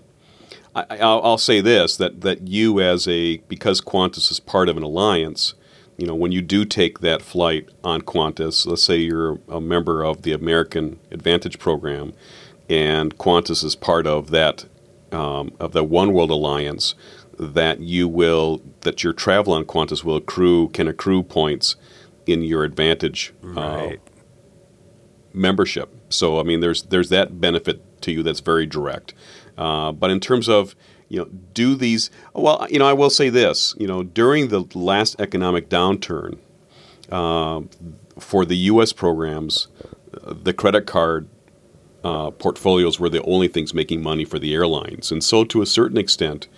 I, 0.74 1.06
will 1.06 1.38
say 1.38 1.60
this 1.60 1.96
that 1.96 2.22
that 2.22 2.48
you 2.48 2.80
as 2.80 3.06
a 3.06 3.38
because 3.48 3.80
Qantas 3.80 4.30
is 4.30 4.40
part 4.40 4.68
of 4.68 4.76
an 4.76 4.82
alliance, 4.82 5.54
you 5.96 6.06
know 6.06 6.14
when 6.14 6.32
you 6.32 6.42
do 6.42 6.64
take 6.64 6.98
that 7.00 7.22
flight 7.22 7.68
on 7.84 8.02
Qantas, 8.02 8.66
let's 8.66 8.82
say 8.82 8.96
you're 8.96 9.38
a 9.48 9.60
member 9.60 10.04
of 10.04 10.22
the 10.22 10.32
American 10.32 10.98
Advantage 11.12 11.60
program, 11.60 12.12
and 12.68 13.16
Qantas 13.18 13.62
is 13.62 13.76
part 13.76 14.06
of 14.08 14.30
that 14.30 14.66
um, 15.12 15.52
of 15.60 15.72
the 15.72 15.84
One 15.84 16.12
World 16.12 16.30
Alliance 16.32 16.96
that 17.38 17.80
you 17.80 18.08
will 18.08 18.62
that 18.82 19.04
your 19.04 19.12
travel 19.12 19.52
on 19.52 19.64
Qantas 19.64 20.04
will 20.04 20.16
accrue 20.16 20.68
can 20.68 20.88
accrue 20.88 21.22
points 21.22 21.76
in 22.26 22.42
your 22.42 22.64
Advantage 22.64 23.32
right. 23.42 23.96
uh, 23.96 24.10
membership. 25.32 25.94
So 26.08 26.40
I 26.40 26.42
mean, 26.42 26.60
there's 26.60 26.82
there's 26.84 27.10
that 27.10 27.40
benefit 27.40 28.02
to 28.02 28.12
you 28.12 28.22
that's 28.22 28.40
very 28.40 28.66
direct. 28.66 29.14
Uh, 29.56 29.92
but 29.92 30.10
in 30.10 30.20
terms 30.20 30.48
of 30.48 30.74
you 31.08 31.20
know, 31.20 31.26
do 31.54 31.74
these 31.74 32.10
well, 32.34 32.66
you 32.70 32.78
know, 32.78 32.86
I 32.86 32.92
will 32.92 33.10
say 33.10 33.28
this. 33.28 33.74
You 33.78 33.86
know, 33.86 34.02
during 34.02 34.48
the 34.48 34.64
last 34.74 35.20
economic 35.20 35.68
downturn, 35.68 36.38
uh, 37.10 37.62
for 38.18 38.44
the 38.44 38.56
U.S. 38.56 38.92
programs, 38.92 39.68
the 40.10 40.52
credit 40.52 40.86
card 40.86 41.28
uh, 42.02 42.30
portfolios 42.30 42.98
were 42.98 43.08
the 43.08 43.22
only 43.22 43.48
things 43.48 43.74
making 43.74 44.02
money 44.02 44.24
for 44.24 44.38
the 44.38 44.54
airlines, 44.54 45.12
and 45.12 45.22
so 45.22 45.44
to 45.44 45.62
a 45.62 45.66
certain 45.66 45.98
extent, 45.98 46.48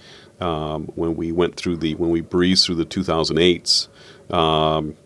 um, 0.41 0.87
when 0.95 1.17
we 1.17 1.33
went 1.33 1.57
through 1.57 1.77
the 1.77 1.95
when 1.95 2.11
we 2.11 2.21
breezed 2.21 2.67
through 2.67 2.77
the 2.77 2.87
2008s 2.87 3.89
um, 4.33 4.97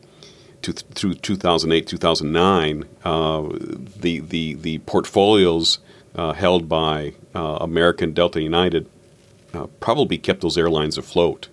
to, 0.63 0.73
through 0.73 1.15
2008 1.15 1.87
2009 1.87 2.85
uh, 3.05 3.49
the 4.01 4.21
the 4.21 4.55
the 4.55 4.79
portfolios 4.81 5.79
uh, 6.15 6.33
held 6.33 6.69
by 6.69 7.15
uh, 7.35 7.59
American 7.61 8.13
Delta 8.13 8.41
United 8.41 8.89
uh, 9.55 9.67
probably 9.81 10.19
kept 10.19 10.41
those 10.41 10.59
airlines 10.59 10.99
afloat 10.99 11.49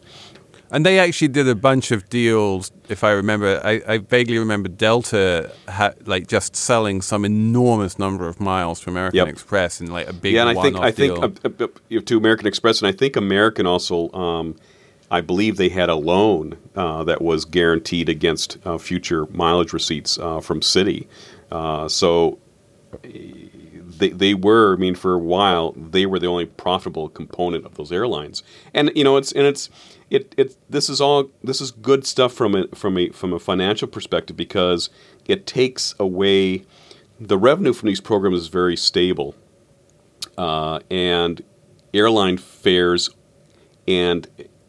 and 0.71 0.85
they 0.85 0.99
actually 0.99 1.29
did 1.29 1.47
a 1.47 1.55
bunch 1.55 1.91
of 1.91 2.09
deals. 2.09 2.71
If 2.89 3.03
I 3.03 3.11
remember, 3.11 3.61
I, 3.63 3.81
I 3.87 3.97
vaguely 3.99 4.37
remember 4.37 4.69
Delta 4.69 5.51
ha- 5.67 5.93
like 6.05 6.27
just 6.27 6.55
selling 6.55 7.01
some 7.01 7.25
enormous 7.25 7.99
number 7.99 8.27
of 8.27 8.39
miles 8.39 8.79
to 8.81 8.89
American 8.89 9.17
Yep. 9.17 9.27
Express 9.27 9.81
in 9.81 9.91
like 9.91 10.07
a 10.07 10.13
big 10.13 10.33
yeah, 10.33 10.47
and 10.47 10.57
I 10.57 10.61
think 10.61 10.77
I 10.77 10.91
think 10.91 11.15
deal. 11.15 11.23
uh, 11.23 11.65
uh, 11.65 11.97
uh, 11.97 12.01
to 12.01 12.17
American 12.17 12.47
Express, 12.47 12.81
and 12.81 12.87
I 12.87 12.91
think 12.91 13.15
American 13.15 13.65
also. 13.65 14.11
Um, 14.11 14.55
I 15.11 15.21
believe 15.21 15.57
they 15.57 15.69
had 15.69 15.89
a 15.89 15.95
loan 15.95 16.55
uh, 16.75 17.03
that 17.05 17.19
was 17.19 17.43
guaranteed 17.43 18.09
against 18.09 18.59
uh, 18.63 18.77
future 18.77 19.25
mileage 19.31 19.73
receipts 19.73 20.19
uh, 20.19 20.39
from 20.39 20.59
Citi. 20.59 21.07
Uh, 21.51 21.87
so 21.87 22.37
they, 23.03 24.09
they 24.09 24.33
were, 24.33 24.73
I 24.73 24.77
mean, 24.77 24.95
for 24.95 25.13
a 25.15 25.19
while, 25.19 25.71
they 25.73 26.05
were 26.05 26.19
the 26.19 26.27
only 26.27 26.45
profitable 26.45 27.09
component 27.09 27.65
of 27.65 27.75
those 27.75 27.91
airlines. 27.91 28.43
And 28.73 28.91
you 28.95 29.03
know, 29.03 29.17
it's 29.17 29.31
and 29.31 29.45
it's 29.45 29.69
it 30.09 30.33
it 30.37 30.55
this 30.69 30.89
is 30.89 30.99
all 30.99 31.29
this 31.43 31.61
is 31.61 31.71
good 31.71 32.05
stuff 32.05 32.33
from 32.33 32.55
a 32.55 32.67
from 32.69 32.97
a 32.97 33.09
from 33.09 33.33
a 33.33 33.39
financial 33.39 33.87
perspective 33.87 34.35
because 34.35 34.89
it 35.25 35.45
takes 35.45 35.93
away 35.99 36.65
the 37.19 37.37
revenue 37.37 37.73
from 37.73 37.87
these 37.87 38.01
programs 38.01 38.39
is 38.39 38.47
very 38.47 38.75
stable, 38.75 39.35
uh, 40.37 40.79
and 40.89 41.43
airline 41.93 42.37
fares 42.37 43.09
and 43.87 44.27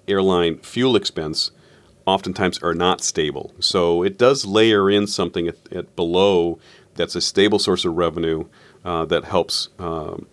airline 0.09 0.59
fuel 0.59 0.97
expense 0.97 1.53
oftentimes 2.07 2.59
are 2.63 2.75
not 2.75 3.03
stable. 3.03 3.55
So 3.61 4.03
it 4.03 4.19
does 4.19 4.45
layer 4.45 4.91
in 4.91 5.07
something 5.07 5.49
at, 5.49 5.57
at 5.71 5.95
below 5.95 6.59
that's 6.95 7.15
a 7.15 7.21
stable 7.21 7.59
source 7.59 7.85
of 7.85 7.95
revenue 7.95 8.47
uh, 8.85 9.05
that 9.07 9.25
helps 9.25 9.69
um, 9.79 10.27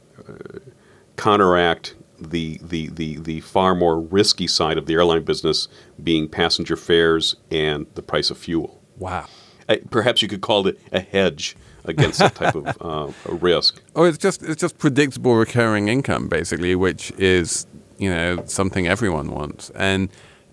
counteract 1.17 1.95
the, 2.19 2.59
the, 2.61 2.87
the, 2.89 3.19
the 3.19 3.41
far 3.41 3.75
more 3.75 3.99
risky 3.99 4.47
side 4.47 4.77
of 4.77 4.85
the 4.85 4.93
airline 4.93 5.23
business 5.23 5.67
being 6.03 6.27
passenger 6.27 6.75
fares 6.75 7.35
and 7.51 7.87
the 7.95 8.01
price 8.01 8.29
of 8.31 8.37
fuel. 8.37 8.81
Wow. 8.97 9.25
Uh, 9.69 9.77
perhaps 9.89 10.21
you 10.21 10.27
could 10.27 10.41
call 10.41 10.67
it 10.67 10.79
a 10.91 10.99
hedge 10.99 11.55
against 11.85 12.19
that 12.19 12.35
type 12.35 12.55
of 12.55 12.77
uh, 13.29 13.35
risk. 13.35 13.81
Oh, 13.95 14.03
it's 14.03 14.17
just 14.17 14.43
it's 14.43 14.61
just 14.61 14.77
predictable 14.77 15.35
recurring 15.35 15.87
income, 15.87 16.27
basically, 16.27 16.75
which 16.75 17.11
is 17.17 17.67
you 17.97 18.09
know 18.09 18.43
something 18.45 18.87
everyone 18.87 19.31
wants, 19.31 19.69
and 19.71 20.09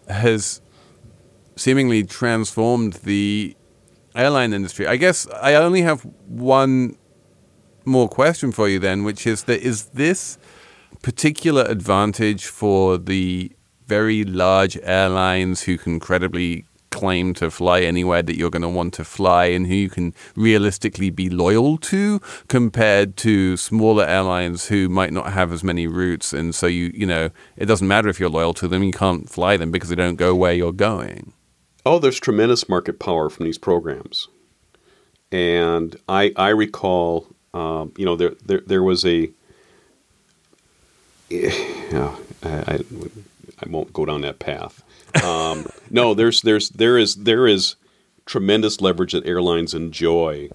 has 0.09 0.61
seemingly 1.57 2.03
transformed 2.03 2.95
the 3.05 3.57
airline 4.15 4.53
industry. 4.53 4.87
I 4.87 4.97
guess 4.97 5.29
I 5.29 5.55
only 5.55 5.83
have 5.83 6.03
one 6.27 6.97
more 7.85 8.09
question 8.09 8.53
for 8.53 8.69
you 8.69 8.79
then, 8.79 9.05
which 9.05 9.27
is 9.27 9.45
that 9.45 9.61
is 9.61 9.87
this 9.87 10.39
particular 11.03 11.63
advantage 11.63 12.47
for 12.47 12.99
the 12.99 13.53
very 13.87 14.25
large 14.25 14.79
airlines 14.83 15.63
who 15.63 15.77
can 15.77 16.01
credibly 16.01 16.65
claim 16.95 17.35
to 17.35 17.51
fly 17.51 17.81
anywhere 17.81 18.23
that 18.23 18.37
you're 18.37 18.51
going 18.51 18.63
to 18.63 18.69
want 18.69 18.95
to 18.95 19.05
fly 19.05 19.47
and 19.47 19.67
who 19.67 19.75
you 19.75 19.91
can 19.91 20.15
realistically 20.37 21.11
be 21.11 21.29
loyal 21.29 21.77
to 21.77 22.21
compared 22.47 23.17
to 23.17 23.57
smaller 23.57 24.05
airlines 24.05 24.69
who 24.69 24.89
might 24.89 25.13
not 25.13 25.33
have 25.33 25.53
as 25.53 25.65
many 25.65 25.89
routes 25.89 26.33
and 26.33 26.55
so 26.55 26.69
you 26.69 26.93
you 26.95 27.05
know 27.05 27.31
it 27.57 27.67
doesn't 27.67 27.89
matter 27.89 28.09
if 28.09 28.21
you're 28.21 28.31
loyal 28.31 28.55
to 28.55 28.69
them 28.69 28.85
you 28.85 28.93
can't 28.93 29.29
fly 29.29 29.57
them 29.57 29.73
because 29.73 29.89
they 29.89 29.97
don't 29.97 30.15
go 30.17 30.37
where 30.37 30.53
you're 30.53 30.73
going. 30.73 31.33
Oh 31.85 31.99
there's 31.99 32.21
tremendous 32.21 32.69
market 32.69 33.01
power 33.01 33.29
from 33.29 33.45
these 33.45 33.59
programs. 33.59 34.29
And 35.33 35.97
i 36.09 36.33
i 36.37 36.51
recall 36.51 37.27
um, 37.55 37.93
you 37.97 38.05
know 38.05 38.15
there, 38.15 38.35
there 38.47 38.63
there 38.65 38.85
was 38.85 39.05
a 39.05 39.31
yeah, 41.31 42.17
I, 42.43 42.49
I, 42.49 42.81
I 43.61 43.69
won't 43.69 43.93
go 43.93 44.05
down 44.05 44.23
that 44.23 44.39
path 44.39 44.83
um, 45.23 45.67
no, 45.91 46.15
there's 46.15 46.43
there's 46.43 46.71
there 46.71 46.99
is 46.99 47.17
there 47.17 47.47
is 47.47 47.77
tremendous 48.27 48.81
leverage 48.81 49.13
that 49.13 49.27
airlines 49.27 49.75
enjoy 49.75 50.49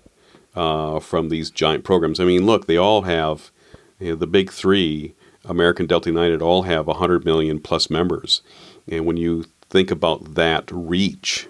uh, 0.56 1.00
from 1.00 1.30
these 1.30 1.52
giant 1.52 1.84
programs. 1.84 2.20
I 2.20 2.26
mean, 2.26 2.46
look, 2.46 2.66
they 2.66 2.78
all 2.78 3.04
have 3.04 3.52
you 4.00 4.10
know, 4.10 4.16
the 4.16 4.28
big 4.28 4.52
three, 4.52 5.14
American, 5.46 5.86
Delta, 5.86 6.10
United, 6.10 6.42
all 6.42 6.64
have 6.64 6.88
100 6.88 7.26
million 7.26 7.60
plus 7.60 7.90
members, 7.90 8.42
and 8.88 9.06
when 9.06 9.18
you 9.18 9.46
think 9.70 9.92
about 9.92 10.34
that 10.34 10.70
reach, 10.72 11.48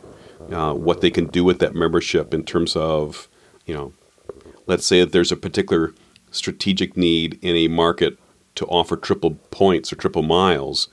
uh, 0.51 0.73
what 0.73 1.01
they 1.01 1.09
can 1.09 1.25
do 1.27 1.43
with 1.43 1.59
that 1.59 1.73
membership 1.73 2.33
in 2.33 2.43
terms 2.43 2.75
of, 2.75 3.29
you 3.65 3.73
know, 3.73 3.93
let's 4.67 4.85
say 4.85 4.99
that 4.99 5.13
there's 5.13 5.31
a 5.31 5.37
particular 5.37 5.93
strategic 6.31 6.97
need 6.97 7.39
in 7.41 7.55
a 7.55 7.69
market 7.69 8.19
to 8.59 8.65
offer 8.67 8.95
triple 8.95 9.31
points 9.51 9.91
or 9.91 9.95
triple 9.95 10.23
miles 10.23 10.87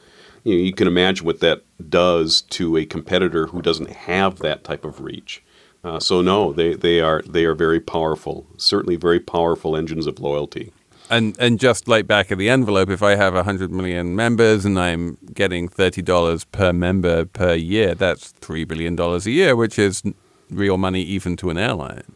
you, 0.46 0.54
know, 0.54 0.62
you 0.62 0.72
can 0.72 0.86
imagine 0.86 1.26
what 1.26 1.40
that 1.40 1.64
does 1.90 2.42
to 2.42 2.76
a 2.76 2.86
competitor 2.86 3.48
who 3.48 3.60
doesn't 3.60 3.90
have 3.90 4.38
that 4.38 4.62
type 4.62 4.84
of 4.84 5.00
reach. 5.00 5.42
Uh, 5.82 5.98
so 5.98 6.22
no, 6.22 6.52
they, 6.52 6.74
they 6.74 7.00
are 7.00 7.22
they 7.26 7.44
are 7.44 7.54
very 7.54 7.80
powerful. 7.80 8.46
Certainly, 8.56 8.96
very 8.96 9.18
powerful 9.18 9.76
engines 9.76 10.06
of 10.06 10.20
loyalty. 10.20 10.72
And 11.10 11.36
and 11.40 11.58
just 11.58 11.88
like 11.88 12.06
back 12.06 12.30
of 12.30 12.38
the 12.38 12.48
envelope, 12.48 12.90
if 12.90 13.02
I 13.02 13.16
have 13.16 13.34
hundred 13.34 13.72
million 13.72 14.14
members 14.14 14.64
and 14.64 14.78
I'm 14.78 15.18
getting 15.34 15.68
thirty 15.68 16.02
dollars 16.02 16.44
per 16.44 16.72
member 16.72 17.24
per 17.24 17.54
year, 17.54 17.94
that's 17.94 18.30
three 18.30 18.64
billion 18.64 18.94
dollars 18.94 19.26
a 19.26 19.32
year, 19.32 19.56
which 19.56 19.78
is 19.78 20.02
real 20.50 20.78
money 20.78 21.02
even 21.02 21.36
to 21.36 21.50
an 21.50 21.58
airline. 21.58 22.14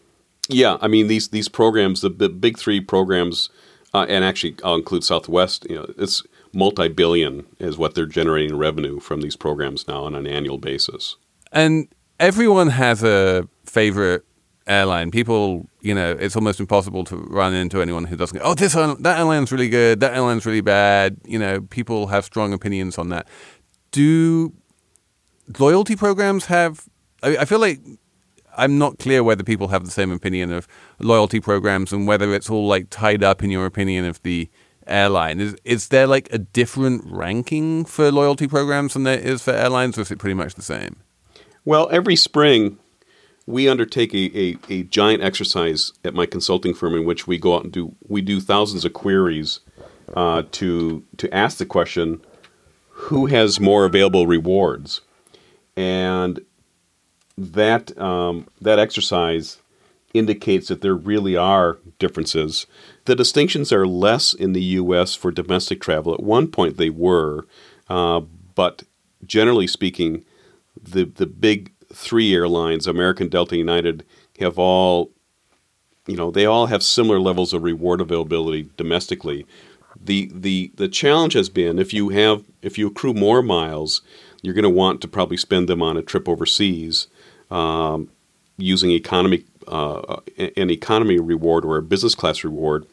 Yeah, 0.48 0.78
I 0.80 0.86
mean 0.86 1.08
these 1.08 1.28
these 1.28 1.48
programs, 1.48 2.00
the, 2.00 2.10
the 2.10 2.28
big 2.28 2.58
three 2.58 2.80
programs, 2.80 3.50
uh, 3.94 4.06
and 4.08 4.24
actually 4.24 4.56
I'll 4.64 4.76
include 4.76 5.04
Southwest. 5.04 5.66
You 5.68 5.76
know, 5.76 5.92
it's 5.98 6.22
multi-billion 6.52 7.46
is 7.58 7.78
what 7.78 7.94
they're 7.94 8.06
generating 8.06 8.56
revenue 8.56 9.00
from 9.00 9.20
these 9.20 9.36
programs 9.36 9.86
now 9.86 10.04
on 10.04 10.14
an 10.14 10.26
annual 10.26 10.58
basis. 10.58 11.16
And 11.52 11.88
everyone 12.18 12.68
has 12.68 13.02
a 13.02 13.48
favorite 13.64 14.24
airline. 14.66 15.10
People, 15.10 15.68
you 15.80 15.94
know, 15.94 16.12
it's 16.12 16.36
almost 16.36 16.60
impossible 16.60 17.04
to 17.04 17.16
run 17.16 17.54
into 17.54 17.82
anyone 17.82 18.04
who 18.04 18.16
doesn't 18.16 18.38
go, 18.38 18.44
"Oh, 18.44 18.54
this 18.54 18.74
that 18.74 19.18
airline's 19.18 19.52
really 19.52 19.68
good. 19.68 20.00
That 20.00 20.14
airline's 20.14 20.46
really 20.46 20.60
bad." 20.60 21.16
You 21.24 21.38
know, 21.38 21.60
people 21.62 22.08
have 22.08 22.24
strong 22.24 22.52
opinions 22.52 22.98
on 22.98 23.08
that. 23.08 23.26
Do 23.90 24.52
loyalty 25.58 25.96
programs 25.96 26.46
have? 26.46 26.88
I, 27.22 27.38
I 27.38 27.44
feel 27.44 27.58
like 27.58 27.80
I'm 28.56 28.78
not 28.78 28.98
clear 28.98 29.22
whether 29.22 29.42
people 29.42 29.68
have 29.68 29.84
the 29.84 29.90
same 29.90 30.10
opinion 30.10 30.52
of 30.52 30.66
loyalty 30.98 31.40
programs 31.40 31.92
and 31.92 32.06
whether 32.06 32.34
it's 32.34 32.50
all 32.50 32.66
like 32.66 32.90
tied 32.90 33.22
up 33.22 33.42
in 33.42 33.50
your 33.50 33.66
opinion 33.66 34.04
of 34.04 34.22
the 34.22 34.48
airline. 34.86 35.40
Is 35.40 35.56
is 35.64 35.88
there 35.88 36.06
like 36.06 36.28
a 36.32 36.38
different 36.38 37.04
ranking 37.06 37.84
for 37.84 38.10
loyalty 38.10 38.48
programs 38.48 38.94
than 38.94 39.04
there 39.04 39.18
is 39.18 39.42
for 39.42 39.52
airlines, 39.52 39.96
or 39.96 40.02
is 40.02 40.10
it 40.10 40.18
pretty 40.18 40.34
much 40.34 40.54
the 40.54 40.62
same? 40.62 40.96
Well, 41.64 41.88
every 41.92 42.16
spring 42.16 42.78
we 43.46 43.68
undertake 43.68 44.14
a, 44.14 44.38
a, 44.38 44.56
a 44.68 44.82
giant 44.84 45.22
exercise 45.22 45.92
at 46.04 46.14
my 46.14 46.26
consulting 46.26 46.74
firm 46.74 46.94
in 46.94 47.04
which 47.04 47.26
we 47.26 47.38
go 47.38 47.56
out 47.56 47.64
and 47.64 47.72
do 47.72 47.94
we 48.08 48.20
do 48.20 48.40
thousands 48.40 48.84
of 48.84 48.92
queries 48.92 49.60
uh, 50.14 50.42
to 50.52 51.04
to 51.16 51.32
ask 51.34 51.58
the 51.58 51.66
question 51.66 52.20
who 52.88 53.26
has 53.26 53.60
more 53.60 53.84
available 53.84 54.26
rewards 54.26 55.00
and 55.76 56.40
that 57.40 57.96
um, 57.98 58.46
that 58.60 58.78
exercise 58.78 59.58
indicates 60.12 60.68
that 60.68 60.80
there 60.80 60.94
really 60.94 61.36
are 61.36 61.78
differences 61.98 62.66
the 63.10 63.16
distinctions 63.16 63.72
are 63.72 63.86
less 63.86 64.34
in 64.34 64.52
the 64.52 64.62
U.S. 64.62 65.14
for 65.14 65.30
domestic 65.32 65.80
travel. 65.80 66.14
At 66.14 66.22
one 66.22 66.48
point, 66.48 66.76
they 66.76 66.90
were, 66.90 67.46
uh, 67.88 68.20
but 68.54 68.84
generally 69.26 69.66
speaking, 69.66 70.24
the 70.80 71.04
the 71.04 71.26
big 71.26 71.72
three 71.92 72.32
airlines, 72.34 72.86
American, 72.86 73.28
Delta, 73.28 73.56
United, 73.56 74.04
have 74.38 74.58
all, 74.58 75.10
you 76.06 76.16
know, 76.16 76.30
they 76.30 76.46
all 76.46 76.66
have 76.66 76.82
similar 76.82 77.18
levels 77.18 77.52
of 77.52 77.64
reward 77.64 78.00
availability 78.00 78.70
domestically. 78.76 79.46
The 80.00 80.30
the 80.32 80.70
the 80.76 80.88
challenge 80.88 81.32
has 81.32 81.48
been 81.48 81.78
if 81.78 81.92
you 81.92 82.10
have 82.10 82.44
if 82.62 82.78
you 82.78 82.86
accrue 82.86 83.14
more 83.14 83.42
miles, 83.42 84.02
you're 84.42 84.54
going 84.54 84.62
to 84.62 84.70
want 84.70 85.00
to 85.00 85.08
probably 85.08 85.36
spend 85.36 85.68
them 85.68 85.82
on 85.82 85.96
a 85.96 86.02
trip 86.02 86.28
overseas. 86.28 87.08
Um, 87.50 88.10
using 88.58 88.90
economy 88.90 89.44
uh, 89.66 90.20
an 90.56 90.70
economy 90.70 91.18
reward 91.18 91.64
or 91.64 91.78
a 91.78 91.82
business 91.82 92.14
class 92.14 92.44
reward 92.44 92.86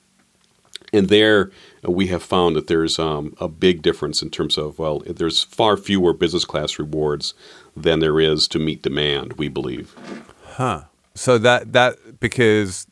and 0.93 1.09
there 1.09 1.51
uh, 1.85 1.91
we 1.91 2.07
have 2.07 2.23
found 2.23 2.55
that 2.55 2.67
there's 2.67 2.99
um, 2.99 3.35
a 3.39 3.47
big 3.47 3.81
difference 3.81 4.21
in 4.21 4.29
terms 4.29 4.57
of, 4.57 4.79
well, 4.79 4.99
there's 5.05 5.43
far 5.43 5.77
fewer 5.77 6.13
business 6.13 6.45
class 6.45 6.79
rewards 6.79 7.33
than 7.75 7.99
there 7.99 8.19
is 8.19 8.47
to 8.49 8.59
meet 8.59 8.81
demand, 8.81 9.33
we 9.33 9.47
believe. 9.47 9.95
Huh. 10.45 10.83
So 11.15 11.37
that, 11.39 11.73
that 11.73 12.19
because 12.19 12.87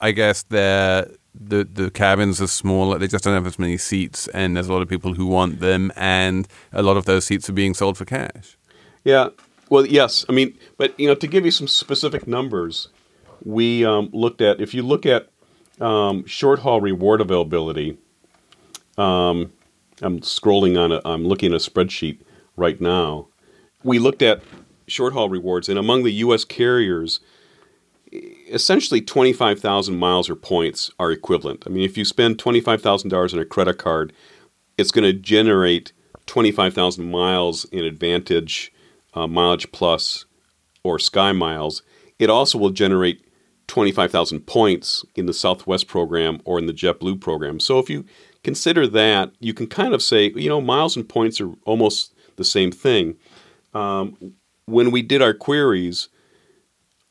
I 0.00 0.12
guess 0.12 0.42
the, 0.44 1.16
the, 1.34 1.64
the 1.64 1.90
cabins 1.90 2.40
are 2.40 2.46
smaller, 2.46 2.98
they 2.98 3.08
just 3.08 3.24
don't 3.24 3.34
have 3.34 3.46
as 3.46 3.58
many 3.58 3.78
seats, 3.78 4.28
and 4.28 4.56
there's 4.56 4.68
a 4.68 4.72
lot 4.72 4.82
of 4.82 4.88
people 4.88 5.14
who 5.14 5.26
want 5.26 5.60
them, 5.60 5.92
and 5.96 6.46
a 6.72 6.82
lot 6.82 6.96
of 6.96 7.06
those 7.06 7.24
seats 7.24 7.48
are 7.48 7.54
being 7.54 7.74
sold 7.74 7.98
for 7.98 8.04
cash. 8.04 8.56
Yeah. 9.02 9.30
Well, 9.70 9.86
yes. 9.86 10.24
I 10.28 10.32
mean, 10.32 10.58
but, 10.76 10.98
you 10.98 11.08
know, 11.08 11.14
to 11.14 11.26
give 11.26 11.44
you 11.44 11.50
some 11.50 11.68
specific 11.68 12.26
numbers, 12.26 12.88
we 13.44 13.84
um, 13.84 14.10
looked 14.12 14.40
at, 14.40 14.60
if 14.60 14.74
you 14.74 14.82
look 14.82 15.06
at 15.06 15.28
um, 15.80 16.24
short 16.26 16.60
haul 16.60 16.80
reward 16.80 17.20
availability. 17.20 17.98
Um, 18.96 19.52
I'm 20.02 20.20
scrolling 20.20 20.78
on 20.78 20.92
a, 20.92 21.00
I'm 21.04 21.26
looking 21.26 21.52
at 21.52 21.60
a 21.60 21.70
spreadsheet 21.70 22.18
right 22.56 22.80
now. 22.80 23.28
We 23.82 23.98
looked 23.98 24.22
at 24.22 24.42
short 24.86 25.12
haul 25.12 25.28
rewards, 25.28 25.68
and 25.68 25.78
among 25.78 26.04
the 26.04 26.12
U.S. 26.12 26.44
carriers, 26.44 27.20
essentially 28.48 29.00
25,000 29.00 29.96
miles 29.96 30.30
or 30.30 30.36
points 30.36 30.90
are 30.98 31.10
equivalent. 31.10 31.64
I 31.66 31.70
mean, 31.70 31.84
if 31.84 31.96
you 31.98 32.04
spend 32.04 32.38
$25,000 32.38 33.32
on 33.32 33.38
a 33.38 33.44
credit 33.44 33.78
card, 33.78 34.12
it's 34.78 34.90
going 34.90 35.04
to 35.04 35.12
generate 35.12 35.92
25,000 36.26 37.10
miles 37.10 37.64
in 37.66 37.84
Advantage, 37.84 38.72
uh, 39.14 39.26
Mileage 39.26 39.70
Plus, 39.72 40.26
or 40.82 40.98
Sky 40.98 41.32
Miles, 41.32 41.82
it 42.18 42.30
also 42.30 42.58
will 42.58 42.70
generate 42.70 43.24
25,000 43.66 44.40
points 44.40 45.04
in 45.16 45.26
the 45.26 45.32
Southwest 45.32 45.88
program 45.88 46.40
or 46.44 46.58
in 46.58 46.66
the 46.66 46.72
JetBlue 46.72 47.20
program. 47.20 47.58
So 47.58 47.78
if 47.78 47.88
you 47.88 48.04
consider 48.42 48.86
that, 48.88 49.32
you 49.40 49.54
can 49.54 49.66
kind 49.66 49.94
of 49.94 50.02
say, 50.02 50.30
you 50.36 50.48
know, 50.48 50.60
miles 50.60 50.96
and 50.96 51.08
points 51.08 51.40
are 51.40 51.50
almost 51.64 52.14
the 52.36 52.44
same 52.44 52.70
thing. 52.70 53.16
Um, 53.72 54.34
when 54.66 54.90
we 54.90 55.02
did 55.02 55.22
our 55.22 55.34
queries, 55.34 56.08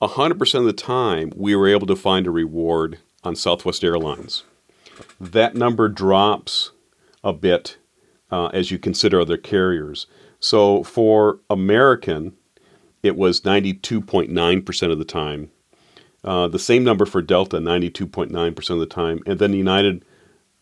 100% 0.01 0.59
of 0.59 0.65
the 0.65 0.73
time 0.73 1.31
we 1.35 1.55
were 1.55 1.67
able 1.67 1.87
to 1.87 1.95
find 1.95 2.27
a 2.27 2.31
reward 2.31 2.99
on 3.23 3.35
Southwest 3.35 3.83
Airlines. 3.83 4.43
That 5.19 5.55
number 5.55 5.89
drops 5.89 6.71
a 7.23 7.33
bit 7.33 7.77
uh, 8.31 8.47
as 8.47 8.69
you 8.69 8.77
consider 8.77 9.21
other 9.21 9.37
carriers. 9.37 10.07
So 10.43 10.83
for 10.83 11.39
American, 11.49 12.33
it 13.01 13.15
was 13.15 13.41
92.9% 13.41 14.91
of 14.91 14.99
the 14.99 15.05
time. 15.05 15.49
Uh, 16.21 16.49
the 16.49 16.59
same 16.59 16.83
number 16.83 17.05
for 17.05 17.21
Delta, 17.21 17.59
92.9% 17.59 18.69
of 18.69 18.79
the 18.79 18.85
time. 18.85 19.21
And 19.25 19.39
then 19.39 19.53
United 19.53 20.03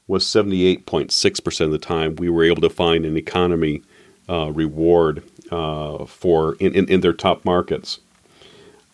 was 0.05 0.23
78.6% 0.23 1.61
of 1.61 1.71
the 1.71 1.79
time. 1.79 2.15
We 2.15 2.29
were 2.29 2.43
able 2.43 2.61
to 2.61 2.69
find 2.69 3.07
an 3.07 3.17
economy 3.17 3.81
uh, 4.29 4.51
reward 4.51 5.23
uh, 5.49 6.05
for 6.05 6.53
in, 6.59 6.75
in, 6.75 6.87
in, 6.87 7.01
their 7.01 7.11
top 7.11 7.43
markets. 7.43 7.99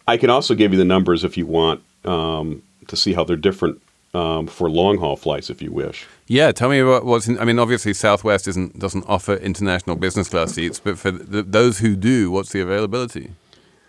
I 0.08 0.16
can 0.16 0.30
also 0.30 0.56
give 0.56 0.72
you 0.72 0.78
the 0.78 0.86
numbers 0.86 1.26
if 1.26 1.36
you 1.36 1.46
want 1.46 1.84
um, 2.06 2.64
to 2.88 2.96
see 2.96 3.12
how 3.12 3.26
they're 3.26 3.36
different 3.36 3.82
um, 4.18 4.48
for 4.48 4.70
long 4.70 4.98
haul 4.98 5.16
flights, 5.16 5.50
if 5.50 5.62
you 5.62 5.72
wish. 5.72 6.08
Yeah, 6.26 6.52
tell 6.52 6.70
me 6.70 6.80
about 6.80 7.06
what's. 7.06 7.28
In, 7.28 7.38
I 7.40 7.46
mean, 7.46 7.60
obviously 7.60 7.94
Southwest 7.94 8.48
isn't 8.48 8.80
doesn't 8.80 9.06
offer 9.08 9.36
international 9.36 9.96
business 9.96 10.28
class 10.30 10.54
seats, 10.54 10.80
but 10.80 10.98
for 10.98 11.12
the, 11.12 11.44
those 11.44 11.80
who 11.80 11.96
do, 11.96 12.32
what's 12.32 12.52
the 12.52 12.60
availability? 12.60 13.32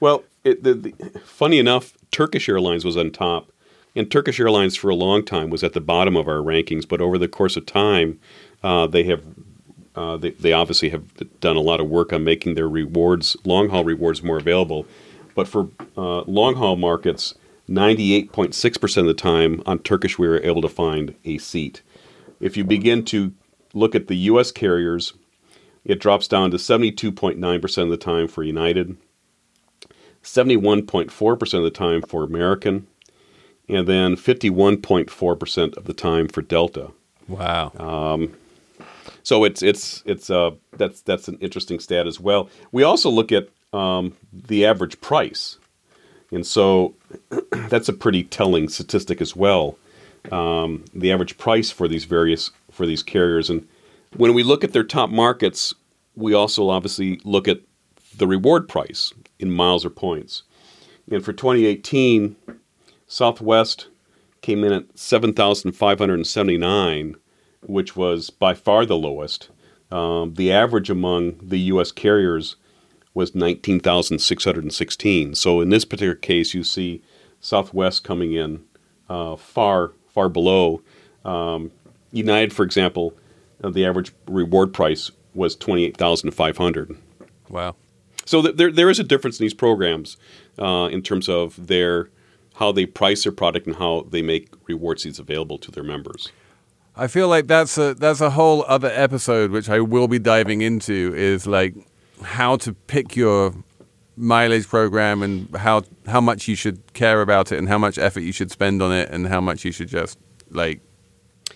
Well, 0.00 0.24
it, 0.44 0.62
the, 0.62 0.74
the, 0.74 1.20
funny 1.24 1.58
enough, 1.58 1.94
Turkish 2.10 2.48
Airlines 2.48 2.84
was 2.84 2.96
on 2.96 3.10
top, 3.10 3.50
and 3.96 4.10
Turkish 4.10 4.38
Airlines 4.38 4.76
for 4.76 4.90
a 4.90 4.94
long 4.94 5.24
time 5.24 5.48
was 5.48 5.64
at 5.64 5.72
the 5.72 5.80
bottom 5.80 6.16
of 6.16 6.28
our 6.28 6.38
rankings. 6.38 6.86
But 6.86 7.00
over 7.00 7.16
the 7.16 7.28
course 7.28 7.56
of 7.56 7.64
time, 7.64 8.20
uh, 8.62 8.86
they 8.86 9.04
have 9.04 9.24
uh, 9.96 10.18
they, 10.18 10.30
they 10.30 10.52
obviously 10.52 10.90
have 10.90 11.40
done 11.40 11.56
a 11.56 11.60
lot 11.60 11.80
of 11.80 11.88
work 11.88 12.12
on 12.12 12.22
making 12.22 12.54
their 12.54 12.68
rewards, 12.68 13.36
long 13.44 13.70
haul 13.70 13.82
rewards, 13.82 14.22
more 14.22 14.36
available. 14.36 14.86
But 15.34 15.48
for 15.48 15.70
uh, 15.96 16.20
long 16.22 16.56
haul 16.56 16.76
markets, 16.76 17.34
98.6% 17.68 18.96
of 18.96 19.06
the 19.06 19.14
time 19.14 19.62
on 19.66 19.78
Turkish, 19.80 20.18
we 20.18 20.28
were 20.28 20.42
able 20.42 20.62
to 20.62 20.68
find 20.68 21.14
a 21.24 21.38
seat. 21.38 21.82
If 22.40 22.56
you 22.56 22.64
begin 22.64 23.04
to 23.06 23.32
look 23.74 23.94
at 23.94 24.06
the 24.06 24.16
U.S. 24.16 24.50
carriers, 24.50 25.12
it 25.84 26.00
drops 26.00 26.28
down 26.28 26.50
to 26.50 26.56
72.9% 26.56 27.82
of 27.82 27.90
the 27.90 27.96
time 27.96 28.28
for 28.28 28.42
United, 28.42 28.96
71.4% 30.22 31.54
of 31.54 31.64
the 31.64 31.70
time 31.70 32.02
for 32.02 32.24
American, 32.24 32.86
and 33.68 33.86
then 33.86 34.16
51.4% 34.16 35.76
of 35.76 35.84
the 35.84 35.92
time 35.92 36.28
for 36.28 36.42
Delta. 36.42 36.90
Wow. 37.28 37.72
Um, 37.78 38.34
so 39.22 39.44
it's 39.44 39.62
it's 39.62 40.02
it's 40.06 40.30
uh 40.30 40.52
that's 40.78 41.02
that's 41.02 41.28
an 41.28 41.36
interesting 41.40 41.80
stat 41.80 42.06
as 42.06 42.18
well. 42.18 42.48
We 42.72 42.82
also 42.82 43.10
look 43.10 43.30
at 43.30 43.48
um, 43.72 44.14
the 44.32 44.64
average 44.64 45.00
price, 45.02 45.58
and 46.30 46.46
so 46.46 46.94
that's 47.68 47.88
a 47.88 47.92
pretty 47.92 48.24
telling 48.24 48.68
statistic 48.68 49.20
as 49.20 49.36
well. 49.36 49.78
Um, 50.32 50.84
the 50.94 51.12
average 51.12 51.38
price 51.38 51.70
for 51.70 51.88
these 51.88 52.04
various 52.04 52.50
for 52.70 52.86
these 52.86 53.02
carriers, 53.02 53.50
and 53.50 53.66
when 54.16 54.34
we 54.34 54.42
look 54.42 54.64
at 54.64 54.72
their 54.72 54.84
top 54.84 55.10
markets, 55.10 55.74
we 56.16 56.34
also 56.34 56.68
obviously 56.68 57.20
look 57.24 57.48
at 57.48 57.60
the 58.16 58.26
reward 58.26 58.68
price 58.68 59.12
in 59.38 59.50
miles 59.50 59.84
or 59.84 59.90
points. 59.90 60.42
And 61.10 61.24
for 61.24 61.32
2018, 61.32 62.36
Southwest 63.06 63.88
came 64.42 64.64
in 64.64 64.72
at 64.72 64.98
7,579 64.98 67.16
which 67.62 67.96
was 67.96 68.30
by 68.30 68.54
far 68.54 68.86
the 68.86 68.96
lowest. 68.96 69.48
Um, 69.90 70.34
the 70.34 70.52
average 70.52 70.90
among 70.90 71.38
the 71.42 71.58
U.S. 71.72 71.92
carriers 71.92 72.56
was 73.18 73.34
19,616. 73.34 75.34
So 75.34 75.60
in 75.60 75.70
this 75.70 75.84
particular 75.84 76.14
case, 76.14 76.54
you 76.54 76.62
see 76.62 77.02
Southwest 77.40 78.04
coming 78.04 78.32
in 78.32 78.62
uh, 79.08 79.34
far, 79.34 79.90
far 80.06 80.28
below. 80.28 80.82
Um, 81.24 81.72
United, 82.12 82.52
for 82.52 82.62
example, 82.62 83.18
uh, 83.62 83.70
the 83.70 83.84
average 83.84 84.12
reward 84.28 84.72
price 84.72 85.10
was 85.34 85.56
28,500. 85.56 86.96
Wow. 87.48 87.74
So 88.24 88.40
th- 88.40 88.54
there, 88.54 88.70
there 88.70 88.88
is 88.88 89.00
a 89.00 89.04
difference 89.04 89.40
in 89.40 89.44
these 89.44 89.52
programs 89.52 90.16
uh, 90.56 90.88
in 90.92 91.02
terms 91.02 91.28
of 91.28 91.66
their 91.66 92.10
how 92.54 92.70
they 92.70 92.86
price 92.86 93.24
their 93.24 93.32
product 93.32 93.66
and 93.66 93.76
how 93.76 94.06
they 94.08 94.22
make 94.22 94.54
reward 94.68 95.00
seats 95.00 95.18
available 95.18 95.58
to 95.58 95.72
their 95.72 95.82
members. 95.82 96.30
I 96.94 97.08
feel 97.08 97.26
like 97.26 97.48
that's 97.48 97.76
a 97.78 97.94
that's 97.94 98.20
a 98.20 98.30
whole 98.30 98.64
other 98.68 98.90
episode 98.92 99.50
which 99.50 99.68
I 99.68 99.80
will 99.80 100.08
be 100.08 100.18
diving 100.18 100.62
into 100.62 101.14
is 101.14 101.46
like 101.46 101.74
how 102.22 102.56
to 102.56 102.72
pick 102.72 103.16
your 103.16 103.54
mileage 104.16 104.66
program 104.66 105.22
and 105.22 105.54
how 105.56 105.82
how 106.06 106.20
much 106.20 106.48
you 106.48 106.56
should 106.56 106.92
care 106.92 107.22
about 107.22 107.52
it 107.52 107.58
and 107.58 107.68
how 107.68 107.78
much 107.78 107.98
effort 107.98 108.20
you 108.20 108.32
should 108.32 108.50
spend 108.50 108.82
on 108.82 108.92
it 108.92 109.08
and 109.10 109.28
how 109.28 109.40
much 109.40 109.64
you 109.64 109.70
should 109.70 109.88
just 109.88 110.18
like 110.50 110.80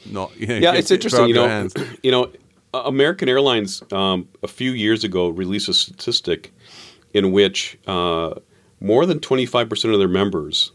not 0.06 0.34
you 0.38 0.46
know, 0.46 0.54
yeah 0.54 0.72
it's 0.72 0.90
interesting 0.90 1.26
you 1.28 1.34
know 1.34 1.68
you 2.02 2.10
know 2.10 2.30
American 2.74 3.28
Airlines 3.28 3.82
um, 3.92 4.28
a 4.42 4.48
few 4.48 4.72
years 4.72 5.04
ago 5.04 5.28
released 5.28 5.68
a 5.68 5.74
statistic 5.74 6.52
in 7.12 7.32
which 7.32 7.78
uh, 7.86 8.34
more 8.80 9.04
than 9.04 9.20
25% 9.20 9.92
of 9.92 9.98
their 9.98 10.08
members 10.08 10.72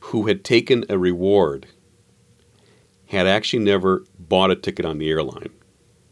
who 0.00 0.26
had 0.26 0.44
taken 0.44 0.84
a 0.88 0.98
reward 0.98 1.66
had 3.06 3.26
actually 3.26 3.62
never 3.62 4.04
bought 4.18 4.50
a 4.50 4.56
ticket 4.56 4.84
on 4.84 4.98
the 4.98 5.08
airline. 5.08 5.50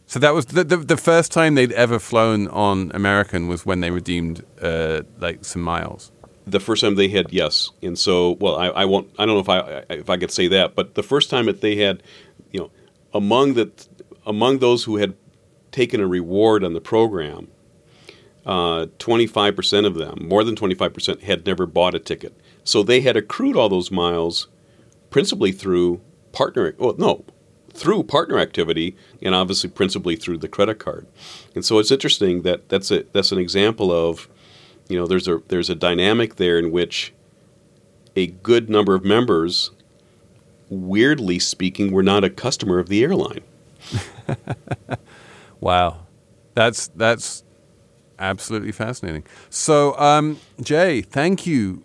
So 0.07 0.21
that 0.21 0.35
was 0.35 0.47
the, 0.47 0.65
the, 0.65 0.77
the 0.77 0.97
first 0.97 1.33
time 1.33 1.57
they'd 1.57 1.73
ever 1.73 1.99
flown 1.99 2.47
on 2.49 2.93
American 2.95 3.49
was 3.49 3.67
when 3.67 3.81
they 3.81 3.91
redeemed 3.91 4.45
uh, 4.63 5.03
like 5.19 5.45
some 5.45 5.63
miles. 5.63 6.13
The 6.47 6.61
first 6.61 6.83
time 6.83 6.95
they 6.95 7.09
had 7.09 7.33
yes, 7.33 7.71
and 7.83 7.99
so 7.99 8.37
well 8.41 8.57
I, 8.57 8.69
I 8.69 8.85
won't 8.85 9.11
I 9.19 9.27
don't 9.27 9.35
know 9.35 9.41
if 9.41 9.49
I 9.49 9.85
if 9.91 10.09
I 10.09 10.17
could 10.17 10.31
say 10.31 10.47
that, 10.49 10.77
but 10.77 10.95
the 10.95 11.03
first 11.03 11.29
time 11.29 11.47
that 11.47 11.61
they 11.61 11.77
had, 11.77 12.05
you 12.53 12.61
know, 12.61 12.71
among 13.13 13.55
the 13.55 13.73
among 14.25 14.59
those 14.59 14.85
who 14.85 14.97
had 14.97 15.15
taken 15.73 16.01
a 16.01 16.07
reward 16.07 16.63
on 16.63 16.73
the 16.73 16.81
program, 16.81 17.49
uh, 18.47 18.87
twenty 19.01 19.27
five 19.27 19.57
percent 19.57 19.87
of 19.87 19.97
them, 19.97 20.29
more 20.29 20.45
than 20.45 20.55
twenty 20.55 20.77
five 20.77 20.95
percent, 20.95 21.25
had 21.25 21.45
never 21.45 21.67
bought 21.67 21.97
a 21.97 21.99
ticket. 21.99 22.33
So 22.63 22.85
they 22.85 23.01
had 23.01 23.17
accrued 23.17 23.57
all 23.57 23.69
those 23.69 23.91
miles, 23.91 24.47
principally 25.11 25.51
through 25.51 26.01
partner, 26.31 26.75
well, 26.79 26.95
no, 26.97 27.25
through 27.77 28.05
partner 28.05 28.39
activity 28.39 28.97
and 29.23 29.35
obviously 29.35 29.71
principally 29.71 30.17
through 30.17 30.39
the 30.39 30.49
credit 30.49 30.79
card. 30.79 31.07
And 31.55 31.65
so 31.65 31.79
it's 31.79 31.91
interesting 31.91 32.43
that 32.43 32.69
that's 32.69 32.91
a 32.91 33.05
that's 33.13 33.33
an 33.33 33.39
example 33.39 33.93
of, 33.93 34.29
you 34.89 34.99
know, 34.99 35.07
there's 35.07 35.29
a 35.29 35.43
there's 35.49 35.71
a 35.71 35.75
dynamic 35.75 36.37
there 36.37 36.59
in 36.59 36.71
which 36.71 37.13
a 38.17 38.29
good 38.29 38.71
number 38.71 38.95
of 38.95 39.05
members, 39.05 39.71
weirdly 40.69 41.39
speaking, 41.39 41.93
were 41.93 42.03
not 42.03 42.25
a 42.25 42.31
customer 42.31 42.79
of 42.79 42.89
the 42.89 43.03
airline. 43.03 43.43
wow, 45.61 46.07
that's 46.55 46.89
that's 46.89 47.45
absolutely 48.19 48.73
fascinating. 48.73 49.25
So, 49.51 49.99
um, 49.99 50.41
Jay, 50.61 51.03
thank 51.03 51.47
you 51.47 51.85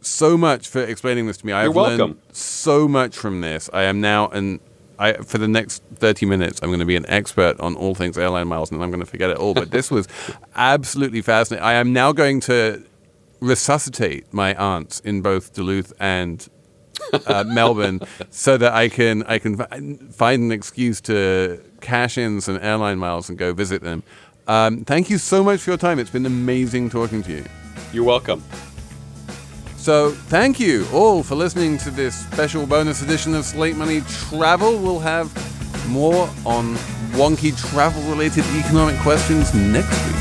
so 0.00 0.36
much 0.36 0.66
for 0.68 0.82
explaining 0.82 1.26
this 1.26 1.38
to 1.38 1.46
me. 1.46 1.52
I 1.52 1.62
You're 1.62 1.70
have 1.70 1.76
welcome. 1.76 1.98
learned 1.98 2.20
so 2.32 2.88
much 2.88 3.16
from 3.16 3.40
this. 3.40 3.70
I 3.72 3.84
am 3.84 4.00
now 4.00 4.28
an 4.28 4.60
I 5.00 5.14
for 5.14 5.38
the 5.38 5.48
next 5.48 5.82
30 5.96 6.26
minutes 6.26 6.60
I'm 6.62 6.68
going 6.68 6.80
to 6.80 6.86
be 6.86 6.96
an 6.96 7.06
expert 7.08 7.58
on 7.58 7.74
all 7.74 7.94
things 7.94 8.16
airline 8.18 8.48
miles 8.48 8.70
and 8.70 8.82
I'm 8.82 8.90
going 8.90 9.00
to 9.00 9.06
forget 9.06 9.30
it 9.30 9.38
all, 9.38 9.54
but 9.54 9.70
this 9.70 9.90
was 9.90 10.06
absolutely 10.54 11.22
fascinating. 11.22 11.64
I 11.64 11.72
am 11.74 11.92
now 11.92 12.12
going 12.12 12.40
to 12.40 12.84
resuscitate 13.40 14.32
my 14.32 14.54
aunts 14.54 15.00
in 15.00 15.22
both 15.22 15.54
Duluth 15.54 15.92
and 15.98 16.46
uh, 17.26 17.44
Melbourne 17.48 18.00
so 18.28 18.56
that 18.58 18.72
I 18.72 18.88
can 18.88 19.22
I 19.24 19.38
can 19.38 19.56
find 20.10 20.42
an 20.42 20.52
excuse 20.52 21.00
to 21.02 21.62
cash 21.80 22.18
in 22.18 22.40
some 22.40 22.58
airline 22.60 22.98
miles 22.98 23.28
and 23.28 23.38
go 23.38 23.52
visit 23.52 23.82
them. 23.82 24.02
Um, 24.46 24.84
thank 24.84 25.10
you 25.10 25.18
so 25.18 25.42
much 25.42 25.60
for 25.60 25.70
your 25.70 25.78
time. 25.78 25.98
It's 25.98 26.10
been 26.10 26.26
amazing 26.26 26.90
talking 26.90 27.22
to 27.22 27.32
you. 27.32 27.44
You're 27.92 28.04
welcome. 28.04 28.42
So, 29.80 30.10
thank 30.10 30.60
you 30.60 30.86
all 30.92 31.22
for 31.22 31.36
listening 31.36 31.78
to 31.78 31.90
this 31.90 32.14
special 32.26 32.66
bonus 32.66 33.00
edition 33.00 33.34
of 33.34 33.46
Slate 33.46 33.76
Money 33.76 34.02
Travel. 34.02 34.78
We'll 34.78 34.98
have 34.98 35.32
more 35.88 36.28
on 36.44 36.74
wonky 37.16 37.58
travel 37.58 38.02
related 38.02 38.44
economic 38.54 39.00
questions 39.00 39.54
next 39.54 39.88
week. 40.06 40.16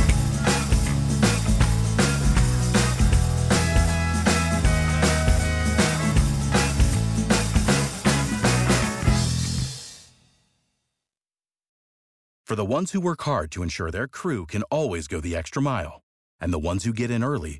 For 12.46 12.56
the 12.56 12.64
ones 12.64 12.94
who 12.94 13.02
work 13.02 13.22
hard 13.24 13.52
to 13.52 13.62
ensure 13.62 13.92
their 13.92 14.08
crew 14.08 14.46
can 14.46 14.64
always 14.72 15.10
go 15.10 15.20
the 15.20 15.36
extra 15.36 15.62
mile, 15.62 16.02
and 16.40 16.54
the 16.54 16.58
ones 16.58 16.86
who 16.86 16.94
get 16.94 17.12
in 17.12 17.26
early 17.26 17.60